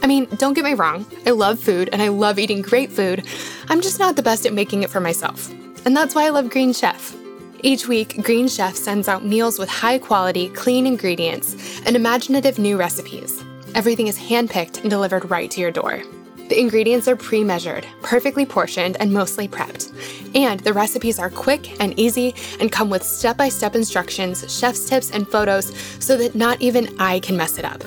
I 0.04 0.08
mean, 0.08 0.26
don't 0.36 0.54
get 0.54 0.66
me 0.66 0.74
wrong, 0.74 1.06
I 1.26 1.32
love 1.32 1.60
food 1.60 1.90
and 1.94 2.02
I 2.02 2.10
love 2.10 2.38
eating 2.38 2.62
great 2.62 2.92
food. 2.92 3.26
I'm 3.70 3.80
just 3.80 4.00
not 4.00 4.18
the 4.18 4.22
best 4.22 4.46
at 4.46 4.52
making 4.52 4.84
it 4.84 4.90
for 4.90 5.00
myself. 5.00 5.50
And 5.86 5.96
that's 5.96 6.14
why 6.14 6.26
I 6.26 6.30
love 6.30 6.50
Green 6.50 6.74
Chef. 6.74 7.16
Each 7.62 7.88
week, 7.88 8.22
Green 8.22 8.50
Chef 8.50 8.76
sends 8.76 9.08
out 9.08 9.24
meals 9.24 9.58
with 9.58 9.70
high 9.70 9.98
quality, 9.98 10.50
clean 10.50 10.86
ingredients 10.86 11.82
and 11.86 11.96
imaginative 11.96 12.60
new 12.60 12.78
recipes. 12.78 13.42
Everything 13.76 14.08
is 14.08 14.20
handpicked 14.20 14.82
and 14.82 14.90
delivered 14.90 15.32
right 15.32 15.50
to 15.52 15.62
your 15.62 15.72
door. 15.72 16.04
The 16.50 16.60
ingredients 16.60 17.08
are 17.08 17.16
pre 17.16 17.44
measured, 17.44 17.88
perfectly 18.02 18.46
portioned, 18.46 18.98
and 19.00 19.14
mostly 19.14 19.48
prepped. 19.48 19.92
And 20.36 20.60
the 20.60 20.74
recipes 20.74 21.20
are 21.20 21.30
quick 21.30 21.80
and 21.82 21.98
easy 21.98 22.36
and 22.60 22.72
come 22.72 22.90
with 22.90 23.04
step 23.04 23.38
by 23.38 23.50
step 23.50 23.76
instructions, 23.76 24.46
chef's 24.60 24.88
tips, 24.88 25.12
and 25.12 25.28
photos 25.28 25.74
so 26.00 26.18
that 26.18 26.36
not 26.36 26.62
even 26.62 26.94
I 27.00 27.20
can 27.22 27.38
mess 27.38 27.58
it 27.58 27.66
up. 27.66 27.84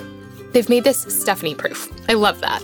They've 0.52 0.68
made 0.68 0.84
this 0.84 1.02
Stephanie 1.02 1.54
proof. 1.54 1.92
I 2.08 2.14
love 2.14 2.40
that. 2.40 2.62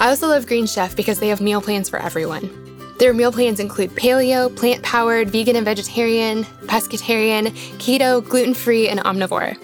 I 0.00 0.08
also 0.08 0.28
love 0.28 0.46
Green 0.46 0.66
Chef 0.66 0.96
because 0.96 1.20
they 1.20 1.28
have 1.28 1.40
meal 1.40 1.60
plans 1.60 1.88
for 1.88 1.98
everyone. 1.98 2.50
Their 2.98 3.12
meal 3.12 3.30
plans 3.30 3.60
include 3.60 3.90
paleo, 3.90 4.54
plant 4.56 4.82
powered, 4.82 5.28
vegan 5.28 5.56
and 5.56 5.64
vegetarian, 5.64 6.44
pescatarian, 6.64 7.48
keto, 7.78 8.26
gluten 8.26 8.54
free, 8.54 8.88
and 8.88 9.00
omnivore. 9.00 9.58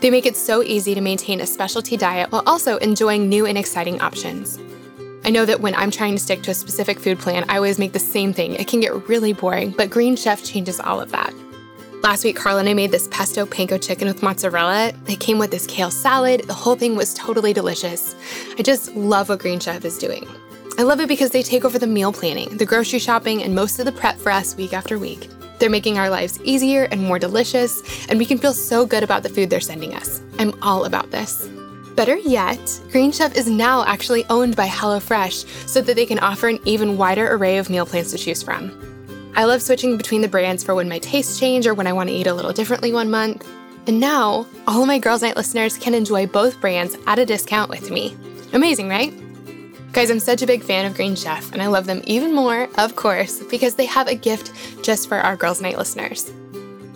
They 0.00 0.10
make 0.10 0.26
it 0.26 0.36
so 0.36 0.62
easy 0.62 0.94
to 0.94 1.00
maintain 1.00 1.40
a 1.40 1.46
specialty 1.46 1.96
diet 1.96 2.30
while 2.30 2.44
also 2.46 2.76
enjoying 2.76 3.28
new 3.28 3.46
and 3.46 3.58
exciting 3.58 4.00
options. 4.00 4.58
I 5.26 5.30
know 5.30 5.44
that 5.44 5.60
when 5.60 5.74
I'm 5.74 5.90
trying 5.90 6.14
to 6.14 6.20
stick 6.22 6.42
to 6.42 6.52
a 6.52 6.54
specific 6.54 7.00
food 7.00 7.18
plan, 7.18 7.44
I 7.48 7.56
always 7.56 7.80
make 7.80 7.92
the 7.92 7.98
same 7.98 8.32
thing. 8.32 8.54
It 8.54 8.68
can 8.68 8.78
get 8.78 9.08
really 9.08 9.32
boring, 9.32 9.72
but 9.72 9.90
Green 9.90 10.14
Chef 10.14 10.44
changes 10.44 10.78
all 10.78 11.00
of 11.00 11.10
that. 11.10 11.34
Last 12.00 12.22
week, 12.22 12.36
Carl 12.36 12.58
and 12.58 12.68
I 12.68 12.74
made 12.74 12.92
this 12.92 13.08
pesto 13.08 13.44
panko 13.44 13.84
chicken 13.84 14.06
with 14.06 14.22
mozzarella. 14.22 14.92
It 15.08 15.18
came 15.18 15.40
with 15.40 15.50
this 15.50 15.66
kale 15.66 15.90
salad. 15.90 16.44
The 16.44 16.54
whole 16.54 16.76
thing 16.76 16.94
was 16.94 17.12
totally 17.14 17.52
delicious. 17.52 18.14
I 18.56 18.62
just 18.62 18.94
love 18.94 19.28
what 19.28 19.40
Green 19.40 19.58
Chef 19.58 19.84
is 19.84 19.98
doing. 19.98 20.28
I 20.78 20.84
love 20.84 21.00
it 21.00 21.08
because 21.08 21.32
they 21.32 21.42
take 21.42 21.64
over 21.64 21.80
the 21.80 21.88
meal 21.88 22.12
planning, 22.12 22.56
the 22.56 22.66
grocery 22.66 23.00
shopping, 23.00 23.42
and 23.42 23.52
most 23.52 23.80
of 23.80 23.84
the 23.84 23.90
prep 23.90 24.18
for 24.18 24.30
us 24.30 24.54
week 24.54 24.72
after 24.72 24.96
week. 24.96 25.28
They're 25.58 25.68
making 25.68 25.98
our 25.98 26.08
lives 26.08 26.38
easier 26.44 26.84
and 26.84 27.02
more 27.02 27.18
delicious, 27.18 27.82
and 28.08 28.20
we 28.20 28.26
can 28.26 28.38
feel 28.38 28.54
so 28.54 28.86
good 28.86 29.02
about 29.02 29.24
the 29.24 29.28
food 29.28 29.50
they're 29.50 29.58
sending 29.58 29.92
us. 29.92 30.20
I'm 30.38 30.56
all 30.62 30.84
about 30.84 31.10
this. 31.10 31.48
Better 31.96 32.18
yet, 32.18 32.80
Green 32.90 33.10
Chef 33.10 33.34
is 33.36 33.48
now 33.48 33.82
actually 33.86 34.26
owned 34.28 34.54
by 34.54 34.68
HelloFresh 34.68 35.66
so 35.66 35.80
that 35.80 35.96
they 35.96 36.04
can 36.04 36.18
offer 36.18 36.46
an 36.46 36.58
even 36.66 36.98
wider 36.98 37.34
array 37.34 37.56
of 37.56 37.70
meal 37.70 37.86
plans 37.86 38.10
to 38.12 38.18
choose 38.18 38.42
from. 38.42 38.70
I 39.34 39.44
love 39.44 39.62
switching 39.62 39.96
between 39.96 40.20
the 40.20 40.28
brands 40.28 40.62
for 40.62 40.74
when 40.74 40.90
my 40.90 40.98
tastes 40.98 41.40
change 41.40 41.66
or 41.66 41.72
when 41.72 41.86
I 41.86 41.94
want 41.94 42.10
to 42.10 42.14
eat 42.14 42.26
a 42.26 42.34
little 42.34 42.52
differently 42.52 42.92
one 42.92 43.10
month. 43.10 43.48
And 43.86 43.98
now, 43.98 44.46
all 44.66 44.82
of 44.82 44.86
my 44.86 44.98
Girls 44.98 45.22
Night 45.22 45.36
listeners 45.36 45.78
can 45.78 45.94
enjoy 45.94 46.26
both 46.26 46.60
brands 46.60 46.98
at 47.06 47.18
a 47.18 47.24
discount 47.24 47.70
with 47.70 47.90
me. 47.90 48.14
Amazing, 48.52 48.90
right? 48.90 49.14
Guys, 49.92 50.10
I'm 50.10 50.20
such 50.20 50.42
a 50.42 50.46
big 50.46 50.62
fan 50.62 50.84
of 50.84 50.94
Green 50.94 51.16
Chef, 51.16 51.50
and 51.52 51.62
I 51.62 51.68
love 51.68 51.86
them 51.86 52.02
even 52.04 52.34
more, 52.34 52.68
of 52.76 52.94
course, 52.96 53.42
because 53.44 53.76
they 53.76 53.86
have 53.86 54.06
a 54.06 54.14
gift 54.14 54.52
just 54.82 55.08
for 55.08 55.16
our 55.16 55.36
Girls 55.36 55.62
Night 55.62 55.78
listeners. 55.78 56.30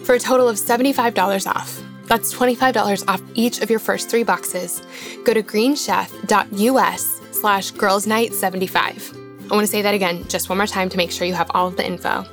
For 0.04 0.14
a 0.14 0.18
total 0.18 0.46
of 0.46 0.56
$75 0.56 1.46
off, 1.46 1.82
that's 2.10 2.34
$25 2.34 3.06
off 3.06 3.22
each 3.34 3.60
of 3.62 3.70
your 3.70 3.78
first 3.78 4.10
three 4.10 4.24
boxes. 4.24 4.82
Go 5.24 5.32
to 5.32 5.44
greenchef.us 5.44 7.20
slash 7.30 7.72
girlsnight75. 7.72 9.50
I 9.50 9.54
want 9.54 9.64
to 9.64 9.70
say 9.70 9.80
that 9.80 9.94
again 9.94 10.26
just 10.26 10.48
one 10.48 10.58
more 10.58 10.66
time 10.66 10.88
to 10.88 10.96
make 10.96 11.12
sure 11.12 11.24
you 11.24 11.34
have 11.34 11.52
all 11.54 11.68
of 11.68 11.76
the 11.76 11.86
info. 11.86 12.24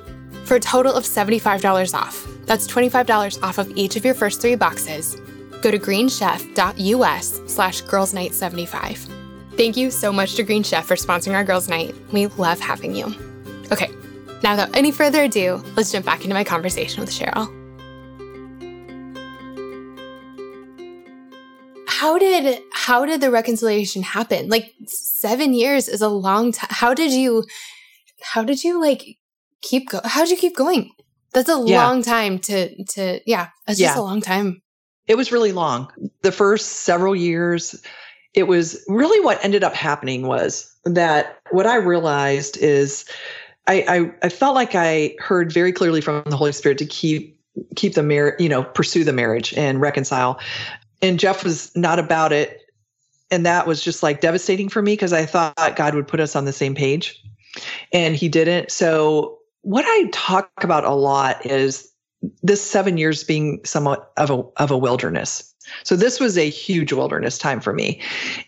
For 0.45 0.55
a 0.55 0.59
total 0.59 0.93
of 0.93 1.03
$75 1.03 1.93
off, 1.93 2.27
that's 2.47 2.67
$25 2.67 3.43
off 3.43 3.59
of 3.59 3.69
each 3.77 3.95
of 3.95 4.03
your 4.03 4.15
first 4.15 4.41
three 4.41 4.55
boxes. 4.55 5.15
Go 5.61 5.69
to 5.69 5.77
greenchef.us 5.77 7.41
slash 7.45 7.83
girlsnight75. 7.83 9.57
Thank 9.57 9.77
you 9.77 9.91
so 9.91 10.11
much 10.11 10.35
to 10.35 10.43
Green 10.43 10.63
Chef 10.63 10.87
for 10.87 10.95
sponsoring 10.95 11.35
our 11.35 11.43
girls' 11.43 11.69
night. 11.69 11.93
We 12.11 12.25
love 12.27 12.59
having 12.59 12.95
you. 12.95 13.13
Okay, 13.71 13.91
now 14.41 14.53
without 14.53 14.75
any 14.75 14.91
further 14.91 15.23
ado, 15.23 15.63
let's 15.75 15.91
jump 15.91 16.05
back 16.05 16.23
into 16.23 16.33
my 16.33 16.43
conversation 16.43 17.01
with 17.01 17.11
Cheryl. 17.11 17.56
How 21.99 22.19
did 22.19 22.61
how 22.71 23.05
did 23.05 23.21
the 23.21 23.31
reconciliation 23.31 24.03
happen? 24.03 24.49
Like 24.49 24.73
7 24.85 25.53
years 25.53 25.87
is 25.87 26.01
a 26.01 26.09
long 26.09 26.51
time. 26.51 26.69
How 26.71 26.93
did 26.93 27.11
you 27.11 27.45
how 28.21 28.43
did 28.43 28.63
you 28.63 28.79
like 28.79 29.17
keep 29.61 29.89
go 29.89 30.01
how 30.03 30.21
did 30.21 30.29
you 30.29 30.37
keep 30.37 30.55
going? 30.55 30.91
That's 31.33 31.49
a 31.49 31.63
yeah. 31.65 31.83
long 31.83 32.03
time 32.03 32.37
to 32.39 32.83
to 32.85 33.19
yeah, 33.25 33.49
that's 33.65 33.79
yeah. 33.79 33.87
just 33.87 33.97
a 33.97 34.03
long 34.03 34.21
time. 34.21 34.61
It 35.07 35.17
was 35.17 35.31
really 35.31 35.53
long. 35.53 35.91
The 36.21 36.31
first 36.31 36.85
several 36.85 37.15
years 37.15 37.81
it 38.35 38.43
was 38.43 38.85
really 38.87 39.19
what 39.25 39.43
ended 39.43 39.63
up 39.63 39.73
happening 39.73 40.27
was 40.27 40.71
that 40.85 41.39
what 41.49 41.65
I 41.65 41.77
realized 41.77 42.57
is 42.57 43.05
I, 43.65 43.83
I, 43.87 44.11
I 44.21 44.29
felt 44.29 44.53
like 44.53 44.75
I 44.75 45.15
heard 45.17 45.51
very 45.51 45.71
clearly 45.71 46.01
from 46.01 46.23
the 46.27 46.37
Holy 46.37 46.51
Spirit 46.51 46.77
to 46.77 46.85
keep 46.85 47.35
keep 47.75 47.95
the 47.95 48.03
marriage, 48.03 48.35
you 48.39 48.49
know, 48.49 48.63
pursue 48.63 49.03
the 49.03 49.13
marriage 49.13 49.53
and 49.55 49.81
reconcile. 49.81 50.39
And 51.01 51.19
Jeff 51.19 51.43
was 51.43 51.75
not 51.75 51.99
about 51.99 52.31
it. 52.31 52.61
And 53.29 53.45
that 53.45 53.67
was 53.67 53.83
just 53.83 54.03
like 54.03 54.21
devastating 54.21 54.69
for 54.69 54.81
me 54.81 54.93
because 54.93 55.13
I 55.13 55.25
thought 55.25 55.75
God 55.75 55.95
would 55.95 56.07
put 56.07 56.19
us 56.19 56.35
on 56.35 56.45
the 56.45 56.53
same 56.53 56.75
page. 56.75 57.21
And 57.91 58.15
he 58.15 58.29
didn't. 58.29 58.71
So 58.71 59.39
what 59.61 59.85
I 59.85 60.09
talk 60.11 60.49
about 60.61 60.85
a 60.85 60.93
lot 60.93 61.45
is 61.45 61.91
this 62.41 62.61
seven 62.61 62.97
years 62.97 63.23
being 63.23 63.59
somewhat 63.63 64.11
of 64.17 64.31
a 64.31 64.43
of 64.57 64.71
a 64.71 64.77
wilderness. 64.77 65.53
So 65.83 65.95
this 65.95 66.19
was 66.19 66.37
a 66.37 66.49
huge 66.49 66.93
wilderness 66.93 67.37
time 67.37 67.59
for 67.59 67.73
me. 67.73 68.01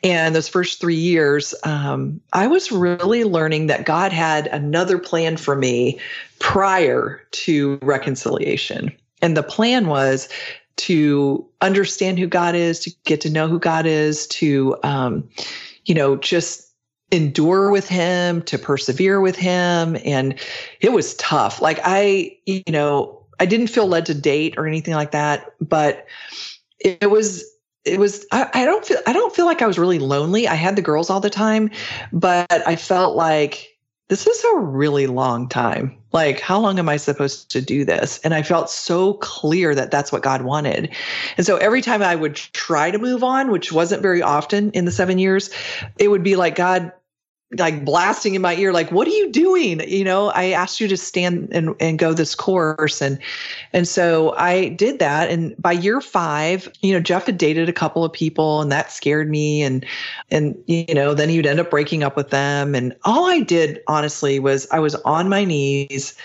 And 0.03 0.33
those 0.33 0.47
first 0.47 0.79
three 0.79 0.95
years, 0.95 1.53
um, 1.63 2.21
I 2.31 2.47
was 2.47 2.71
really 2.71 3.25
learning 3.25 3.67
that 3.67 3.85
God 3.85 4.13
had 4.13 4.47
another 4.47 4.97
plan 4.97 5.35
for 5.35 5.55
me 5.55 5.99
prior 6.39 7.21
to 7.31 7.77
reconciliation. 7.81 8.91
And 9.21 9.35
the 9.35 9.43
plan 9.43 9.87
was 9.87 10.29
to 10.79 11.45
understand 11.61 12.19
who 12.19 12.27
God 12.27 12.55
is, 12.55 12.79
to 12.81 12.91
get 13.03 13.21
to 13.21 13.29
know 13.29 13.47
who 13.47 13.59
God 13.59 13.85
is, 13.85 14.27
to, 14.27 14.77
um, 14.83 15.27
you 15.85 15.93
know, 15.93 16.15
just 16.15 16.73
endure 17.11 17.69
with 17.71 17.87
him, 17.87 18.41
to 18.43 18.57
persevere 18.57 19.19
with 19.19 19.35
him. 19.35 19.97
And 20.05 20.39
it 20.79 20.93
was 20.93 21.15
tough. 21.15 21.61
Like 21.61 21.79
I, 21.83 22.37
you 22.45 22.63
know, 22.69 23.25
I 23.39 23.45
didn't 23.45 23.67
feel 23.67 23.87
led 23.87 24.05
to 24.07 24.13
date 24.13 24.55
or 24.57 24.67
anything 24.67 24.93
like 24.93 25.11
that, 25.11 25.53
but 25.59 26.05
it 26.79 27.09
was 27.09 27.43
it 27.85 27.99
was 27.99 28.25
I, 28.31 28.49
I, 28.53 28.65
don't 28.65 28.85
feel 28.85 28.99
I 29.07 29.13
don't 29.13 29.33
feel 29.33 29.45
like 29.45 29.61
I 29.61 29.67
was 29.67 29.79
really 29.79 29.99
lonely. 29.99 30.47
I 30.47 30.55
had 30.55 30.75
the 30.75 30.81
girls 30.81 31.09
all 31.09 31.19
the 31.19 31.29
time, 31.29 31.71
but 32.11 32.67
I 32.67 32.75
felt 32.75 33.15
like 33.15 33.67
this 34.09 34.27
is 34.27 34.43
a 34.43 34.59
really 34.59 35.07
long 35.07 35.47
time. 35.47 35.98
Like 36.11 36.39
how 36.39 36.59
long 36.59 36.79
am 36.79 36.89
I 36.89 36.97
supposed 36.97 37.51
to 37.51 37.61
do 37.61 37.85
this? 37.85 38.19
And 38.23 38.33
I 38.33 38.41
felt 38.41 38.69
so 38.69 39.13
clear 39.13 39.75
that 39.75 39.91
that's 39.91 40.11
what 40.11 40.23
God 40.23 40.41
wanted. 40.41 40.89
And 41.37 41.45
so 41.45 41.57
every 41.57 41.81
time 41.81 42.01
I 42.01 42.15
would 42.15 42.35
try 42.35 42.89
to 42.89 42.97
move 42.97 43.23
on, 43.23 43.51
which 43.51 43.71
wasn't 43.71 44.01
very 44.01 44.21
often 44.21 44.71
in 44.71 44.85
the 44.85 44.91
7 44.91 45.19
years, 45.19 45.49
it 45.97 46.07
would 46.07 46.23
be 46.23 46.35
like 46.35 46.55
God 46.55 46.91
like 47.57 47.83
blasting 47.83 48.35
in 48.35 48.43
my 48.43 48.55
ear 48.55 48.71
like 48.71 48.91
what 48.91 49.07
are 49.07 49.11
you 49.11 49.31
doing? 49.31 49.81
You 49.89 50.03
know 50.03 50.29
i 50.29 50.51
asked 50.51 50.79
you 50.79 50.87
to 50.87 50.97
stand 50.97 51.49
and, 51.51 51.75
and 51.79 51.97
go 51.97 52.13
this 52.13 52.35
course. 52.35 53.01
And 53.01 53.17
and 53.73 53.87
so 53.87 54.35
i 54.37 54.69
did 54.69 54.99
that. 54.99 55.29
And 55.29 55.55
by 55.59 55.71
year 55.71 55.99
five 55.99 56.71
you 56.81 56.93
know 56.93 56.99
jeff 56.99 57.25
had 57.25 57.37
dated 57.37 57.67
a 57.67 57.73
couple 57.73 58.05
of 58.05 58.13
people 58.13 58.61
and 58.61 58.71
that 58.71 58.91
scared 58.91 59.29
me. 59.29 59.63
And 59.63 59.85
and 60.29 60.55
you 60.67 60.93
know 60.93 61.13
then 61.13 61.29
he'd 61.29 61.47
end 61.47 61.59
up 61.59 61.71
breaking 61.71 62.03
up 62.03 62.15
with 62.15 62.29
them. 62.29 62.75
And 62.75 62.95
all 63.03 63.29
i 63.29 63.39
did 63.39 63.81
honestly 63.87 64.39
was 64.39 64.67
i 64.71 64.79
was 64.79 64.95
on 64.95 65.27
my 65.27 65.43
knees 65.43 66.15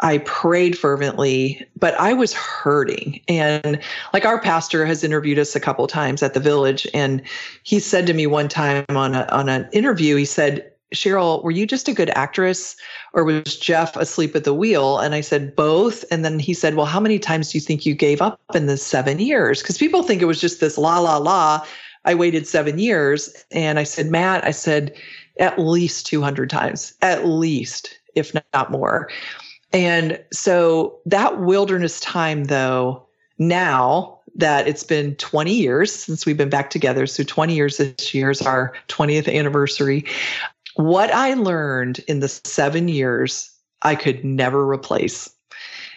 I 0.00 0.18
prayed 0.18 0.78
fervently, 0.78 1.66
but 1.76 1.98
I 1.98 2.12
was 2.12 2.32
hurting. 2.32 3.20
And 3.26 3.80
like 4.12 4.24
our 4.24 4.40
pastor 4.40 4.86
has 4.86 5.02
interviewed 5.02 5.38
us 5.38 5.56
a 5.56 5.60
couple 5.60 5.86
times 5.88 6.22
at 6.22 6.34
the 6.34 6.40
village, 6.40 6.86
and 6.94 7.22
he 7.64 7.80
said 7.80 8.06
to 8.06 8.14
me 8.14 8.26
one 8.26 8.48
time 8.48 8.84
on 8.90 9.14
a, 9.14 9.26
on 9.30 9.48
an 9.48 9.68
interview, 9.72 10.16
he 10.16 10.24
said, 10.24 10.70
Cheryl, 10.94 11.42
were 11.42 11.50
you 11.50 11.66
just 11.66 11.88
a 11.88 11.92
good 11.92 12.10
actress 12.10 12.76
or 13.12 13.24
was 13.24 13.58
Jeff 13.58 13.94
asleep 13.96 14.34
at 14.34 14.44
the 14.44 14.54
wheel? 14.54 14.98
And 14.98 15.14
I 15.14 15.20
said, 15.20 15.54
both. 15.54 16.04
And 16.10 16.24
then 16.24 16.38
he 16.38 16.54
said, 16.54 16.76
Well, 16.76 16.86
how 16.86 17.00
many 17.00 17.18
times 17.18 17.52
do 17.52 17.58
you 17.58 17.62
think 17.62 17.84
you 17.84 17.94
gave 17.94 18.22
up 18.22 18.40
in 18.54 18.66
the 18.66 18.78
seven 18.78 19.18
years? 19.18 19.60
Because 19.60 19.76
people 19.76 20.02
think 20.02 20.22
it 20.22 20.26
was 20.26 20.40
just 20.40 20.60
this 20.60 20.78
la, 20.78 20.98
la, 20.98 21.18
la. 21.18 21.66
I 22.06 22.14
waited 22.14 22.46
seven 22.46 22.78
years. 22.78 23.44
And 23.50 23.78
I 23.78 23.84
said, 23.84 24.06
Matt, 24.06 24.44
I 24.44 24.50
said, 24.50 24.94
at 25.38 25.58
least 25.58 26.06
200 26.06 26.48
times, 26.48 26.94
at 27.02 27.26
least, 27.26 27.98
if 28.14 28.32
not 28.54 28.70
more. 28.70 29.10
And 29.72 30.22
so 30.32 30.98
that 31.06 31.40
wilderness 31.40 32.00
time, 32.00 32.44
though, 32.44 33.06
now 33.38 34.18
that 34.34 34.68
it's 34.68 34.84
been 34.84 35.14
20 35.16 35.52
years 35.52 35.92
since 35.92 36.24
we've 36.24 36.36
been 36.36 36.48
back 36.48 36.70
together, 36.70 37.06
so 37.06 37.22
20 37.22 37.54
years 37.54 37.76
this 37.76 38.14
year 38.14 38.30
is 38.30 38.40
our 38.42 38.72
20th 38.88 39.32
anniversary. 39.32 40.04
What 40.76 41.12
I 41.12 41.34
learned 41.34 41.98
in 42.06 42.20
the 42.20 42.28
seven 42.28 42.88
years, 42.88 43.50
I 43.82 43.94
could 43.94 44.24
never 44.24 44.68
replace 44.68 45.28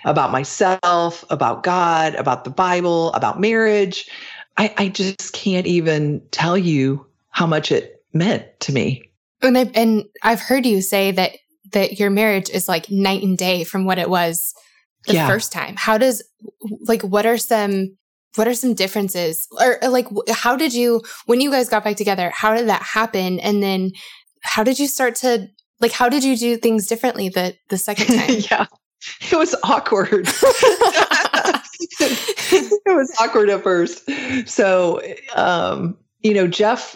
about 0.05 0.31
myself, 0.31 1.23
about 1.29 1.63
God, 1.63 2.15
about 2.15 2.43
the 2.43 2.49
Bible, 2.49 3.13
about 3.13 3.39
marriage. 3.39 4.09
I, 4.57 4.73
I 4.77 4.87
just 4.89 5.33
can't 5.33 5.67
even 5.67 6.21
tell 6.31 6.57
you 6.57 7.05
how 7.29 7.45
much 7.45 7.71
it 7.71 8.03
meant 8.13 8.45
to 8.61 8.73
me. 8.73 9.03
And, 9.41 9.57
I, 9.57 9.71
and 9.73 10.05
I've 10.23 10.41
heard 10.41 10.65
you 10.65 10.81
say 10.81 11.11
that 11.11 11.37
that 11.71 11.99
your 11.99 12.09
marriage 12.09 12.49
is 12.49 12.67
like 12.67 12.89
night 12.89 13.23
and 13.23 13.37
day 13.37 13.63
from 13.63 13.85
what 13.85 13.97
it 13.97 14.09
was 14.09 14.53
the 15.07 15.13
yeah. 15.13 15.27
first 15.27 15.51
time. 15.51 15.75
How 15.77 15.97
does 15.97 16.23
like 16.87 17.01
what 17.01 17.25
are 17.25 17.37
some 17.37 17.97
what 18.35 18.47
are 18.47 18.53
some 18.53 18.73
differences? 18.73 19.47
Or, 19.59 19.83
or 19.83 19.89
like 19.89 20.07
how 20.29 20.55
did 20.55 20.73
you 20.73 21.01
when 21.25 21.41
you 21.41 21.51
guys 21.51 21.69
got 21.69 21.83
back 21.83 21.97
together 21.97 22.31
how 22.33 22.55
did 22.55 22.67
that 22.67 22.81
happen? 22.81 23.39
And 23.39 23.61
then 23.61 23.91
how 24.43 24.63
did 24.63 24.79
you 24.79 24.87
start 24.87 25.15
to 25.17 25.47
like 25.79 25.91
how 25.91 26.09
did 26.09 26.23
you 26.23 26.37
do 26.37 26.57
things 26.57 26.87
differently 26.87 27.29
the 27.29 27.55
the 27.69 27.77
second 27.77 28.05
time? 28.17 28.41
Yeah. 28.49 28.65
It 29.31 29.35
was 29.35 29.55
awkward. 29.63 30.29
It 31.99 32.95
was 32.95 33.13
awkward 33.19 33.49
at 33.49 33.63
first. 33.63 34.09
So 34.47 35.01
um 35.35 35.97
you 36.21 36.33
know 36.33 36.47
jeff 36.47 36.95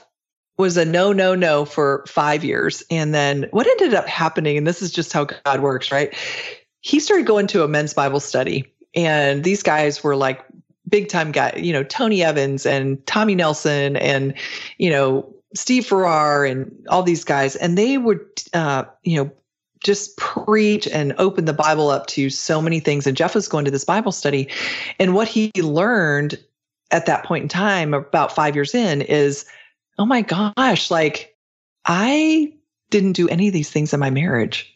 was 0.58 0.78
a 0.78 0.86
no, 0.86 1.12
no, 1.12 1.36
no 1.36 1.66
for 1.66 2.06
five 2.08 2.44
years. 2.44 2.84
And 2.90 3.14
then 3.14 3.48
what 3.52 3.68
ended 3.68 3.94
up 3.94 4.08
happening, 4.08 4.58
and 4.58 4.66
this 4.66 4.82
is 4.82 4.92
just 4.92 5.12
how 5.12 5.26
God 5.26 5.60
works, 5.62 5.92
right? 5.92 6.14
He 6.82 7.00
started 7.00 7.26
going 7.26 7.48
to 7.48 7.64
a 7.64 7.68
men's 7.68 7.94
Bible 7.94 8.20
study. 8.20 8.72
And 8.94 9.44
these 9.44 9.62
guys 9.64 10.04
were 10.04 10.16
like 10.16 10.46
big 10.88 11.10
time 11.10 11.32
guys, 11.32 11.60
you 11.62 11.74
know, 11.74 11.84
Tony 11.84 12.24
Evans 12.24 12.66
and 12.66 13.06
Tommy 13.06 13.36
Nelson 13.36 13.98
and, 13.98 14.34
you 14.78 14.90
know, 14.90 15.30
Steve 15.54 15.86
Farrar 15.86 16.46
and 16.46 16.72
all 16.90 17.04
these 17.04 17.24
guys. 17.24 17.56
And 17.56 17.78
they 17.78 17.98
would, 17.98 18.26
uh, 18.54 18.86
you 19.04 19.22
know, 19.22 19.32
just 19.84 20.16
preach 20.18 20.88
and 20.88 21.14
open 21.18 21.46
the 21.46 21.54
Bible 21.54 21.90
up 21.90 22.08
to 22.08 22.30
so 22.30 22.62
many 22.62 22.80
things. 22.80 23.06
And 23.06 23.18
Jeff 23.18 23.36
was 23.36 23.48
going 23.48 23.66
to 23.66 23.72
this 23.72 23.84
Bible 23.84 24.12
study. 24.12 24.48
And 25.00 25.14
what 25.14 25.28
he 25.28 25.52
learned 25.58 26.40
at 26.92 27.06
that 27.06 27.26
point 27.26 27.44
in 27.44 27.50
time, 27.50 27.94
about 27.94 28.34
five 28.34 28.56
years 28.56 28.74
in, 28.74 29.02
is 29.02 29.46
oh 29.98 30.06
my 30.06 30.22
gosh, 30.22 30.92
like 30.92 31.36
I 31.86 32.54
didn't 32.90 33.14
do 33.14 33.28
any 33.30 33.48
of 33.48 33.54
these 33.54 33.70
things 33.70 33.94
in 33.94 34.00
my 34.00 34.10
marriage. 34.10 34.72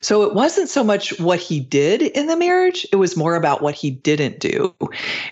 So 0.00 0.22
it 0.24 0.34
wasn't 0.34 0.68
so 0.68 0.84
much 0.84 1.18
what 1.18 1.38
he 1.38 1.58
did 1.58 2.02
in 2.02 2.26
the 2.26 2.36
marriage, 2.36 2.86
it 2.92 2.96
was 2.96 3.16
more 3.16 3.34
about 3.34 3.62
what 3.62 3.74
he 3.74 3.90
didn't 3.90 4.38
do. 4.38 4.74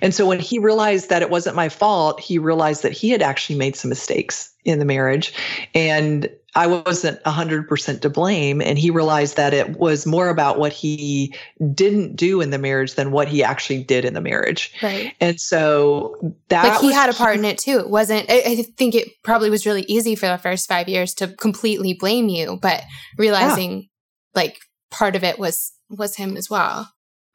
And 0.00 0.14
so 0.14 0.26
when 0.26 0.40
he 0.40 0.58
realized 0.58 1.10
that 1.10 1.20
it 1.20 1.28
wasn't 1.28 1.56
my 1.56 1.68
fault, 1.68 2.18
he 2.18 2.38
realized 2.38 2.82
that 2.82 2.92
he 2.92 3.10
had 3.10 3.20
actually 3.20 3.58
made 3.58 3.76
some 3.76 3.90
mistakes 3.90 4.50
in 4.64 4.78
the 4.78 4.86
marriage. 4.86 5.34
And 5.74 6.30
I 6.54 6.66
wasn't 6.66 7.22
100% 7.24 8.00
to 8.00 8.10
blame. 8.10 8.60
And 8.60 8.78
he 8.78 8.90
realized 8.90 9.36
that 9.36 9.54
it 9.54 9.78
was 9.78 10.06
more 10.06 10.28
about 10.28 10.58
what 10.58 10.72
he 10.72 11.34
didn't 11.74 12.14
do 12.16 12.40
in 12.40 12.50
the 12.50 12.58
marriage 12.58 12.94
than 12.94 13.10
what 13.10 13.28
he 13.28 13.42
actually 13.42 13.82
did 13.82 14.04
in 14.04 14.12
the 14.12 14.20
marriage. 14.20 14.74
Right. 14.82 15.14
And 15.20 15.40
so 15.40 16.34
that. 16.48 16.62
But 16.62 16.80
he 16.82 16.92
had 16.92 17.08
a 17.08 17.14
part 17.14 17.38
in 17.38 17.44
it 17.44 17.58
too. 17.58 17.78
It 17.78 17.88
wasn't, 17.88 18.30
I, 18.30 18.42
I, 18.44 18.62
think 18.76 18.94
it 18.94 19.08
probably 19.24 19.48
was 19.48 19.64
really 19.64 19.82
easy 19.88 20.14
for 20.14 20.26
the 20.26 20.38
first 20.38 20.68
five 20.68 20.88
years 20.88 21.14
to 21.14 21.28
completely 21.28 21.94
blame 21.94 22.28
you, 22.28 22.58
but 22.60 22.82
realizing 23.16 23.72
yeah. 23.72 23.86
like 24.34 24.58
part 24.90 25.16
of 25.16 25.24
it 25.24 25.38
was 25.38 25.72
was 25.88 26.16
him 26.16 26.36
as 26.36 26.48
well. 26.48 26.90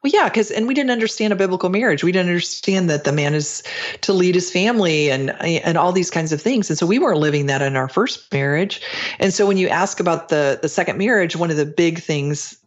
Well, 0.07 0.23
yeah, 0.23 0.29
because 0.29 0.51
and 0.51 0.67
we 0.67 0.73
didn't 0.73 0.91
understand 0.91 1.33
a 1.33 1.35
biblical 1.35 1.67
marriage. 1.67 2.01
We 2.01 2.13
didn't 2.13 2.29
understand 2.29 2.89
that 2.89 3.03
the 3.03 3.11
man 3.11 3.33
is 3.33 3.61
to 4.01 4.13
lead 4.13 4.35
his 4.35 4.49
family 4.49 5.11
and 5.11 5.31
and 5.41 5.77
all 5.77 5.91
these 5.91 6.09
kinds 6.09 6.31
of 6.31 6.41
things. 6.41 6.69
And 6.69 6.79
so 6.79 6.85
we 6.85 6.97
weren't 6.97 7.19
living 7.19 7.47
that 7.47 7.61
in 7.61 7.75
our 7.75 7.89
first 7.89 8.31
marriage. 8.31 8.81
And 9.19 9.33
so 9.33 9.45
when 9.45 9.57
you 9.57 9.67
ask 9.67 9.99
about 9.99 10.29
the 10.29 10.59
the 10.61 10.69
second 10.69 10.97
marriage, 10.97 11.35
one 11.35 11.51
of 11.51 11.57
the 11.57 11.65
big 11.65 11.99
things, 11.99 12.57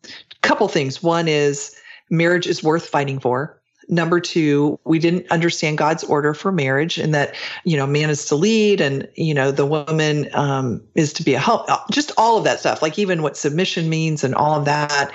couple 0.43 0.69
things. 0.69 1.03
One 1.03 1.29
is 1.29 1.75
marriage 2.11 2.47
is 2.47 2.63
worth 2.63 2.87
fighting 2.87 3.19
for. 3.19 3.59
Number 3.91 4.21
two, 4.21 4.79
we 4.85 5.01
didn't 5.01 5.29
understand 5.33 5.77
God's 5.77 6.05
order 6.05 6.33
for 6.33 6.53
marriage 6.53 6.97
and 6.97 7.13
that, 7.13 7.35
you 7.65 7.77
know, 7.77 7.89
man 7.89 8.09
is 8.09 8.25
to 8.27 8.37
lead 8.37 8.81
and, 8.81 9.09
you 9.17 9.35
know, 9.35 9.51
the 9.51 9.67
woman 9.67 10.29
um, 10.33 10.81
is 10.95 11.13
to 11.15 11.25
be 11.25 11.35
a 11.35 11.41
help, 11.41 11.69
just 11.91 12.13
all 12.17 12.39
of 12.39 12.45
that 12.45 12.61
stuff, 12.61 12.83
like 12.83 13.01
even 13.01 13.21
what 13.21 13.37
submission 13.37 13.89
means 13.89 14.23
and 14.23 14.33
all 14.37 14.57
of 14.57 14.65
that. 14.65 15.11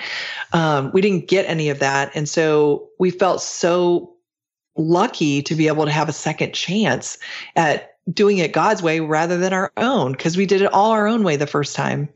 Um, 0.51 0.91
we 0.93 0.99
didn't 0.99 1.29
get 1.29 1.45
any 1.45 1.69
of 1.69 1.79
that. 1.79 2.11
And 2.15 2.27
so 2.27 2.89
we 2.99 3.11
felt 3.11 3.41
so 3.41 4.13
lucky 4.75 5.41
to 5.41 5.55
be 5.55 5.67
able 5.67 5.85
to 5.85 5.91
have 5.91 6.09
a 6.09 6.13
second 6.13 6.53
chance 6.53 7.17
at 7.55 7.95
doing 8.11 8.39
it 8.39 8.51
God's 8.51 8.83
way 8.83 8.99
rather 8.99 9.37
than 9.37 9.53
our 9.53 9.71
own, 9.77 10.11
because 10.11 10.35
we 10.35 10.45
did 10.45 10.61
it 10.61 10.73
all 10.73 10.91
our 10.91 11.07
own 11.07 11.23
way 11.23 11.37
the 11.37 11.47
first 11.47 11.77
time. 11.77 12.09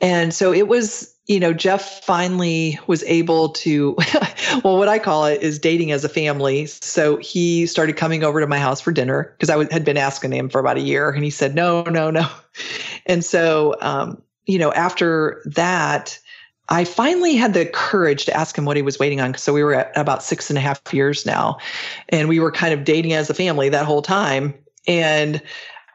And 0.00 0.32
so 0.32 0.52
it 0.52 0.68
was, 0.68 1.12
you 1.28 1.38
know, 1.38 1.52
Jeff 1.52 2.02
finally 2.04 2.78
was 2.86 3.04
able 3.04 3.50
to, 3.50 3.94
well, 4.64 4.78
what 4.78 4.88
I 4.88 4.98
call 4.98 5.26
it 5.26 5.42
is 5.42 5.58
dating 5.58 5.92
as 5.92 6.02
a 6.02 6.08
family. 6.08 6.64
So 6.66 7.18
he 7.18 7.66
started 7.66 7.96
coming 7.96 8.24
over 8.24 8.40
to 8.40 8.46
my 8.46 8.58
house 8.58 8.80
for 8.80 8.92
dinner 8.92 9.34
because 9.36 9.50
I 9.50 9.52
w- 9.52 9.68
had 9.70 9.84
been 9.84 9.98
asking 9.98 10.32
him 10.32 10.48
for 10.48 10.58
about 10.58 10.78
a 10.78 10.80
year 10.80 11.10
and 11.10 11.22
he 11.22 11.30
said, 11.30 11.54
no, 11.54 11.82
no, 11.84 12.10
no. 12.10 12.28
And 13.06 13.24
so, 13.24 13.74
um, 13.80 14.20
you 14.44 14.58
know, 14.58 14.70
after 14.72 15.42
that, 15.46 16.18
I 16.68 16.84
finally 16.84 17.36
had 17.36 17.54
the 17.54 17.64
courage 17.64 18.26
to 18.26 18.34
ask 18.34 18.56
him 18.56 18.66
what 18.66 18.76
he 18.76 18.82
was 18.82 18.98
waiting 18.98 19.20
on. 19.20 19.34
So 19.36 19.54
we 19.54 19.62
were 19.62 19.74
at 19.74 19.96
about 19.96 20.22
six 20.22 20.50
and 20.50 20.58
a 20.58 20.60
half 20.60 20.82
years 20.92 21.24
now, 21.24 21.58
and 22.10 22.28
we 22.28 22.40
were 22.40 22.52
kind 22.52 22.74
of 22.74 22.84
dating 22.84 23.14
as 23.14 23.30
a 23.30 23.34
family 23.34 23.70
that 23.70 23.86
whole 23.86 24.02
time. 24.02 24.52
And 24.86 25.40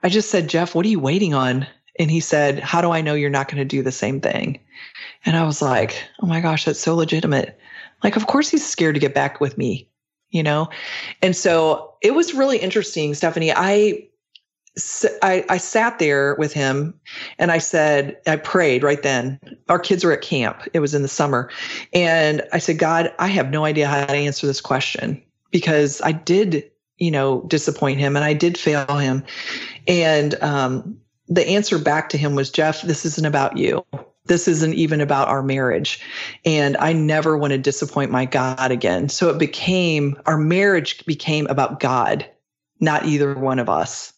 I 0.01 0.09
just 0.09 0.31
said, 0.31 0.49
Jeff, 0.49 0.73
what 0.73 0.85
are 0.85 0.89
you 0.89 0.99
waiting 0.99 1.35
on? 1.35 1.67
And 1.99 2.09
he 2.09 2.19
said, 2.19 2.59
How 2.59 2.81
do 2.81 2.91
I 2.91 3.01
know 3.01 3.13
you're 3.13 3.29
not 3.29 3.47
going 3.47 3.57
to 3.57 3.65
do 3.65 3.81
the 3.81 3.91
same 3.91 4.19
thing? 4.19 4.59
And 5.25 5.35
I 5.37 5.43
was 5.43 5.61
like, 5.61 6.03
Oh 6.21 6.27
my 6.27 6.41
gosh, 6.41 6.65
that's 6.65 6.79
so 6.79 6.95
legitimate. 6.95 7.59
Like, 8.03 8.15
of 8.15 8.27
course 8.27 8.49
he's 8.49 8.67
scared 8.67 8.95
to 8.95 9.01
get 9.01 9.13
back 9.13 9.39
with 9.39 9.57
me, 9.57 9.87
you 10.29 10.43
know? 10.43 10.69
And 11.21 11.35
so 11.35 11.93
it 12.01 12.13
was 12.13 12.33
really 12.33 12.57
interesting, 12.57 13.13
Stephanie. 13.13 13.53
I 13.55 14.07
I, 15.21 15.45
I 15.49 15.57
sat 15.57 15.99
there 15.99 16.35
with 16.35 16.51
him 16.51 16.99
and 17.37 17.51
I 17.51 17.59
said, 17.59 18.17
I 18.25 18.37
prayed 18.37 18.81
right 18.81 19.01
then. 19.01 19.39
Our 19.69 19.77
kids 19.77 20.03
were 20.03 20.13
at 20.13 20.21
camp. 20.21 20.67
It 20.73 20.79
was 20.79 20.95
in 20.95 21.03
the 21.03 21.07
summer. 21.07 21.51
And 21.93 22.41
I 22.53 22.57
said, 22.57 22.79
God, 22.79 23.13
I 23.19 23.27
have 23.27 23.51
no 23.51 23.65
idea 23.65 23.87
how 23.87 24.03
to 24.03 24.13
answer 24.13 24.47
this 24.47 24.61
question 24.61 25.21
because 25.51 26.01
I 26.01 26.11
did, 26.11 26.71
you 26.97 27.11
know, 27.11 27.41
disappoint 27.47 27.99
him 27.99 28.15
and 28.15 28.25
I 28.25 28.33
did 28.33 28.57
fail 28.57 28.97
him. 28.97 29.23
And 29.87 30.41
um, 30.41 30.97
the 31.33 31.47
answer 31.47 31.79
back 31.79 32.09
to 32.09 32.17
him 32.17 32.35
was, 32.35 32.49
Jeff, 32.49 32.81
this 32.83 33.05
isn't 33.05 33.25
about 33.25 33.57
you. 33.57 33.85
This 34.25 34.47
isn't 34.47 34.73
even 34.73 35.01
about 35.01 35.27
our 35.27 35.43
marriage. 35.43 35.99
And 36.45 36.77
I 36.77 36.93
never 36.93 37.37
want 37.37 37.51
to 37.51 37.57
disappoint 37.57 38.11
my 38.11 38.25
God 38.25 38.71
again. 38.71 39.09
So 39.09 39.29
it 39.29 39.37
became, 39.37 40.17
our 40.25 40.37
marriage 40.37 41.05
became 41.05 41.47
about 41.47 41.79
God, 41.79 42.25
not 42.79 43.05
either 43.05 43.33
one 43.33 43.59
of 43.59 43.69
us. 43.69 44.13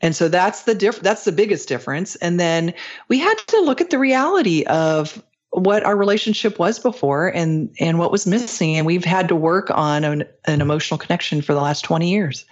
And 0.00 0.16
so 0.16 0.28
that's 0.28 0.62
the 0.62 0.74
diff- 0.74 1.00
that's 1.00 1.24
the 1.24 1.32
biggest 1.32 1.68
difference. 1.68 2.16
And 2.16 2.40
then 2.40 2.74
we 3.08 3.18
had 3.18 3.34
to 3.48 3.60
look 3.60 3.80
at 3.80 3.90
the 3.90 3.98
reality 3.98 4.64
of 4.64 5.22
what 5.50 5.84
our 5.84 5.96
relationship 5.96 6.58
was 6.58 6.80
before 6.80 7.28
and 7.28 7.72
and 7.78 7.98
what 7.98 8.10
was 8.10 8.26
missing 8.26 8.76
and 8.76 8.84
we've 8.86 9.04
had 9.04 9.28
to 9.28 9.36
work 9.36 9.70
on 9.70 10.02
an, 10.02 10.24
an 10.46 10.60
emotional 10.60 10.98
connection 10.98 11.40
for 11.40 11.54
the 11.54 11.60
last 11.60 11.82
20 11.82 12.10
years 12.10 12.44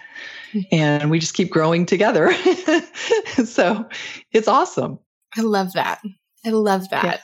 and 0.71 1.11
we 1.11 1.19
just 1.19 1.35
keep 1.35 1.51
growing 1.51 1.87
together. 1.87 2.33
so 3.45 3.89
it's 4.33 4.49
awesome. 4.49 4.99
I 5.37 5.43
love 5.43 5.73
that. 5.75 6.01
I 6.45 6.51
love 6.51 6.89
that. 6.91 7.21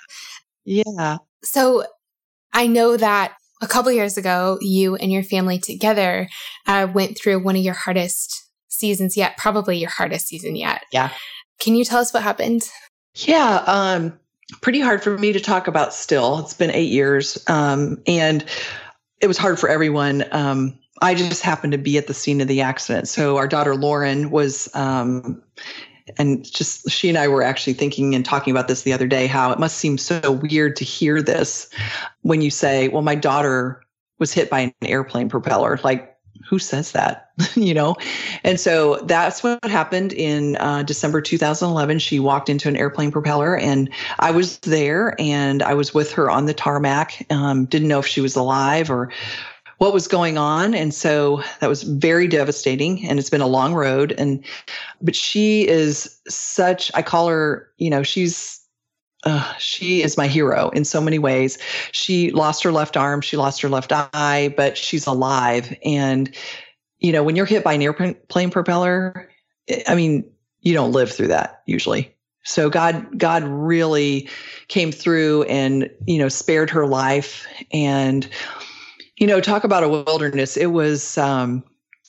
Yeah. 0.64 0.84
yeah. 0.86 1.16
So 1.42 1.84
I 2.52 2.66
know 2.66 2.96
that 2.96 3.34
a 3.60 3.66
couple 3.66 3.90
years 3.92 4.16
ago, 4.16 4.58
you 4.60 4.96
and 4.96 5.12
your 5.12 5.22
family 5.22 5.58
together 5.58 6.28
uh, 6.66 6.86
went 6.92 7.18
through 7.18 7.42
one 7.42 7.56
of 7.56 7.62
your 7.62 7.74
hardest 7.74 8.48
seasons 8.68 9.16
yet, 9.16 9.36
probably 9.36 9.78
your 9.78 9.90
hardest 9.90 10.28
season 10.28 10.56
yet. 10.56 10.82
Yeah. 10.92 11.10
Can 11.58 11.74
you 11.74 11.84
tell 11.84 12.00
us 12.00 12.12
what 12.14 12.22
happened? 12.22 12.68
Yeah. 13.14 13.64
Um, 13.66 14.18
pretty 14.62 14.80
hard 14.80 15.02
for 15.02 15.18
me 15.18 15.32
to 15.32 15.40
talk 15.40 15.66
about 15.66 15.92
still. 15.92 16.38
It's 16.38 16.54
been 16.54 16.70
eight 16.70 16.90
years. 16.90 17.42
Um, 17.48 18.00
and 18.06 18.44
it 19.20 19.26
was 19.26 19.38
hard 19.38 19.58
for 19.58 19.68
everyone. 19.68 20.24
Um, 20.30 20.78
I 21.02 21.14
just 21.14 21.42
happened 21.42 21.72
to 21.72 21.78
be 21.78 21.98
at 21.98 22.06
the 22.06 22.14
scene 22.14 22.40
of 22.40 22.48
the 22.48 22.60
accident. 22.60 23.08
So 23.08 23.36
our 23.36 23.48
daughter 23.48 23.74
Lauren 23.74 24.30
was, 24.30 24.68
um, 24.74 25.42
and 26.16 26.44
just 26.44 26.90
she 26.90 27.08
and 27.08 27.18
I 27.18 27.28
were 27.28 27.42
actually 27.42 27.74
thinking 27.74 28.14
and 28.14 28.24
talking 28.24 28.50
about 28.50 28.68
this 28.68 28.82
the 28.82 28.92
other 28.92 29.06
day. 29.06 29.26
How 29.26 29.52
it 29.52 29.58
must 29.58 29.76
seem 29.76 29.98
so 29.98 30.32
weird 30.32 30.76
to 30.76 30.84
hear 30.84 31.22
this 31.22 31.68
when 32.22 32.40
you 32.40 32.50
say, 32.50 32.88
"Well, 32.88 33.02
my 33.02 33.14
daughter 33.14 33.82
was 34.18 34.32
hit 34.32 34.48
by 34.48 34.60
an 34.60 34.72
airplane 34.82 35.28
propeller." 35.28 35.78
Like, 35.84 36.16
who 36.48 36.58
says 36.58 36.92
that? 36.92 37.30
you 37.54 37.74
know? 37.74 37.94
And 38.42 38.58
so 38.58 38.96
that's 39.04 39.42
what 39.42 39.62
happened 39.64 40.12
in 40.14 40.56
uh, 40.56 40.82
December 40.82 41.20
2011. 41.20 41.98
She 41.98 42.18
walked 42.18 42.48
into 42.48 42.68
an 42.68 42.76
airplane 42.76 43.12
propeller, 43.12 43.56
and 43.56 43.90
I 44.18 44.30
was 44.30 44.58
there, 44.60 45.14
and 45.18 45.62
I 45.62 45.74
was 45.74 45.92
with 45.92 46.12
her 46.12 46.30
on 46.30 46.46
the 46.46 46.54
tarmac. 46.54 47.26
Um, 47.30 47.66
didn't 47.66 47.88
know 47.88 47.98
if 47.98 48.06
she 48.06 48.22
was 48.22 48.34
alive 48.34 48.90
or 48.90 49.10
what 49.78 49.92
was 49.92 50.06
going 50.08 50.36
on. 50.36 50.74
And 50.74 50.92
so 50.92 51.42
that 51.60 51.68
was 51.68 51.84
very 51.84 52.28
devastating 52.28 53.08
and 53.08 53.18
it's 53.18 53.30
been 53.30 53.40
a 53.40 53.46
long 53.46 53.74
road. 53.74 54.12
And 54.18 54.44
but 55.00 55.16
she 55.16 55.66
is 55.66 56.20
such 56.28 56.90
i 56.94 57.02
call 57.02 57.28
her 57.28 57.70
you 57.78 57.88
know 57.88 58.02
she's 58.02 58.60
uh, 59.24 59.52
she 59.58 60.02
is 60.02 60.16
my 60.16 60.28
hero 60.28 60.68
in 60.70 60.84
so 60.84 61.00
many 61.00 61.18
ways. 61.18 61.58
She 61.90 62.30
lost 62.30 62.62
her 62.62 62.72
left 62.72 62.96
arm 62.96 63.20
she 63.20 63.36
lost 63.36 63.60
her 63.62 63.68
left 63.68 63.92
eye 63.92 64.52
but 64.56 64.76
she's 64.76 65.06
alive. 65.06 65.76
And 65.84 66.34
you 66.98 67.12
know 67.12 67.22
when 67.22 67.36
you're 67.36 67.46
hit 67.46 67.64
by 67.64 67.72
an 67.74 67.82
airplane 67.82 68.50
propeller 68.50 69.30
i 69.86 69.94
mean 69.94 70.28
you 70.62 70.74
don't 70.74 70.92
live 70.92 71.10
through 71.12 71.28
that 71.28 71.62
usually. 71.66 72.12
So 72.44 72.68
god 72.68 73.18
god 73.18 73.44
really 73.44 74.28
came 74.66 74.90
through 74.90 75.44
and 75.44 75.88
you 76.06 76.18
know 76.18 76.28
spared 76.28 76.70
her 76.70 76.86
life. 76.86 77.46
And 77.72 78.28
you 79.18 79.26
know, 79.26 79.40
talk 79.40 79.64
about 79.64 79.82
a 79.82 79.88
wilderness. 79.88 80.56
It 80.56 80.66
was, 80.66 81.18
um, 81.18 81.62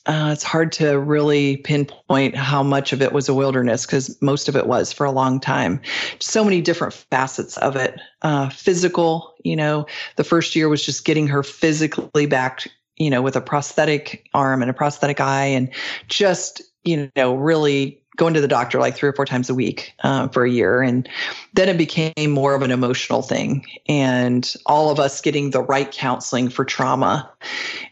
uh, 0.06 0.30
it's 0.32 0.44
hard 0.44 0.72
to 0.72 0.98
really 1.00 1.58
pinpoint 1.58 2.36
how 2.36 2.64
much 2.64 2.94
of 2.94 3.02
it 3.02 3.12
was 3.12 3.28
a 3.28 3.34
wilderness 3.34 3.86
because 3.86 4.20
most 4.22 4.48
of 4.48 4.56
it 4.56 4.66
was 4.66 4.94
for 4.94 5.06
a 5.06 5.12
long 5.12 5.40
time. 5.40 5.82
So 6.20 6.44
many 6.44 6.62
different 6.62 6.94
facets 6.94 7.58
of 7.58 7.76
it. 7.76 8.00
Uh, 8.22 8.50
physical, 8.50 9.34
you 9.44 9.56
know, 9.56 9.86
the 10.16 10.24
first 10.24 10.56
year 10.56 10.70
was 10.70 10.86
just 10.86 11.06
getting 11.06 11.28
her 11.28 11.44
physically 11.44 12.26
back, 12.26 12.68
you 12.98 13.10
know, 13.10 13.22
with 13.22 13.36
a 13.36 13.42
prosthetic 13.42 14.28
arm 14.34 14.62
and 14.62 14.72
a 14.72 14.74
prosthetic 14.74 15.20
eye 15.20 15.46
and 15.46 15.70
just, 16.08 16.62
you 16.84 17.12
know, 17.16 17.36
really 17.36 18.02
going 18.20 18.34
to 18.34 18.42
the 18.42 18.48
doctor 18.48 18.80
like 18.80 18.96
three 18.96 19.10
or 19.10 19.14
four 19.14 19.26
times 19.26 19.50
a 19.50 19.56
week 19.56 19.94
uh, 20.04 20.28
for 20.28 20.44
a 20.44 20.50
year. 20.50 20.82
And 20.82 21.08
then 21.54 21.70
it 21.70 21.78
became 21.78 22.30
more 22.30 22.54
of 22.54 22.62
an 22.62 22.70
emotional 22.70 23.22
thing. 23.24 23.66
And 23.88 24.54
all 24.66 24.92
of 24.92 25.00
us 25.00 25.22
getting 25.22 25.50
the 25.50 25.62
right 25.62 25.90
counseling 25.90 26.50
for 26.50 26.66
trauma. 26.66 27.32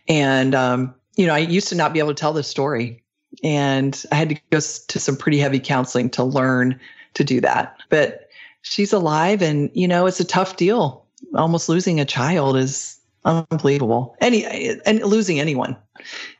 And, 0.07 0.53
um, 0.53 0.93
you 1.15 1.25
know, 1.25 1.33
I 1.33 1.39
used 1.39 1.69
to 1.69 1.75
not 1.75 1.93
be 1.93 1.99
able 1.99 2.09
to 2.09 2.19
tell 2.19 2.33
this 2.33 2.47
story. 2.47 3.01
And 3.43 4.03
I 4.11 4.15
had 4.15 4.29
to 4.29 4.35
go 4.51 4.59
to 4.59 4.99
some 4.99 5.15
pretty 5.15 5.39
heavy 5.39 5.59
counseling 5.59 6.09
to 6.11 6.23
learn 6.23 6.79
to 7.13 7.23
do 7.23 7.41
that. 7.41 7.77
But 7.89 8.29
she's 8.61 8.91
alive 8.91 9.41
and, 9.41 9.71
you 9.73 9.87
know, 9.87 10.05
it's 10.07 10.19
a 10.19 10.25
tough 10.25 10.57
deal. 10.57 11.05
Almost 11.35 11.69
losing 11.69 11.99
a 11.99 12.05
child 12.05 12.57
is 12.57 12.99
unbelievable. 13.23 14.15
Any 14.19 14.45
and 14.85 15.01
losing 15.03 15.39
anyone 15.39 15.77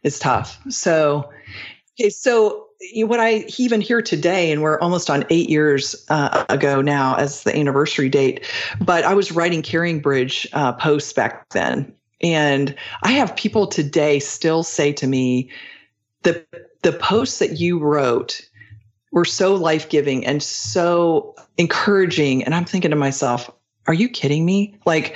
is 0.04 0.20
tough. 0.20 0.60
So, 0.70 1.30
okay, 2.00 2.10
so 2.10 2.67
what 2.98 3.20
I 3.20 3.46
even 3.58 3.82
hear 3.82 4.02
today, 4.02 4.52
and 4.52 4.62
we're 4.62 4.80
almost 4.80 5.10
on 5.10 5.26
eight 5.30 5.50
years 5.50 6.06
uh, 6.10 6.46
ago 6.50 6.82
now 6.82 7.16
as 7.16 7.44
the 7.44 7.56
anniversary 7.56 8.10
date, 8.10 8.46
but 8.80 9.04
I 9.04 9.14
was 9.14 9.32
writing 9.32 9.62
CaringBridge 9.62 10.48
uh, 10.54 10.74
posts 10.74 11.14
back 11.14 11.50
then. 11.50 11.94
And 12.22 12.76
I 13.04 13.12
have 13.12 13.36
people 13.36 13.68
today 13.68 14.20
still 14.20 14.64
say 14.64 14.92
to 14.94 15.08
me, 15.08 15.50
the, 16.24 16.46
the 16.82 16.94
posts 16.94 17.40
that 17.40 17.60
you 17.60 17.80
wrote 17.80 18.42
were 19.12 19.26
so 19.26 19.56
life-giving 19.56 20.26
and 20.26 20.44
so 20.44 21.34
encouraging 21.58 22.44
and 22.44 22.54
i'm 22.54 22.66
thinking 22.66 22.92
to 22.92 22.98
myself 22.98 23.50
are 23.88 23.94
you 23.94 24.10
kidding 24.10 24.46
me 24.46 24.78
like 24.86 25.16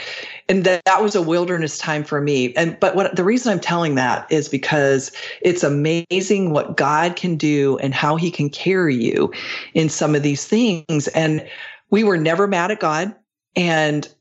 and 0.51 0.65
that, 0.65 0.83
that 0.83 1.01
was 1.01 1.15
a 1.15 1.21
wilderness 1.21 1.77
time 1.77 2.03
for 2.03 2.19
me. 2.19 2.53
And 2.55 2.77
but 2.81 2.93
what 2.93 3.15
the 3.15 3.23
reason 3.23 3.53
i'm 3.53 3.59
telling 3.59 3.95
that 3.95 4.29
is 4.29 4.49
because 4.49 5.11
it's 5.41 5.63
amazing 5.63 6.51
what 6.51 6.75
god 6.75 7.15
can 7.15 7.37
do 7.37 7.77
and 7.77 7.93
how 7.93 8.17
he 8.17 8.29
can 8.29 8.49
carry 8.49 8.95
you 8.95 9.31
in 9.73 9.87
some 9.87 10.13
of 10.13 10.23
these 10.23 10.45
things. 10.45 11.07
And 11.09 11.47
we 11.89 12.03
were 12.03 12.17
never 12.17 12.47
mad 12.47 12.69
at 12.69 12.81
god 12.81 13.15
and 13.55 14.13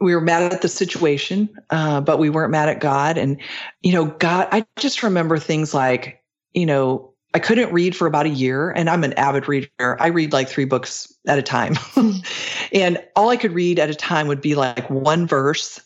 we 0.00 0.14
were 0.14 0.20
mad 0.20 0.52
at 0.52 0.60
the 0.60 0.68
situation 0.68 1.48
uh, 1.70 2.02
but 2.02 2.18
we 2.18 2.28
weren't 2.28 2.52
mad 2.52 2.68
at 2.68 2.80
god. 2.80 3.16
And 3.16 3.40
you 3.82 3.92
know 3.92 4.04
god 4.04 4.48
i 4.52 4.66
just 4.76 5.02
remember 5.02 5.38
things 5.38 5.72
like 5.72 6.22
you 6.52 6.66
know 6.66 7.07
I 7.34 7.38
couldn't 7.38 7.72
read 7.72 7.94
for 7.94 8.06
about 8.06 8.26
a 8.26 8.30
year, 8.30 8.70
and 8.70 8.88
I'm 8.88 9.04
an 9.04 9.12
avid 9.14 9.48
reader. 9.48 9.96
I 10.00 10.06
read 10.06 10.32
like 10.32 10.48
three 10.48 10.64
books 10.64 11.12
at 11.26 11.38
a 11.38 11.42
time. 11.42 11.74
and 12.72 13.02
all 13.16 13.28
I 13.28 13.36
could 13.36 13.52
read 13.52 13.78
at 13.78 13.90
a 13.90 13.94
time 13.94 14.28
would 14.28 14.40
be 14.40 14.54
like 14.54 14.88
one 14.88 15.26
verse 15.26 15.80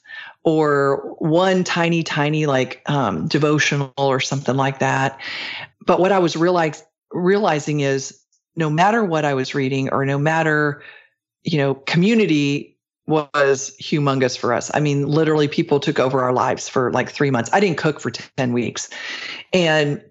or 0.44 1.14
one 1.18 1.64
tiny, 1.64 2.02
tiny 2.02 2.46
like 2.46 2.82
um, 2.86 3.26
devotional 3.28 3.92
or 3.96 4.20
something 4.20 4.56
like 4.56 4.78
that. 4.78 5.20
But 5.84 6.00
what 6.00 6.12
I 6.12 6.18
was 6.18 6.36
realize, 6.36 6.84
realizing 7.10 7.80
is 7.80 8.20
no 8.54 8.70
matter 8.70 9.04
what 9.04 9.24
I 9.24 9.34
was 9.34 9.54
reading 9.54 9.88
or 9.90 10.04
no 10.04 10.18
matter, 10.18 10.82
you 11.42 11.58
know, 11.58 11.74
community 11.74 12.78
was 13.06 13.74
humongous 13.80 14.38
for 14.38 14.52
us. 14.52 14.70
I 14.74 14.80
mean, 14.80 15.06
literally 15.06 15.48
people 15.48 15.80
took 15.80 15.98
over 15.98 16.22
our 16.22 16.32
lives 16.32 16.68
for 16.68 16.92
like 16.92 17.10
three 17.10 17.30
months. 17.30 17.50
I 17.52 17.58
didn't 17.58 17.78
cook 17.78 17.98
for 17.98 18.10
10 18.10 18.52
weeks. 18.52 18.88
And 19.52 20.02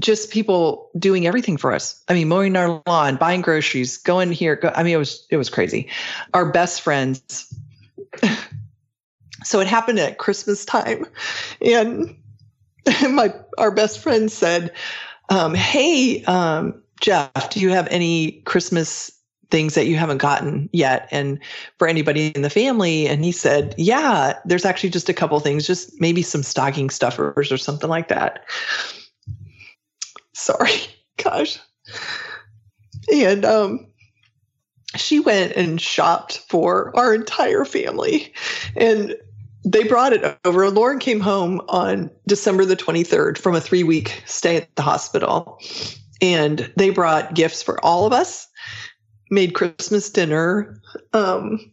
just 0.00 0.30
people 0.30 0.90
doing 0.98 1.26
everything 1.26 1.56
for 1.56 1.72
us. 1.72 2.02
I 2.08 2.14
mean, 2.14 2.28
mowing 2.28 2.56
our 2.56 2.82
lawn, 2.86 3.16
buying 3.16 3.42
groceries, 3.42 3.96
going 3.96 4.32
here. 4.32 4.56
Go, 4.56 4.72
I 4.74 4.82
mean, 4.82 4.94
it 4.94 4.98
was 4.98 5.26
it 5.30 5.36
was 5.36 5.50
crazy. 5.50 5.88
Our 6.34 6.50
best 6.50 6.80
friends. 6.80 7.52
so 9.44 9.60
it 9.60 9.66
happened 9.66 9.98
at 9.98 10.18
Christmas 10.18 10.64
time, 10.64 11.06
and 11.60 12.16
my 13.10 13.34
our 13.58 13.70
best 13.70 14.00
friend 14.00 14.30
said, 14.30 14.72
um, 15.28 15.54
"Hey, 15.54 16.24
um, 16.24 16.82
Jeff, 17.00 17.50
do 17.50 17.60
you 17.60 17.70
have 17.70 17.86
any 17.88 18.32
Christmas 18.42 19.12
things 19.50 19.74
that 19.74 19.86
you 19.86 19.96
haven't 19.96 20.18
gotten 20.18 20.68
yet 20.72 21.08
and 21.10 21.38
for 21.78 21.88
anybody 21.88 22.28
in 22.28 22.42
the 22.42 22.50
family 22.50 23.08
and 23.08 23.24
he 23.24 23.32
said 23.32 23.74
yeah 23.76 24.38
there's 24.44 24.64
actually 24.64 24.90
just 24.90 25.08
a 25.08 25.12
couple 25.12 25.40
things 25.40 25.66
just 25.66 26.00
maybe 26.00 26.22
some 26.22 26.44
stocking 26.44 26.88
stuffers 26.88 27.50
or 27.50 27.58
something 27.58 27.90
like 27.90 28.06
that 28.06 28.44
Sorry, 30.40 30.80
gosh. 31.22 31.58
And 33.12 33.44
um, 33.44 33.86
she 34.96 35.20
went 35.20 35.52
and 35.52 35.80
shopped 35.80 36.38
for 36.48 36.96
our 36.96 37.14
entire 37.14 37.64
family. 37.64 38.32
And 38.76 39.16
they 39.64 39.84
brought 39.84 40.14
it 40.14 40.38
over. 40.44 40.70
Lauren 40.70 40.98
came 40.98 41.20
home 41.20 41.60
on 41.68 42.10
December 42.26 42.64
the 42.64 42.76
23rd 42.76 43.36
from 43.36 43.54
a 43.54 43.60
three 43.60 43.82
week 43.82 44.22
stay 44.26 44.56
at 44.56 44.74
the 44.76 44.82
hospital. 44.82 45.60
And 46.22 46.72
they 46.76 46.90
brought 46.90 47.34
gifts 47.34 47.62
for 47.62 47.82
all 47.84 48.06
of 48.06 48.12
us, 48.12 48.48
made 49.30 49.54
Christmas 49.54 50.10
dinner. 50.10 50.80
Um, 51.12 51.72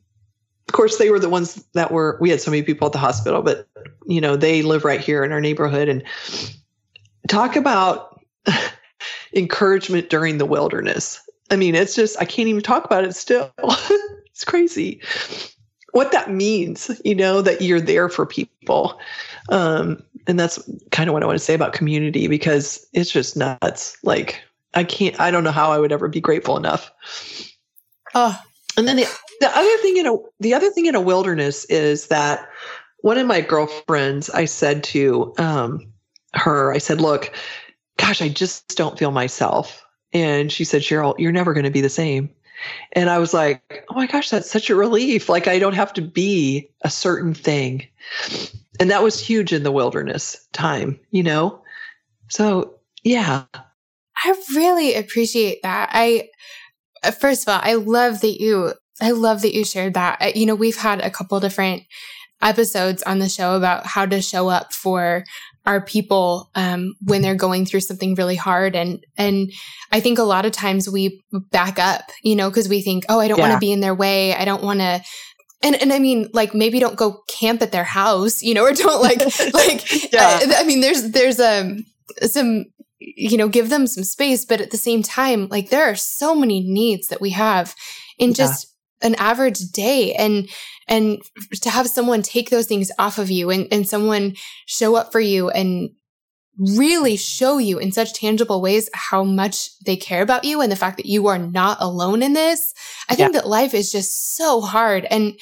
of 0.67 0.73
course, 0.73 0.97
they 0.97 1.09
were 1.09 1.19
the 1.19 1.29
ones 1.29 1.65
that 1.73 1.91
were, 1.91 2.17
we 2.19 2.29
had 2.29 2.41
so 2.41 2.51
many 2.51 2.63
people 2.63 2.87
at 2.87 2.91
the 2.91 2.99
hospital, 2.99 3.41
but, 3.41 3.67
you 4.05 4.19
know, 4.19 4.35
they 4.35 4.61
live 4.61 4.83
right 4.83 4.99
here 4.99 5.23
in 5.23 5.31
our 5.31 5.39
neighborhood. 5.39 5.87
And 5.87 6.03
talk 7.29 7.55
about 7.55 8.16
encouragement 9.33 10.09
during 10.09 10.37
the 10.37 10.45
wilderness. 10.45 11.21
I 11.49 11.55
mean, 11.55 11.75
it's 11.75 11.95
just, 11.95 12.17
I 12.19 12.25
can't 12.25 12.49
even 12.49 12.61
talk 12.61 12.85
about 12.85 13.05
it 13.05 13.15
still. 13.15 13.51
it's 13.59 14.43
crazy 14.43 15.01
what 15.97 16.11
that 16.11 16.31
means, 16.31 16.91
you 17.03 17.15
know, 17.15 17.41
that 17.41 17.59
you're 17.59 17.81
there 17.81 18.07
for 18.07 18.25
people. 18.25 18.99
Um, 19.49 20.03
and 20.27 20.39
that's 20.39 20.59
kind 20.91 21.09
of 21.09 21.13
what 21.13 21.23
I 21.23 21.25
want 21.25 21.39
to 21.39 21.43
say 21.43 21.55
about 21.55 21.73
community 21.73 22.27
because 22.27 22.85
it's 22.93 23.09
just 23.09 23.35
nuts. 23.35 23.97
Like, 24.03 24.39
I 24.75 24.83
can't, 24.83 25.19
I 25.19 25.31
don't 25.31 25.43
know 25.43 25.51
how 25.51 25.71
I 25.71 25.79
would 25.79 25.91
ever 25.91 26.07
be 26.07 26.21
grateful 26.21 26.55
enough. 26.55 26.91
Oh. 28.13 28.39
And 28.77 28.87
then 28.87 28.97
the, 28.97 29.07
the 29.39 29.49
other 29.49 29.77
thing 29.81 29.97
in 29.97 30.05
a, 30.05 30.17
the 30.39 30.53
other 30.53 30.69
thing 30.69 30.85
in 30.85 30.93
a 30.93 31.01
wilderness 31.01 31.65
is 31.65 32.07
that 32.07 32.47
one 32.99 33.17
of 33.17 33.25
my 33.25 33.41
girlfriends, 33.41 34.29
I 34.29 34.45
said 34.45 34.83
to 34.85 35.33
um, 35.39 35.91
her, 36.35 36.73
I 36.73 36.77
said, 36.77 37.01
look, 37.01 37.33
gosh, 37.97 38.21
I 38.21 38.29
just 38.29 38.77
don't 38.77 38.97
feel 38.97 39.11
myself. 39.11 39.85
And 40.13 40.51
she 40.51 40.63
said, 40.63 40.81
Cheryl, 40.81 41.15
you're 41.17 41.31
never 41.31 41.53
going 41.53 41.65
to 41.65 41.71
be 41.71 41.81
the 41.81 41.89
same. 41.89 42.29
And 42.93 43.09
I 43.09 43.19
was 43.19 43.33
like, 43.33 43.85
oh 43.89 43.93
my 43.93 44.07
gosh, 44.07 44.29
that's 44.29 44.49
such 44.49 44.69
a 44.69 44.75
relief. 44.75 45.29
Like 45.29 45.47
I 45.47 45.59
don't 45.59 45.75
have 45.75 45.93
to 45.93 46.01
be 46.01 46.69
a 46.81 46.89
certain 46.89 47.33
thing. 47.33 47.87
And 48.79 48.89
that 48.89 49.03
was 49.03 49.19
huge 49.19 49.53
in 49.53 49.63
the 49.63 49.71
wilderness 49.71 50.47
time, 50.53 50.99
you 51.11 51.23
know? 51.23 51.61
So, 52.29 52.75
yeah. 53.03 53.43
I 54.23 54.43
really 54.55 54.95
appreciate 54.95 55.61
that. 55.63 55.89
I, 55.93 56.29
uh, 57.03 57.11
first 57.11 57.47
of 57.47 57.53
all, 57.53 57.61
I 57.63 57.75
love 57.75 58.21
that 58.21 58.41
you, 58.41 58.73
I 58.99 59.11
love 59.11 59.41
that 59.43 59.53
you 59.53 59.63
shared 59.63 59.93
that. 59.93 60.35
You 60.35 60.45
know, 60.45 60.55
we've 60.55 60.77
had 60.77 61.01
a 61.01 61.11
couple 61.11 61.39
different 61.39 61.83
episodes 62.41 63.03
on 63.03 63.19
the 63.19 63.29
show 63.29 63.55
about 63.55 63.85
how 63.85 64.05
to 64.05 64.21
show 64.21 64.47
up 64.47 64.73
for 64.73 65.23
our 65.67 65.81
people 65.81 66.49
um, 66.55 66.95
when 67.01 67.21
they're 67.21 67.35
going 67.35 67.65
through 67.65 67.81
something 67.81 68.15
really 68.15 68.37
hard 68.37 68.75
and 68.75 69.05
and 69.17 69.51
i 69.91 69.99
think 69.99 70.17
a 70.17 70.23
lot 70.23 70.45
of 70.45 70.51
times 70.53 70.89
we 70.89 71.21
back 71.51 71.77
up 71.77 72.09
you 72.23 72.35
know 72.35 72.49
because 72.49 72.69
we 72.69 72.81
think 72.81 73.03
oh 73.09 73.19
i 73.19 73.27
don't 73.27 73.37
yeah. 73.37 73.49
want 73.49 73.53
to 73.53 73.59
be 73.59 73.71
in 73.71 73.81
their 73.81 73.93
way 73.93 74.33
i 74.33 74.45
don't 74.45 74.63
want 74.63 74.79
to 74.79 75.01
and 75.63 75.75
and 75.81 75.91
I 75.91 75.99
mean, 75.99 76.29
like 76.33 76.53
maybe 76.53 76.79
don't 76.79 76.95
go 76.95 77.23
camp 77.27 77.61
at 77.61 77.71
their 77.71 77.83
house, 77.83 78.43
you 78.43 78.53
know, 78.53 78.63
or 78.63 78.73
don't 78.73 79.01
like 79.01 79.19
like. 79.53 80.13
yeah. 80.13 80.39
I, 80.41 80.53
I 80.59 80.63
mean, 80.63 80.81
there's 80.81 81.11
there's 81.11 81.39
um 81.39 81.83
some 82.21 82.65
you 82.99 83.37
know 83.37 83.47
give 83.47 83.69
them 83.69 83.87
some 83.87 84.03
space, 84.03 84.45
but 84.45 84.61
at 84.61 84.71
the 84.71 84.77
same 84.77 85.01
time, 85.01 85.47
like 85.47 85.69
there 85.69 85.83
are 85.83 85.95
so 85.95 86.35
many 86.35 86.61
needs 86.61 87.07
that 87.07 87.21
we 87.21 87.31
have 87.31 87.75
in 88.19 88.33
just 88.33 88.67
an 89.01 89.15
average 89.15 89.59
day 89.71 90.13
and 90.13 90.49
and 90.87 91.19
to 91.61 91.69
have 91.69 91.87
someone 91.87 92.21
take 92.21 92.49
those 92.49 92.65
things 92.65 92.91
off 92.97 93.17
of 93.17 93.29
you 93.29 93.49
and, 93.49 93.67
and 93.71 93.87
someone 93.87 94.35
show 94.65 94.95
up 94.95 95.11
for 95.11 95.19
you 95.19 95.49
and 95.49 95.89
really 96.57 97.15
show 97.15 97.57
you 97.57 97.77
in 97.77 97.91
such 97.91 98.13
tangible 98.13 98.61
ways 98.61 98.89
how 98.93 99.23
much 99.23 99.69
they 99.85 99.95
care 99.95 100.23
about 100.23 100.43
you 100.43 100.61
and 100.61 100.71
the 100.71 100.75
fact 100.77 100.97
that 100.97 101.05
you 101.05 101.27
are 101.27 101.37
not 101.37 101.77
alone 101.79 102.23
in 102.23 102.33
this. 102.33 102.73
I 103.09 103.15
think 103.15 103.33
yeah. 103.33 103.41
that 103.41 103.47
life 103.47 103.73
is 103.73 103.91
just 103.91 104.35
so 104.35 104.61
hard. 104.61 105.05
And 105.05 105.33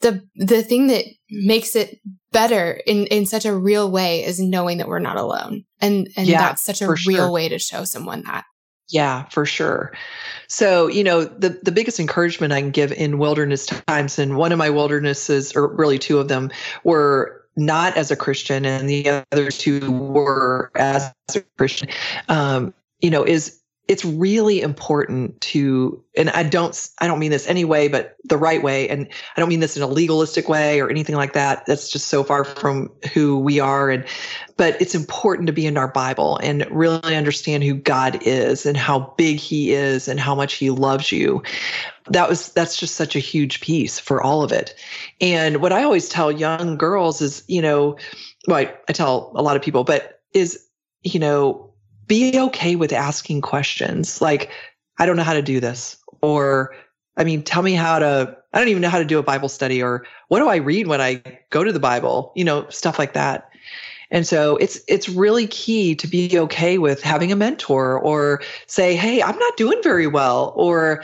the 0.00 0.22
the 0.34 0.62
thing 0.62 0.88
that 0.88 1.04
makes 1.30 1.74
it 1.74 2.00
better 2.32 2.80
in, 2.86 3.06
in 3.06 3.24
such 3.24 3.46
a 3.46 3.56
real 3.56 3.90
way 3.90 4.24
is 4.24 4.40
knowing 4.40 4.78
that 4.78 4.88
we're 4.88 4.98
not 4.98 5.16
alone. 5.16 5.64
And 5.80 6.08
and 6.16 6.26
yeah, 6.28 6.38
that's 6.38 6.64
such 6.64 6.82
a 6.82 6.88
real 6.88 6.96
sure. 7.26 7.30
way 7.30 7.48
to 7.48 7.58
show 7.58 7.84
someone 7.84 8.22
that. 8.24 8.44
Yeah, 8.88 9.24
for 9.30 9.46
sure. 9.46 9.92
So, 10.48 10.86
you 10.86 11.02
know, 11.02 11.24
the, 11.24 11.60
the 11.62 11.72
biggest 11.72 11.98
encouragement 11.98 12.52
I 12.52 12.60
can 12.60 12.70
give 12.70 12.92
in 12.92 13.18
wilderness 13.18 13.66
times, 13.66 14.18
and 14.18 14.36
one 14.36 14.52
of 14.52 14.58
my 14.58 14.70
wildernesses, 14.70 15.54
or 15.56 15.68
really 15.68 15.98
two 15.98 16.18
of 16.18 16.28
them, 16.28 16.50
were 16.84 17.42
not 17.56 17.96
as 17.96 18.10
a 18.10 18.16
Christian, 18.16 18.64
and 18.66 18.88
the 18.88 19.24
other 19.32 19.50
two 19.50 19.90
were 19.90 20.70
as 20.74 21.12
a 21.34 21.40
Christian, 21.56 21.88
um, 22.28 22.74
you 23.00 23.10
know, 23.10 23.24
is 23.24 23.61
it's 23.88 24.04
really 24.04 24.60
important 24.60 25.40
to 25.40 26.02
and 26.16 26.30
i 26.30 26.42
don't 26.42 26.88
i 27.00 27.06
don't 27.06 27.18
mean 27.18 27.32
this 27.32 27.48
anyway 27.48 27.88
but 27.88 28.16
the 28.24 28.36
right 28.36 28.62
way 28.62 28.88
and 28.88 29.08
i 29.36 29.40
don't 29.40 29.48
mean 29.48 29.60
this 29.60 29.76
in 29.76 29.82
a 29.82 29.86
legalistic 29.86 30.48
way 30.48 30.80
or 30.80 30.88
anything 30.88 31.16
like 31.16 31.32
that. 31.32 31.66
That's 31.66 31.88
just 31.88 32.08
so 32.08 32.22
far 32.22 32.44
from 32.44 32.90
who 33.12 33.38
we 33.38 33.58
are 33.58 33.90
and 33.90 34.04
but 34.56 34.80
it's 34.80 34.94
important 34.94 35.48
to 35.48 35.52
be 35.52 35.66
in 35.66 35.76
our 35.76 35.88
bible 35.88 36.38
and 36.38 36.66
really 36.70 37.16
understand 37.16 37.64
who 37.64 37.74
god 37.74 38.22
is 38.22 38.64
and 38.66 38.76
how 38.76 39.12
big 39.16 39.38
he 39.38 39.72
is 39.72 40.06
and 40.06 40.20
how 40.20 40.34
much 40.34 40.54
he 40.54 40.70
loves 40.70 41.10
you. 41.10 41.42
That 42.08 42.28
was 42.28 42.50
that's 42.52 42.76
just 42.76 42.94
such 42.94 43.16
a 43.16 43.20
huge 43.20 43.60
piece 43.60 43.98
for 43.98 44.22
all 44.22 44.42
of 44.42 44.52
it. 44.52 44.74
And 45.20 45.60
what 45.60 45.72
i 45.72 45.82
always 45.82 46.08
tell 46.08 46.30
young 46.30 46.76
girls 46.76 47.20
is 47.20 47.42
you 47.48 47.60
know 47.60 47.96
well 48.46 48.58
I, 48.58 48.74
I 48.88 48.92
tell 48.92 49.32
a 49.34 49.42
lot 49.42 49.56
of 49.56 49.62
people 49.62 49.82
but 49.82 50.20
is 50.32 50.66
you 51.02 51.18
know 51.18 51.71
be 52.12 52.38
okay 52.38 52.76
with 52.76 52.92
asking 52.92 53.40
questions 53.40 54.20
like, 54.20 54.50
I 54.98 55.06
don't 55.06 55.16
know 55.16 55.22
how 55.22 55.32
to 55.32 55.40
do 55.40 55.60
this. 55.60 55.96
Or, 56.20 56.74
I 57.16 57.24
mean, 57.24 57.42
tell 57.42 57.62
me 57.62 57.72
how 57.72 57.98
to, 57.98 58.36
I 58.52 58.58
don't 58.58 58.68
even 58.68 58.82
know 58.82 58.90
how 58.90 58.98
to 58.98 59.04
do 59.06 59.18
a 59.18 59.22
Bible 59.22 59.48
study. 59.48 59.82
Or 59.82 60.04
what 60.28 60.40
do 60.40 60.48
I 60.48 60.56
read 60.56 60.88
when 60.88 61.00
I 61.00 61.22
go 61.48 61.64
to 61.64 61.72
the 61.72 61.80
Bible? 61.80 62.30
You 62.36 62.44
know, 62.44 62.68
stuff 62.68 62.98
like 62.98 63.14
that. 63.14 63.48
And 64.10 64.26
so 64.26 64.58
it's 64.58 64.78
it's 64.88 65.08
really 65.08 65.46
key 65.46 65.94
to 65.94 66.06
be 66.06 66.38
okay 66.38 66.76
with 66.76 67.00
having 67.00 67.32
a 67.32 67.36
mentor 67.36 67.98
or 67.98 68.42
say, 68.66 68.94
"Hey, 68.94 69.22
I'm 69.22 69.38
not 69.38 69.56
doing 69.56 69.80
very 69.82 70.06
well," 70.06 70.52
or 70.54 71.02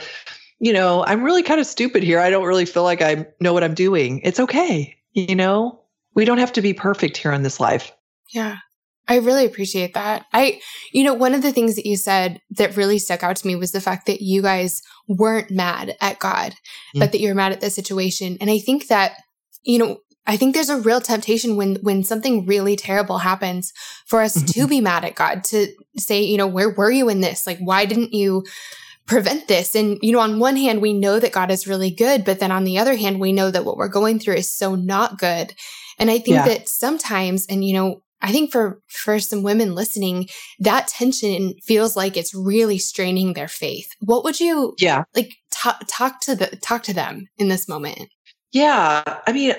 you 0.59 0.71
know, 0.71 1.03
I'm 1.07 1.23
really 1.23 1.41
kind 1.41 1.59
of 1.59 1.65
stupid 1.65 2.03
here. 2.03 2.19
I 2.19 2.29
don't 2.29 2.45
really 2.45 2.67
feel 2.67 2.83
like 2.83 3.01
I 3.01 3.25
know 3.39 3.51
what 3.51 3.63
I'm 3.63 3.73
doing. 3.73 4.21
It's 4.23 4.39
okay. 4.39 4.95
You 5.13 5.35
know, 5.35 5.79
we 6.13 6.23
don't 6.23 6.37
have 6.37 6.53
to 6.53 6.61
be 6.61 6.71
perfect 6.71 7.17
here 7.17 7.31
in 7.31 7.41
this 7.41 7.59
life. 7.59 7.91
Yeah. 8.31 8.57
I 9.09 9.17
really 9.17 9.45
appreciate 9.45 9.95
that. 9.95 10.27
I, 10.31 10.61
you 10.93 11.03
know, 11.03 11.15
one 11.15 11.33
of 11.33 11.41
the 11.41 11.51
things 11.51 11.75
that 11.75 11.87
you 11.87 11.97
said 11.97 12.39
that 12.51 12.77
really 12.77 12.99
stuck 12.99 13.23
out 13.23 13.35
to 13.37 13.47
me 13.47 13.55
was 13.55 13.71
the 13.71 13.81
fact 13.81 14.05
that 14.05 14.21
you 14.21 14.43
guys 14.43 14.83
weren't 15.07 15.49
mad 15.49 15.97
at 15.99 16.19
God, 16.19 16.51
mm-hmm. 16.51 16.99
but 16.99 17.11
that 17.11 17.19
you're 17.19 17.33
mad 17.33 17.51
at 17.51 17.59
the 17.59 17.71
situation. 17.71 18.37
And 18.39 18.51
I 18.51 18.59
think 18.59 18.87
that, 18.87 19.13
you 19.63 19.79
know, 19.79 19.97
I 20.27 20.37
think 20.37 20.53
there's 20.53 20.69
a 20.69 20.79
real 20.79 21.01
temptation 21.01 21.55
when 21.55 21.77
when 21.77 22.03
something 22.03 22.45
really 22.45 22.75
terrible 22.75 23.17
happens 23.17 23.73
for 24.05 24.21
us 24.21 24.39
to 24.39 24.67
be 24.69 24.79
mad 24.79 25.03
at 25.03 25.15
God, 25.15 25.43
to 25.45 25.67
say, 25.97 26.21
you 26.21 26.37
know, 26.37 26.47
where 26.47 26.69
were 26.69 26.91
you 26.91 27.09
in 27.09 27.21
this? 27.21 27.47
Like, 27.47 27.57
why 27.57 27.85
didn't 27.85 28.13
you 28.13 28.45
prevent 29.07 29.47
this? 29.47 29.73
And, 29.73 29.97
you 30.03 30.11
know, 30.11 30.19
on 30.19 30.37
one 30.37 30.55
hand, 30.55 30.83
we 30.83 30.93
know 30.93 31.19
that 31.19 31.31
God 31.31 31.49
is 31.49 31.67
really 31.67 31.89
good, 31.89 32.23
but 32.25 32.39
then 32.39 32.51
on 32.51 32.63
the 32.63 32.77
other 32.77 32.95
hand, 32.95 33.19
we 33.19 33.33
know 33.33 33.49
that 33.49 33.65
what 33.65 33.75
we're 33.75 33.87
going 33.87 34.19
through 34.19 34.35
is 34.35 34.53
so 34.53 34.75
not 34.75 35.17
good. 35.17 35.55
And 35.97 36.11
I 36.11 36.19
think 36.19 36.35
yeah. 36.35 36.45
that 36.45 36.69
sometimes, 36.69 37.47
and, 37.47 37.65
you 37.65 37.73
know, 37.73 38.03
I 38.21 38.31
think 38.31 38.51
for, 38.51 38.81
for 38.87 39.19
some 39.19 39.43
women 39.43 39.75
listening, 39.75 40.27
that 40.59 40.87
tension 40.87 41.53
feels 41.63 41.95
like 41.95 42.17
it's 42.17 42.33
really 42.33 42.77
straining 42.77 43.33
their 43.33 43.47
faith. 43.47 43.89
What 43.99 44.23
would 44.23 44.39
you, 44.39 44.75
yeah, 44.79 45.03
like 45.15 45.33
talk, 45.51 45.83
talk 45.87 46.21
to 46.21 46.35
the, 46.35 46.47
talk 46.57 46.83
to 46.83 46.93
them 46.93 47.27
in 47.37 47.47
this 47.47 47.67
moment? 47.67 48.09
Yeah. 48.51 49.03
I 49.27 49.31
mean, 49.31 49.53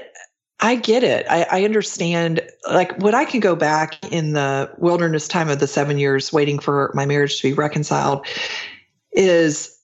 I 0.61 0.75
get 0.75 1.03
it. 1.03 1.27
I, 1.31 1.47
I, 1.51 1.65
understand. 1.65 2.43
Like 2.71 2.97
when 2.99 3.15
I 3.15 3.25
can 3.25 3.41
go 3.41 3.57
back 3.57 4.05
in 4.13 4.35
the 4.35 4.71
wilderness 4.79 5.27
time 5.27 5.49
of 5.49 5.59
the 5.59 5.67
seven 5.67 5.99
years 5.99 6.33
waiting 6.33 6.59
for 6.59 6.91
my 6.95 7.07
marriage 7.07 7.41
to 7.41 7.49
be 7.49 7.55
reconciled, 7.55 8.27
is 9.13 9.75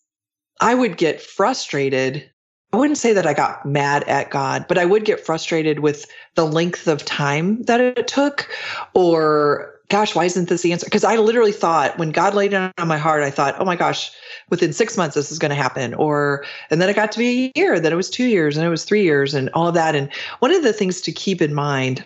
I 0.60 0.74
would 0.74 0.96
get 0.96 1.20
frustrated 1.20 2.30
I 2.76 2.78
wouldn't 2.78 2.98
say 2.98 3.14
that 3.14 3.26
I 3.26 3.32
got 3.32 3.64
mad 3.64 4.04
at 4.04 4.28
God, 4.28 4.66
but 4.68 4.76
I 4.76 4.84
would 4.84 5.06
get 5.06 5.24
frustrated 5.24 5.78
with 5.78 6.04
the 6.34 6.44
length 6.44 6.86
of 6.86 7.02
time 7.06 7.62
that 7.62 7.80
it 7.80 8.06
took 8.06 8.50
or 8.92 9.80
gosh, 9.88 10.14
why 10.14 10.26
isn't 10.26 10.50
this 10.50 10.60
the 10.60 10.72
answer? 10.72 10.84
Because 10.84 11.02
I 11.02 11.16
literally 11.16 11.52
thought 11.52 11.96
when 11.96 12.10
God 12.10 12.34
laid 12.34 12.52
it 12.52 12.72
on 12.76 12.86
my 12.86 12.98
heart, 12.98 13.22
I 13.22 13.30
thought, 13.30 13.54
oh 13.58 13.64
my 13.64 13.76
gosh, 13.76 14.10
within 14.50 14.74
six 14.74 14.94
months 14.98 15.14
this 15.14 15.32
is 15.32 15.38
going 15.38 15.48
to 15.48 15.54
happen. 15.54 15.94
Or 15.94 16.44
and 16.68 16.82
then 16.82 16.90
it 16.90 16.96
got 16.96 17.12
to 17.12 17.18
be 17.18 17.46
a 17.46 17.58
year, 17.58 17.80
then 17.80 17.94
it 17.94 17.96
was 17.96 18.10
two 18.10 18.26
years, 18.26 18.58
and 18.58 18.66
it 18.66 18.68
was 18.68 18.84
three 18.84 19.04
years, 19.04 19.32
and 19.32 19.48
all 19.54 19.68
of 19.68 19.74
that. 19.74 19.94
And 19.94 20.12
one 20.40 20.52
of 20.52 20.62
the 20.62 20.74
things 20.74 21.00
to 21.00 21.12
keep 21.12 21.40
in 21.40 21.54
mind 21.54 22.04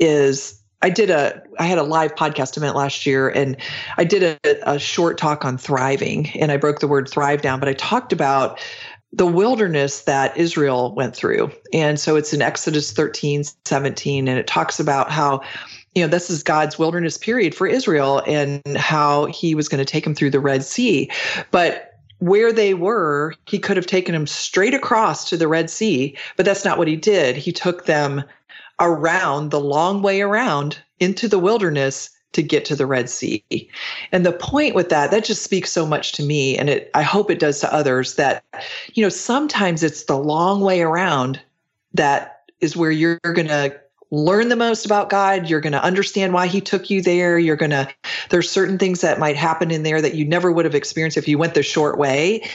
is 0.00 0.58
I 0.80 0.90
did 0.90 1.10
a 1.10 1.42
I 1.58 1.64
had 1.64 1.78
a 1.78 1.82
live 1.82 2.14
podcast 2.14 2.56
event 2.56 2.76
last 2.76 3.04
year 3.04 3.28
and 3.28 3.56
I 3.96 4.04
did 4.04 4.22
a, 4.22 4.74
a 4.74 4.78
short 4.78 5.18
talk 5.18 5.44
on 5.44 5.58
thriving 5.58 6.30
and 6.38 6.52
I 6.52 6.56
broke 6.56 6.78
the 6.78 6.86
word 6.86 7.08
thrive 7.08 7.42
down, 7.42 7.58
but 7.58 7.68
I 7.68 7.72
talked 7.72 8.12
about 8.12 8.60
the 9.12 9.26
wilderness 9.26 10.02
that 10.02 10.36
Israel 10.36 10.94
went 10.94 11.16
through. 11.16 11.50
And 11.72 11.98
so 11.98 12.16
it's 12.16 12.32
in 12.32 12.42
Exodus 12.42 12.92
13, 12.92 13.44
17, 13.64 14.28
and 14.28 14.38
it 14.38 14.46
talks 14.46 14.78
about 14.78 15.10
how, 15.10 15.40
you 15.94 16.02
know, 16.02 16.08
this 16.08 16.28
is 16.28 16.42
God's 16.42 16.78
wilderness 16.78 17.16
period 17.16 17.54
for 17.54 17.66
Israel 17.66 18.22
and 18.26 18.62
how 18.76 19.26
he 19.26 19.54
was 19.54 19.68
going 19.68 19.78
to 19.78 19.90
take 19.90 20.04
them 20.04 20.14
through 20.14 20.30
the 20.30 20.40
Red 20.40 20.62
Sea. 20.62 21.10
But 21.50 21.98
where 22.18 22.52
they 22.52 22.74
were, 22.74 23.34
he 23.46 23.58
could 23.58 23.76
have 23.76 23.86
taken 23.86 24.12
them 24.12 24.26
straight 24.26 24.74
across 24.74 25.28
to 25.30 25.36
the 25.36 25.48
Red 25.48 25.70
Sea, 25.70 26.16
but 26.36 26.44
that's 26.44 26.64
not 26.64 26.76
what 26.76 26.88
he 26.88 26.96
did. 26.96 27.36
He 27.36 27.52
took 27.52 27.86
them 27.86 28.24
around 28.80 29.50
the 29.50 29.60
long 29.60 30.02
way 30.02 30.20
around 30.20 30.78
into 31.00 31.28
the 31.28 31.38
wilderness 31.38 32.10
to 32.32 32.42
get 32.42 32.64
to 32.66 32.76
the 32.76 32.86
Red 32.86 33.08
Sea. 33.08 33.42
And 34.12 34.24
the 34.24 34.32
point 34.32 34.74
with 34.74 34.90
that, 34.90 35.10
that 35.10 35.24
just 35.24 35.42
speaks 35.42 35.72
so 35.72 35.86
much 35.86 36.12
to 36.12 36.22
me. 36.22 36.58
And 36.58 36.68
it, 36.68 36.90
I 36.94 37.02
hope 37.02 37.30
it 37.30 37.38
does 37.38 37.60
to 37.60 37.72
others 37.72 38.16
that, 38.16 38.44
you 38.92 39.02
know, 39.02 39.08
sometimes 39.08 39.82
it's 39.82 40.04
the 40.04 40.18
long 40.18 40.60
way 40.60 40.82
around 40.82 41.40
that 41.94 42.42
is 42.60 42.76
where 42.76 42.90
you're 42.90 43.18
going 43.24 43.48
to 43.48 43.74
learn 44.10 44.48
the 44.48 44.56
most 44.56 44.86
about 44.86 45.10
God. 45.10 45.48
You're 45.48 45.60
going 45.60 45.72
to 45.72 45.82
understand 45.82 46.32
why 46.32 46.46
he 46.46 46.60
took 46.60 46.90
you 46.90 47.02
there. 47.02 47.38
You're 47.38 47.56
going 47.56 47.70
to, 47.70 47.88
there's 48.30 48.50
certain 48.50 48.78
things 48.78 49.00
that 49.00 49.18
might 49.18 49.36
happen 49.36 49.70
in 49.70 49.82
there 49.82 50.00
that 50.00 50.14
you 50.14 50.24
never 50.24 50.50
would 50.50 50.64
have 50.64 50.74
experienced 50.74 51.16
if 51.16 51.28
you 51.28 51.38
went 51.38 51.54
the 51.54 51.62
short 51.62 51.98
way. 51.98 52.48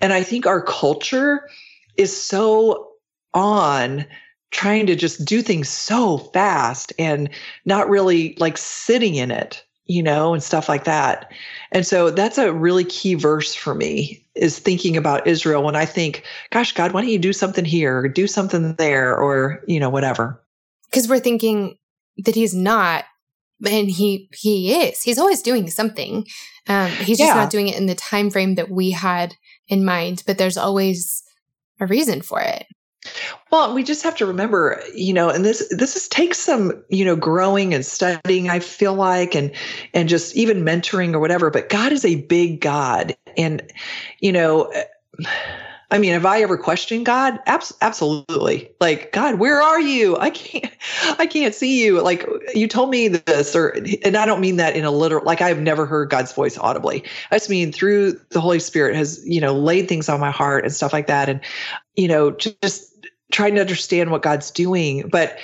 And 0.00 0.12
I 0.12 0.22
think 0.22 0.46
our 0.46 0.62
culture 0.62 1.48
is 1.96 2.14
so 2.14 2.90
on 3.34 4.06
trying 4.50 4.86
to 4.86 4.96
just 4.96 5.24
do 5.24 5.42
things 5.42 5.68
so 5.68 6.18
fast 6.18 6.92
and 6.98 7.28
not 7.64 7.88
really 7.88 8.34
like 8.38 8.58
sitting 8.58 9.14
in 9.14 9.30
it 9.30 9.64
you 9.90 10.04
know 10.04 10.32
and 10.32 10.42
stuff 10.42 10.68
like 10.68 10.84
that. 10.84 11.32
And 11.72 11.84
so 11.84 12.10
that's 12.10 12.38
a 12.38 12.52
really 12.52 12.84
key 12.84 13.14
verse 13.14 13.54
for 13.56 13.74
me 13.74 14.24
is 14.36 14.60
thinking 14.60 14.96
about 14.96 15.26
israel 15.26 15.64
when 15.64 15.74
i 15.74 15.84
think 15.84 16.22
gosh 16.50 16.72
god 16.72 16.92
why 16.92 17.00
don't 17.00 17.10
you 17.10 17.18
do 17.18 17.32
something 17.32 17.64
here 17.64 17.98
or 17.98 18.08
do 18.08 18.28
something 18.28 18.74
there 18.76 19.16
or 19.16 19.62
you 19.66 19.80
know 19.80 19.90
whatever. 19.90 20.40
Because 20.88 21.08
we're 21.08 21.18
thinking 21.18 21.76
that 22.18 22.36
he's 22.36 22.54
not 22.54 23.04
and 23.66 23.90
he 23.90 24.28
he 24.32 24.72
is. 24.72 25.02
He's 25.02 25.18
always 25.18 25.42
doing 25.42 25.68
something. 25.68 26.24
Um 26.68 26.90
he's 26.90 27.18
just 27.18 27.28
yeah. 27.28 27.34
not 27.34 27.50
doing 27.50 27.66
it 27.66 27.76
in 27.76 27.86
the 27.86 27.96
time 27.96 28.30
frame 28.30 28.54
that 28.54 28.70
we 28.70 28.92
had 28.92 29.34
in 29.66 29.84
mind 29.84 30.22
but 30.26 30.38
there's 30.38 30.56
always 30.56 31.24
a 31.80 31.86
reason 31.86 32.22
for 32.22 32.40
it 32.40 32.66
well, 33.50 33.74
we 33.74 33.82
just 33.82 34.02
have 34.02 34.16
to 34.16 34.26
remember, 34.26 34.82
you 34.94 35.12
know, 35.12 35.28
and 35.28 35.44
this 35.44 35.66
this 35.70 35.96
is 35.96 36.08
takes 36.08 36.38
some, 36.38 36.72
you 36.88 37.04
know, 37.04 37.16
growing 37.16 37.74
and 37.74 37.84
studying, 37.84 38.50
I 38.50 38.60
feel 38.60 38.94
like, 38.94 39.34
and 39.34 39.50
and 39.94 40.08
just 40.08 40.36
even 40.36 40.64
mentoring 40.64 41.14
or 41.14 41.18
whatever. 41.20 41.50
But 41.50 41.68
God 41.68 41.92
is 41.92 42.04
a 42.04 42.16
big 42.16 42.60
God. 42.60 43.16
And, 43.36 43.62
you 44.20 44.32
know, 44.32 44.72
I 45.92 45.98
mean, 45.98 46.12
have 46.12 46.26
I 46.26 46.40
ever 46.42 46.56
questioned 46.56 47.04
God? 47.04 47.40
Abs- 47.46 47.74
absolutely. 47.80 48.70
Like, 48.80 49.10
God, 49.10 49.40
where 49.40 49.60
are 49.60 49.80
you? 49.80 50.16
I 50.18 50.30
can't, 50.30 50.72
I 51.18 51.26
can't 51.26 51.54
see 51.54 51.84
you. 51.84 52.00
Like, 52.00 52.28
you 52.54 52.68
told 52.68 52.90
me 52.90 53.08
this, 53.08 53.56
or, 53.56 53.76
and 54.04 54.16
I 54.16 54.24
don't 54.24 54.40
mean 54.40 54.56
that 54.56 54.76
in 54.76 54.84
a 54.84 54.90
literal, 54.92 55.24
like, 55.24 55.40
I've 55.40 55.60
never 55.60 55.86
heard 55.86 56.08
God's 56.08 56.32
voice 56.32 56.56
audibly. 56.56 57.02
I 57.32 57.36
just 57.36 57.50
mean 57.50 57.72
through 57.72 58.20
the 58.30 58.40
Holy 58.40 58.60
Spirit 58.60 58.94
has, 58.94 59.20
you 59.26 59.40
know, 59.40 59.52
laid 59.52 59.88
things 59.88 60.08
on 60.08 60.20
my 60.20 60.30
heart 60.30 60.64
and 60.64 60.72
stuff 60.72 60.92
like 60.92 61.08
that. 61.08 61.28
And, 61.28 61.40
you 61.96 62.06
know, 62.06 62.30
just 62.30 62.89
trying 63.30 63.54
to 63.54 63.60
understand 63.60 64.10
what 64.10 64.22
God's 64.22 64.50
doing, 64.50 65.08
but 65.08 65.38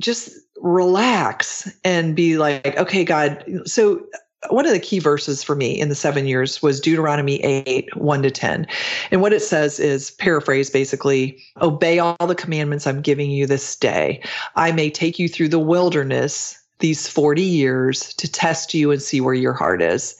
just 0.00 0.30
relax 0.60 1.70
and 1.84 2.14
be 2.14 2.38
like, 2.38 2.76
okay, 2.76 3.04
God. 3.04 3.44
So 3.64 4.04
one 4.48 4.66
of 4.66 4.72
the 4.72 4.80
key 4.80 4.98
verses 4.98 5.42
for 5.42 5.54
me 5.54 5.78
in 5.78 5.88
the 5.88 5.94
seven 5.94 6.26
years 6.26 6.62
was 6.62 6.80
Deuteronomy 6.80 7.36
8, 7.42 7.96
1 7.96 8.22
to 8.22 8.30
10. 8.30 8.66
And 9.10 9.20
what 9.20 9.32
it 9.32 9.42
says 9.42 9.78
is 9.78 10.10
paraphrase 10.12 10.70
basically, 10.70 11.38
obey 11.60 11.98
all 11.98 12.16
the 12.26 12.34
commandments 12.34 12.86
I'm 12.86 13.02
giving 13.02 13.30
you 13.30 13.46
this 13.46 13.76
day. 13.76 14.22
I 14.56 14.72
may 14.72 14.90
take 14.90 15.18
you 15.18 15.28
through 15.28 15.48
the 15.48 15.58
wilderness 15.58 16.58
these 16.80 17.06
40 17.06 17.42
years 17.42 18.12
to 18.14 18.30
test 18.30 18.74
you 18.74 18.90
and 18.90 19.00
see 19.00 19.20
where 19.20 19.34
your 19.34 19.52
heart 19.52 19.80
is. 19.80 20.16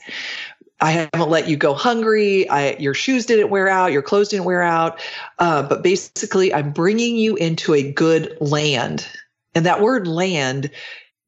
I 0.83 0.91
haven't 0.91 1.31
let 1.31 1.49
you 1.49 1.57
go 1.57 1.75
hungry. 1.75 2.49
I, 2.49 2.73
your 2.73 2.93
shoes 2.93 3.25
didn't 3.25 3.51
wear 3.51 3.69
out. 3.69 3.93
Your 3.93 4.03
clothes 4.03 4.29
didn't 4.29 4.47
wear 4.47 4.63
out. 4.63 5.01
Uh, 5.39 5.63
but 5.63 5.83
basically, 5.85 6.53
I'm 6.53 6.73
bringing 6.73 7.15
you 7.15 7.37
into 7.37 7.73
a 7.73 7.93
good 7.93 8.37
land. 8.41 9.07
And 9.55 9.65
that 9.65 9.81
word 9.81 10.09
land 10.09 10.71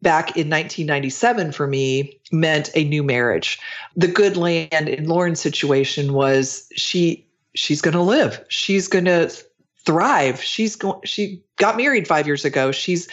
back 0.03 0.31
in 0.31 0.51
1997 0.51 1.53
for 1.53 1.69
me 1.69 2.21
meant 2.33 2.71
a 2.75 2.83
new 2.83 3.05
marriage. 3.05 3.61
The 3.95 4.09
good 4.09 4.37
land 4.37 4.89
in 4.89 5.07
Lauren's 5.07 5.41
situation 5.41 6.15
was 6.15 6.69
she 6.75 7.25
she's 7.55 7.81
going 7.81 7.95
to 7.95 8.03
live. 8.03 8.45
She's 8.49 8.89
going 8.89 9.05
to 9.05 9.31
thrive. 9.87 10.43
She's 10.43 10.75
going 10.75 11.01
she 11.05 11.41
got 11.57 11.77
married 11.77 12.09
5 12.09 12.27
years 12.27 12.45
ago. 12.45 12.73
She's 12.73 13.09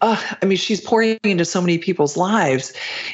uh, 0.00 0.22
I 0.40 0.46
mean 0.46 0.58
she's 0.58 0.80
pouring 0.80 1.18
into 1.22 1.44
so 1.44 1.60
many 1.60 1.76
people's 1.76 2.16
lives. 2.16 2.72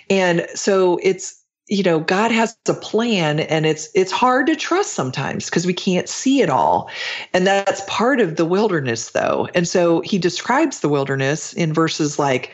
And 0.09 0.47
so 0.55 1.01
it's 1.03 1.42
you 1.73 1.83
know 1.83 2.01
god 2.01 2.31
has 2.31 2.55
a 2.69 2.75
plan 2.75 3.41
and 3.41 3.65
it's 3.65 3.89
it's 3.95 4.13
hard 4.13 4.47
to 4.47 4.55
trust 4.55 4.93
sometimes 4.93 5.47
because 5.47 5.65
we 5.65 5.73
can't 5.73 6.07
see 6.07 6.43
it 6.43 6.51
all. 6.51 6.91
And 7.33 7.47
that's 7.47 7.83
part 7.87 8.21
of 8.21 8.37
the 8.37 8.45
wilderness 8.45 9.11
though. 9.11 9.49
And 9.55 9.67
so 9.67 10.03
he 10.03 10.19
describes 10.19 10.81
the 10.81 10.91
wilderness 10.91 11.55
in 11.55 11.73
verses 11.73 12.19
like 12.19 12.53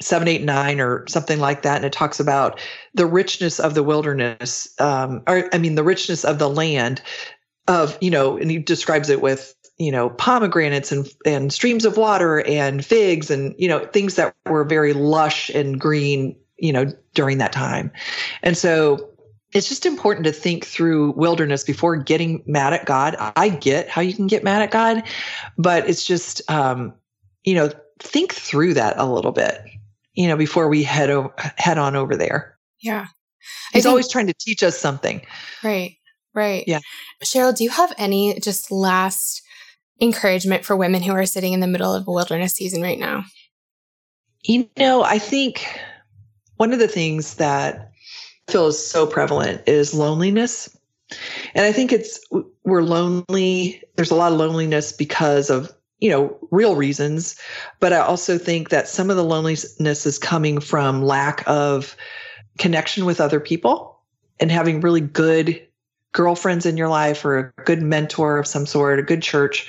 seven 0.00 0.26
eight 0.26 0.42
nine 0.42 0.80
or 0.80 1.06
something 1.06 1.38
like 1.38 1.62
that. 1.62 1.76
And 1.76 1.84
it 1.84 1.92
talks 1.92 2.18
about 2.18 2.58
the 2.94 3.06
richness 3.06 3.60
of 3.60 3.74
the 3.74 3.84
wilderness 3.84 4.68
um, 4.80 5.22
or 5.28 5.48
i 5.54 5.58
mean 5.58 5.76
the 5.76 5.84
richness 5.84 6.24
of 6.24 6.40
the 6.40 6.50
land 6.50 7.00
of 7.68 7.96
you 8.00 8.10
know 8.10 8.36
and 8.36 8.50
he 8.50 8.58
describes 8.58 9.08
it 9.08 9.22
with 9.22 9.54
you 9.78 9.92
know 9.92 10.10
pomegranates 10.10 10.90
and 10.90 11.08
and 11.24 11.52
streams 11.52 11.84
of 11.84 11.96
water 11.96 12.40
and 12.46 12.84
figs 12.84 13.30
and 13.30 13.54
you 13.56 13.68
know 13.68 13.86
things 13.86 14.16
that 14.16 14.34
were 14.46 14.64
very 14.64 14.92
lush 14.92 15.48
and 15.50 15.80
green 15.80 16.36
you 16.62 16.72
know, 16.72 16.86
during 17.12 17.38
that 17.38 17.52
time. 17.52 17.90
And 18.42 18.56
so 18.56 19.10
it's 19.52 19.68
just 19.68 19.84
important 19.84 20.24
to 20.24 20.32
think 20.32 20.64
through 20.64 21.10
wilderness 21.12 21.64
before 21.64 21.96
getting 21.96 22.42
mad 22.46 22.72
at 22.72 22.86
God. 22.86 23.16
I 23.18 23.48
get 23.48 23.88
how 23.88 24.00
you 24.00 24.14
can 24.14 24.28
get 24.28 24.44
mad 24.44 24.62
at 24.62 24.70
God, 24.70 25.02
but 25.58 25.86
it's 25.90 26.06
just, 26.06 26.40
um, 26.48 26.94
you 27.42 27.54
know, 27.54 27.70
think 27.98 28.32
through 28.32 28.74
that 28.74 28.96
a 28.96 29.12
little 29.12 29.32
bit, 29.32 29.60
you 30.14 30.28
know, 30.28 30.36
before 30.36 30.68
we 30.68 30.84
head 30.84 31.10
over, 31.10 31.34
head 31.56 31.78
on 31.78 31.96
over 31.96 32.16
there. 32.16 32.56
Yeah. 32.80 33.06
He's 33.72 33.82
think, 33.82 33.90
always 33.90 34.08
trying 34.08 34.28
to 34.28 34.34
teach 34.34 34.62
us 34.62 34.78
something. 34.78 35.20
Right. 35.64 35.96
Right. 36.32 36.64
Yeah. 36.68 36.78
Cheryl, 37.24 37.54
do 37.54 37.64
you 37.64 37.70
have 37.70 37.92
any 37.98 38.38
just 38.38 38.70
last 38.70 39.42
encouragement 40.00 40.64
for 40.64 40.76
women 40.76 41.02
who 41.02 41.12
are 41.12 41.26
sitting 41.26 41.52
in 41.52 41.60
the 41.60 41.66
middle 41.66 41.92
of 41.92 42.06
a 42.06 42.12
wilderness 42.12 42.54
season 42.54 42.82
right 42.82 42.98
now? 42.98 43.24
You 44.44 44.68
know, 44.76 45.02
I 45.02 45.18
think 45.18 45.66
one 46.56 46.72
of 46.72 46.78
the 46.78 46.88
things 46.88 47.34
that 47.34 47.92
feels 48.48 48.84
so 48.84 49.06
prevalent 49.06 49.62
is 49.66 49.94
loneliness. 49.94 50.76
And 51.54 51.64
I 51.64 51.72
think 51.72 51.92
it's 51.92 52.20
we're 52.64 52.82
lonely. 52.82 53.82
There's 53.96 54.10
a 54.10 54.14
lot 54.14 54.32
of 54.32 54.38
loneliness 54.38 54.92
because 54.92 55.50
of, 55.50 55.72
you 56.00 56.10
know, 56.10 56.36
real 56.50 56.74
reasons. 56.74 57.38
But 57.80 57.92
I 57.92 57.98
also 57.98 58.38
think 58.38 58.70
that 58.70 58.88
some 58.88 59.10
of 59.10 59.16
the 59.16 59.24
loneliness 59.24 60.06
is 60.06 60.18
coming 60.18 60.60
from 60.60 61.04
lack 61.04 61.42
of 61.46 61.96
connection 62.58 63.04
with 63.04 63.20
other 63.20 63.40
people 63.40 64.00
and 64.40 64.50
having 64.50 64.80
really 64.80 65.00
good 65.00 65.66
girlfriends 66.12 66.66
in 66.66 66.76
your 66.76 66.88
life 66.88 67.24
or 67.24 67.38
a 67.38 67.62
good 67.62 67.82
mentor 67.82 68.38
of 68.38 68.46
some 68.46 68.66
sort, 68.66 68.98
a 68.98 69.02
good 69.02 69.22
church. 69.22 69.68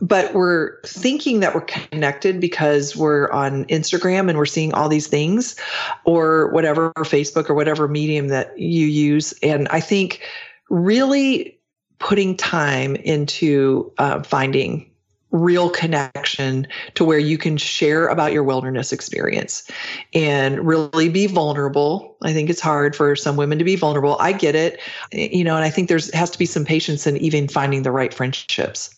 But 0.00 0.34
we're 0.34 0.80
thinking 0.82 1.40
that 1.40 1.54
we're 1.54 1.62
connected 1.62 2.40
because 2.40 2.94
we're 2.94 3.30
on 3.30 3.64
Instagram 3.66 4.28
and 4.28 4.38
we're 4.38 4.46
seeing 4.46 4.72
all 4.74 4.88
these 4.88 5.06
things 5.06 5.56
or 6.04 6.50
whatever, 6.52 6.92
or 6.96 7.04
Facebook 7.04 7.48
or 7.48 7.54
whatever 7.54 7.88
medium 7.88 8.28
that 8.28 8.58
you 8.58 8.86
use. 8.86 9.32
And 9.42 9.66
I 9.68 9.80
think 9.80 10.20
really 10.68 11.58
putting 11.98 12.36
time 12.36 12.96
into 12.96 13.92
uh, 13.98 14.22
finding 14.22 14.90
real 15.30 15.68
connection 15.68 16.66
to 16.94 17.04
where 17.04 17.18
you 17.18 17.36
can 17.36 17.56
share 17.56 18.08
about 18.08 18.32
your 18.32 18.42
wilderness 18.42 18.92
experience 18.92 19.70
and 20.14 20.66
really 20.66 21.08
be 21.08 21.26
vulnerable. 21.26 22.16
I 22.22 22.32
think 22.32 22.48
it's 22.48 22.60
hard 22.60 22.96
for 22.96 23.14
some 23.14 23.36
women 23.36 23.58
to 23.58 23.64
be 23.64 23.76
vulnerable. 23.76 24.16
I 24.20 24.32
get 24.32 24.54
it. 24.54 24.80
You 25.12 25.44
know, 25.44 25.56
and 25.56 25.64
I 25.64 25.70
think 25.70 25.88
there's 25.88 26.12
has 26.14 26.30
to 26.30 26.38
be 26.38 26.46
some 26.46 26.64
patience 26.64 27.06
in 27.06 27.16
even 27.18 27.48
finding 27.48 27.82
the 27.82 27.90
right 27.90 28.12
friendships. 28.12 28.94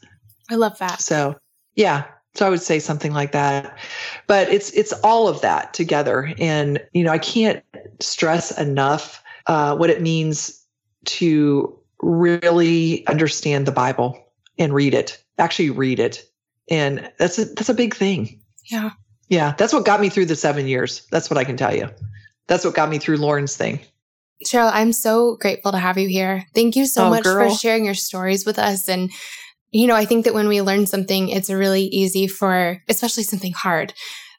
I 0.51 0.55
love 0.55 0.78
that. 0.78 1.01
So, 1.01 1.37
yeah. 1.74 2.05
So 2.35 2.47
I 2.47 2.51
would 2.51 2.62
say 2.62 2.78
something 2.78 3.12
like 3.12 3.33
that. 3.33 3.76
But 4.28 4.49
it's 4.51 4.70
it's 4.70 4.93
all 5.03 5.26
of 5.26 5.41
that 5.41 5.74
together 5.74 6.33
and 6.39 6.81
you 6.93 7.03
know, 7.03 7.11
I 7.11 7.18
can't 7.18 7.64
stress 7.99 8.57
enough 8.57 9.22
uh, 9.47 9.76
what 9.76 9.91
it 9.91 10.01
means 10.01 10.64
to 11.07 11.76
really 12.03 13.07
understand 13.09 13.66
the 13.66 13.72
Bible 13.72 14.16
and 14.59 14.72
read 14.72 14.95
it 14.95 15.22
actually 15.41 15.70
read 15.70 15.99
it. 15.99 16.24
And 16.70 17.11
that's 17.18 17.38
a, 17.38 17.47
that's 17.47 17.68
a 17.68 17.74
big 17.74 17.95
thing. 17.95 18.41
Yeah. 18.70 18.91
Yeah. 19.28 19.55
That's 19.59 19.72
what 19.72 19.84
got 19.84 20.01
me 20.01 20.09
through 20.09 20.26
the 20.26 20.36
seven 20.36 20.66
years. 20.68 21.07
That's 21.11 21.30
what 21.30 21.38
I 21.38 21.45
can 21.45 21.57
tell 21.57 21.74
you. 21.74 21.88
That's 22.47 22.64
what 22.64 22.74
got 22.74 22.88
me 22.88 22.99
through 22.99 23.16
Lauren's 23.16 23.57
thing. 23.57 23.80
Cheryl, 24.47 24.70
I'm 24.72 24.93
so 24.93 25.36
grateful 25.36 25.72
to 25.72 25.78
have 25.78 25.99
you 25.99 26.09
here. 26.09 26.47
Thank 26.55 26.74
you 26.74 26.86
so 26.86 27.07
oh, 27.07 27.11
much 27.11 27.24
girl. 27.24 27.51
for 27.51 27.57
sharing 27.57 27.84
your 27.84 27.95
stories 27.95 28.47
with 28.47 28.59
us. 28.59 28.88
And, 28.88 29.11
you 29.70 29.86
know, 29.86 29.95
I 29.95 30.05
think 30.05 30.24
that 30.24 30.34
when 30.34 30.49
we 30.49 30.62
learn 30.62 30.86
something, 30.86 31.28
it's 31.28 31.51
really 31.51 31.84
easy 31.84 32.26
for, 32.26 32.82
especially 32.88 33.24
something 33.24 33.53
hard, 33.53 33.93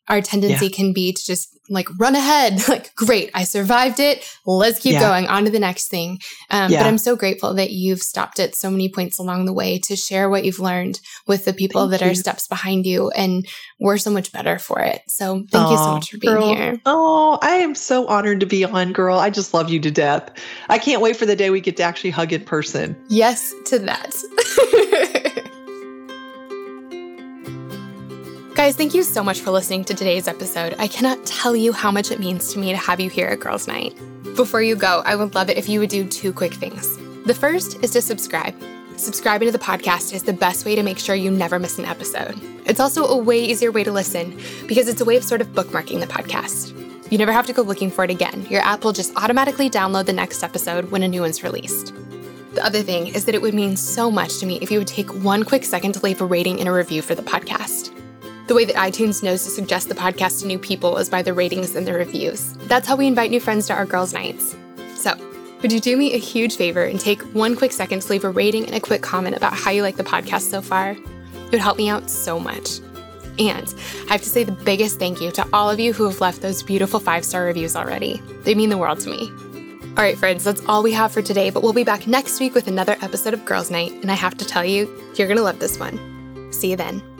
our 0.08 0.22
tendency 0.22 0.68
yeah. 0.68 0.76
can 0.76 0.94
be 0.94 1.14
to 1.14 1.26
just 1.26 1.58
like 1.70 1.88
run 2.00 2.16
ahead 2.16 2.60
like 2.68 2.94
great 2.96 3.32
i 3.34 3.44
survived 3.44 4.00
it 4.00 4.30
let's 4.46 4.80
keep 4.80 4.94
yeah. 4.94 5.00
going 5.00 5.28
on 5.28 5.46
to 5.46 5.52
the 5.52 5.60
next 5.60 5.88
thing 5.88 6.20
um, 6.50 6.72
yeah. 6.72 6.82
but 6.82 6.88
i'm 6.88 6.98
so 6.98 7.16
grateful 7.16 7.54
that 7.54 7.72
you've 7.72 8.02
stopped 8.02 8.40
at 8.40 8.56
so 8.56 8.70
many 8.70 8.90
points 8.90 9.18
along 9.18 9.46
the 9.46 9.54
way 9.54 9.80
to 9.80 9.96
share 9.96 10.30
what 10.30 10.44
you've 10.44 10.60
learned 10.60 11.00
with 11.28 11.46
the 11.46 11.54
people 11.54 11.82
thank 11.82 11.92
that 12.00 12.06
you. 12.06 12.12
are 12.12 12.16
steps 12.16 12.48
behind 12.48 12.86
you 12.86 13.10
and 13.12 13.48
we're 13.80 13.98
so 13.98 14.12
much 14.12 14.32
better 14.32 14.60
for 14.60 14.80
it 14.82 15.02
so 15.08 15.46
thank 15.52 15.68
oh, 15.68 15.72
you 15.72 15.78
so 15.78 15.94
much 15.94 16.12
for 16.12 16.18
being 16.18 16.34
girl. 16.34 16.56
here 16.56 16.82
oh 16.86 17.40
i 17.42 17.52
am 17.52 17.74
so 17.74 18.06
honored 18.08 18.40
to 18.40 18.46
be 18.46 18.66
on 18.66 18.92
girl 18.92 19.18
i 19.18 19.30
just 19.30 19.54
love 19.54 19.70
you 19.70 19.80
to 19.80 19.92
death 19.92 20.30
i 20.70 20.78
can't 20.78 21.02
wait 21.02 21.16
for 21.16 21.26
the 21.26 21.36
day 21.36 21.50
we 21.50 21.62
get 21.62 21.78
to 21.78 21.84
actually 21.84 22.10
hug 22.10 22.34
in 22.34 22.44
person 22.44 22.96
yes 23.08 23.54
to 23.66 23.80
that 23.80 24.12
Guys, 28.62 28.76
thank 28.76 28.94
you 28.94 29.02
so 29.02 29.24
much 29.24 29.40
for 29.40 29.50
listening 29.50 29.84
to 29.86 29.96
today's 29.96 30.28
episode. 30.28 30.76
I 30.78 30.88
cannot 30.88 31.26
tell 31.26 31.56
you 31.56 31.74
how 31.74 31.90
much 31.90 32.12
it 32.12 32.20
means 32.20 32.54
to 32.54 32.60
me 32.60 32.70
to 32.70 32.78
have 32.78 33.00
you 33.00 33.10
here 33.10 33.26
at 33.26 33.40
Girls 33.40 33.68
Night. 33.68 33.98
Before 34.36 34.62
you 34.62 34.76
go, 34.76 35.02
I 35.04 35.16
would 35.16 35.34
love 35.34 35.50
it 35.50 35.58
if 35.58 35.68
you 35.68 35.80
would 35.80 35.90
do 35.90 36.08
two 36.08 36.32
quick 36.32 36.54
things. 36.54 36.96
The 37.26 37.34
first 37.34 37.84
is 37.84 37.90
to 37.90 38.04
subscribe. 38.04 38.54
Subscribing 38.98 39.48
to 39.48 39.52
the 39.52 39.58
podcast 39.58 40.14
is 40.14 40.22
the 40.22 40.32
best 40.32 40.64
way 40.64 40.76
to 40.76 40.84
make 40.84 41.00
sure 41.00 41.16
you 41.16 41.32
never 41.32 41.58
miss 41.58 41.80
an 41.80 41.86
episode. 41.86 42.40
It's 42.68 42.80
also 42.80 43.08
a 43.08 43.18
way 43.18 43.44
easier 43.44 43.72
way 43.72 43.84
to 43.84 43.92
listen 43.92 44.40
because 44.68 44.88
it's 44.88 45.02
a 45.02 45.06
way 45.06 45.18
of 45.18 45.24
sort 45.24 45.42
of 45.42 45.48
bookmarking 45.54 46.00
the 46.00 46.06
podcast. 46.06 46.78
You 47.12 47.18
never 47.18 47.32
have 47.32 47.48
to 47.48 47.54
go 47.54 47.64
looking 47.64 47.90
for 47.90 48.04
it 48.04 48.12
again. 48.12 48.46
Your 48.48 48.62
app 48.62 48.84
will 48.84 48.94
just 48.94 49.12
automatically 49.16 49.72
download 49.72 50.06
the 50.06 50.14
next 50.14 50.44
episode 50.44 50.92
when 50.92 51.02
a 51.02 51.08
new 51.08 51.22
one's 51.22 51.42
released. 51.42 51.96
The 52.54 52.64
other 52.64 52.84
thing 52.84 53.08
is 53.08 53.26
that 53.26 53.34
it 53.34 53.42
would 53.42 53.56
mean 53.56 53.76
so 53.76 54.12
much 54.12 54.38
to 54.38 54.46
me 54.46 54.60
if 54.62 54.70
you 54.70 54.78
would 54.78 54.88
take 54.88 55.12
one 55.16 55.46
quick 55.46 55.66
second 55.66 55.94
to 55.94 56.04
leave 56.04 56.22
a 56.22 56.26
rating 56.26 56.60
and 56.60 56.70
a 56.70 56.72
review 56.72 57.02
for 57.02 57.16
the 57.16 57.24
podcast. 57.24 57.92
The 58.48 58.56
way 58.56 58.66
that 58.66 58.76
iTunes 58.76 59.24
knows 59.24 59.44
to 59.44 59.50
suggest 59.50 59.88
the 59.88 59.96
podcast 59.96 60.42
to 60.42 60.48
new 60.48 60.60
people 60.60 60.98
is 60.98 61.10
by 61.10 61.22
the 61.22 61.34
ratings 61.34 61.76
and 61.76 61.88
the 61.88 61.94
reviews. 61.94 62.54
That's 62.68 62.88
how 62.88 62.96
we 62.96 63.08
invite 63.08 63.32
new 63.32 63.40
friends 63.40 63.68
to 63.68 63.74
our 63.74 63.86
girls' 63.86 64.14
nights. 64.14 64.56
So, 64.96 65.14
would 65.62 65.72
you 65.72 65.80
do 65.80 65.96
me 65.96 66.14
a 66.14 66.18
huge 66.18 66.56
favor 66.56 66.84
and 66.84 67.00
take 67.00 67.22
one 67.34 67.56
quick 67.56 67.72
second 67.72 68.02
to 68.02 68.10
leave 68.10 68.24
a 68.24 68.30
rating 68.30 68.66
and 68.66 68.76
a 68.76 68.80
quick 68.80 69.02
comment 69.02 69.38
about 69.38 69.54
how 69.54 69.72
you 69.72 69.84
like 69.84 69.96
the 69.96 70.04
podcast 70.04 70.50
so 70.50 70.62
far? 70.62 70.92
It 70.92 71.52
would 71.52 71.62
help 71.62 71.78
me 71.78 71.90
out 71.90 72.10
so 72.10 72.40
much. 72.40 72.80
And 73.40 73.74
I 74.10 74.14
have 74.14 74.22
to 74.22 74.30
say 74.30 74.44
the 74.44 74.52
biggest 74.52 75.00
thank 75.00 75.22
you 75.22 75.32
to 75.32 75.48
all 75.54 75.70
of 75.70 75.80
you 75.80 75.94
who 75.94 76.04
have 76.06 76.20
left 76.20 76.42
those 76.42 76.64
beautiful 76.64 77.00
five 77.00 77.24
star 77.24 77.46
reviews 77.46 77.76
already. 77.76 78.22
They 78.44 78.56
mean 78.56 78.70
the 78.70 78.78
world 78.78 79.00
to 79.02 79.10
me. 79.10 79.32
All 79.98 80.04
right, 80.04 80.18
friends, 80.18 80.44
that's 80.44 80.64
all 80.68 80.84
we 80.84 80.94
have 80.94 81.12
for 81.12 81.22
today, 81.22 81.50
but 81.50 81.64
we'll 81.64 81.74
be 81.74 81.84
back 81.84 82.08
next 82.08 82.40
week 82.40 82.56
with 82.56 82.68
another 82.68 82.98
episode 83.02 83.34
of 83.34 83.44
Girls 83.46 83.70
Night. 83.70 83.92
And 83.92 84.10
I 84.10 84.16
have 84.16 84.38
to 84.38 84.46
tell 84.46 84.64
you, 84.64 84.90
you're 85.16 85.28
to 85.28 85.42
love 85.42 85.60
this 85.60 85.78
one. 85.78 86.52
See 86.52 86.70
you 86.72 86.76
then. 86.76 87.11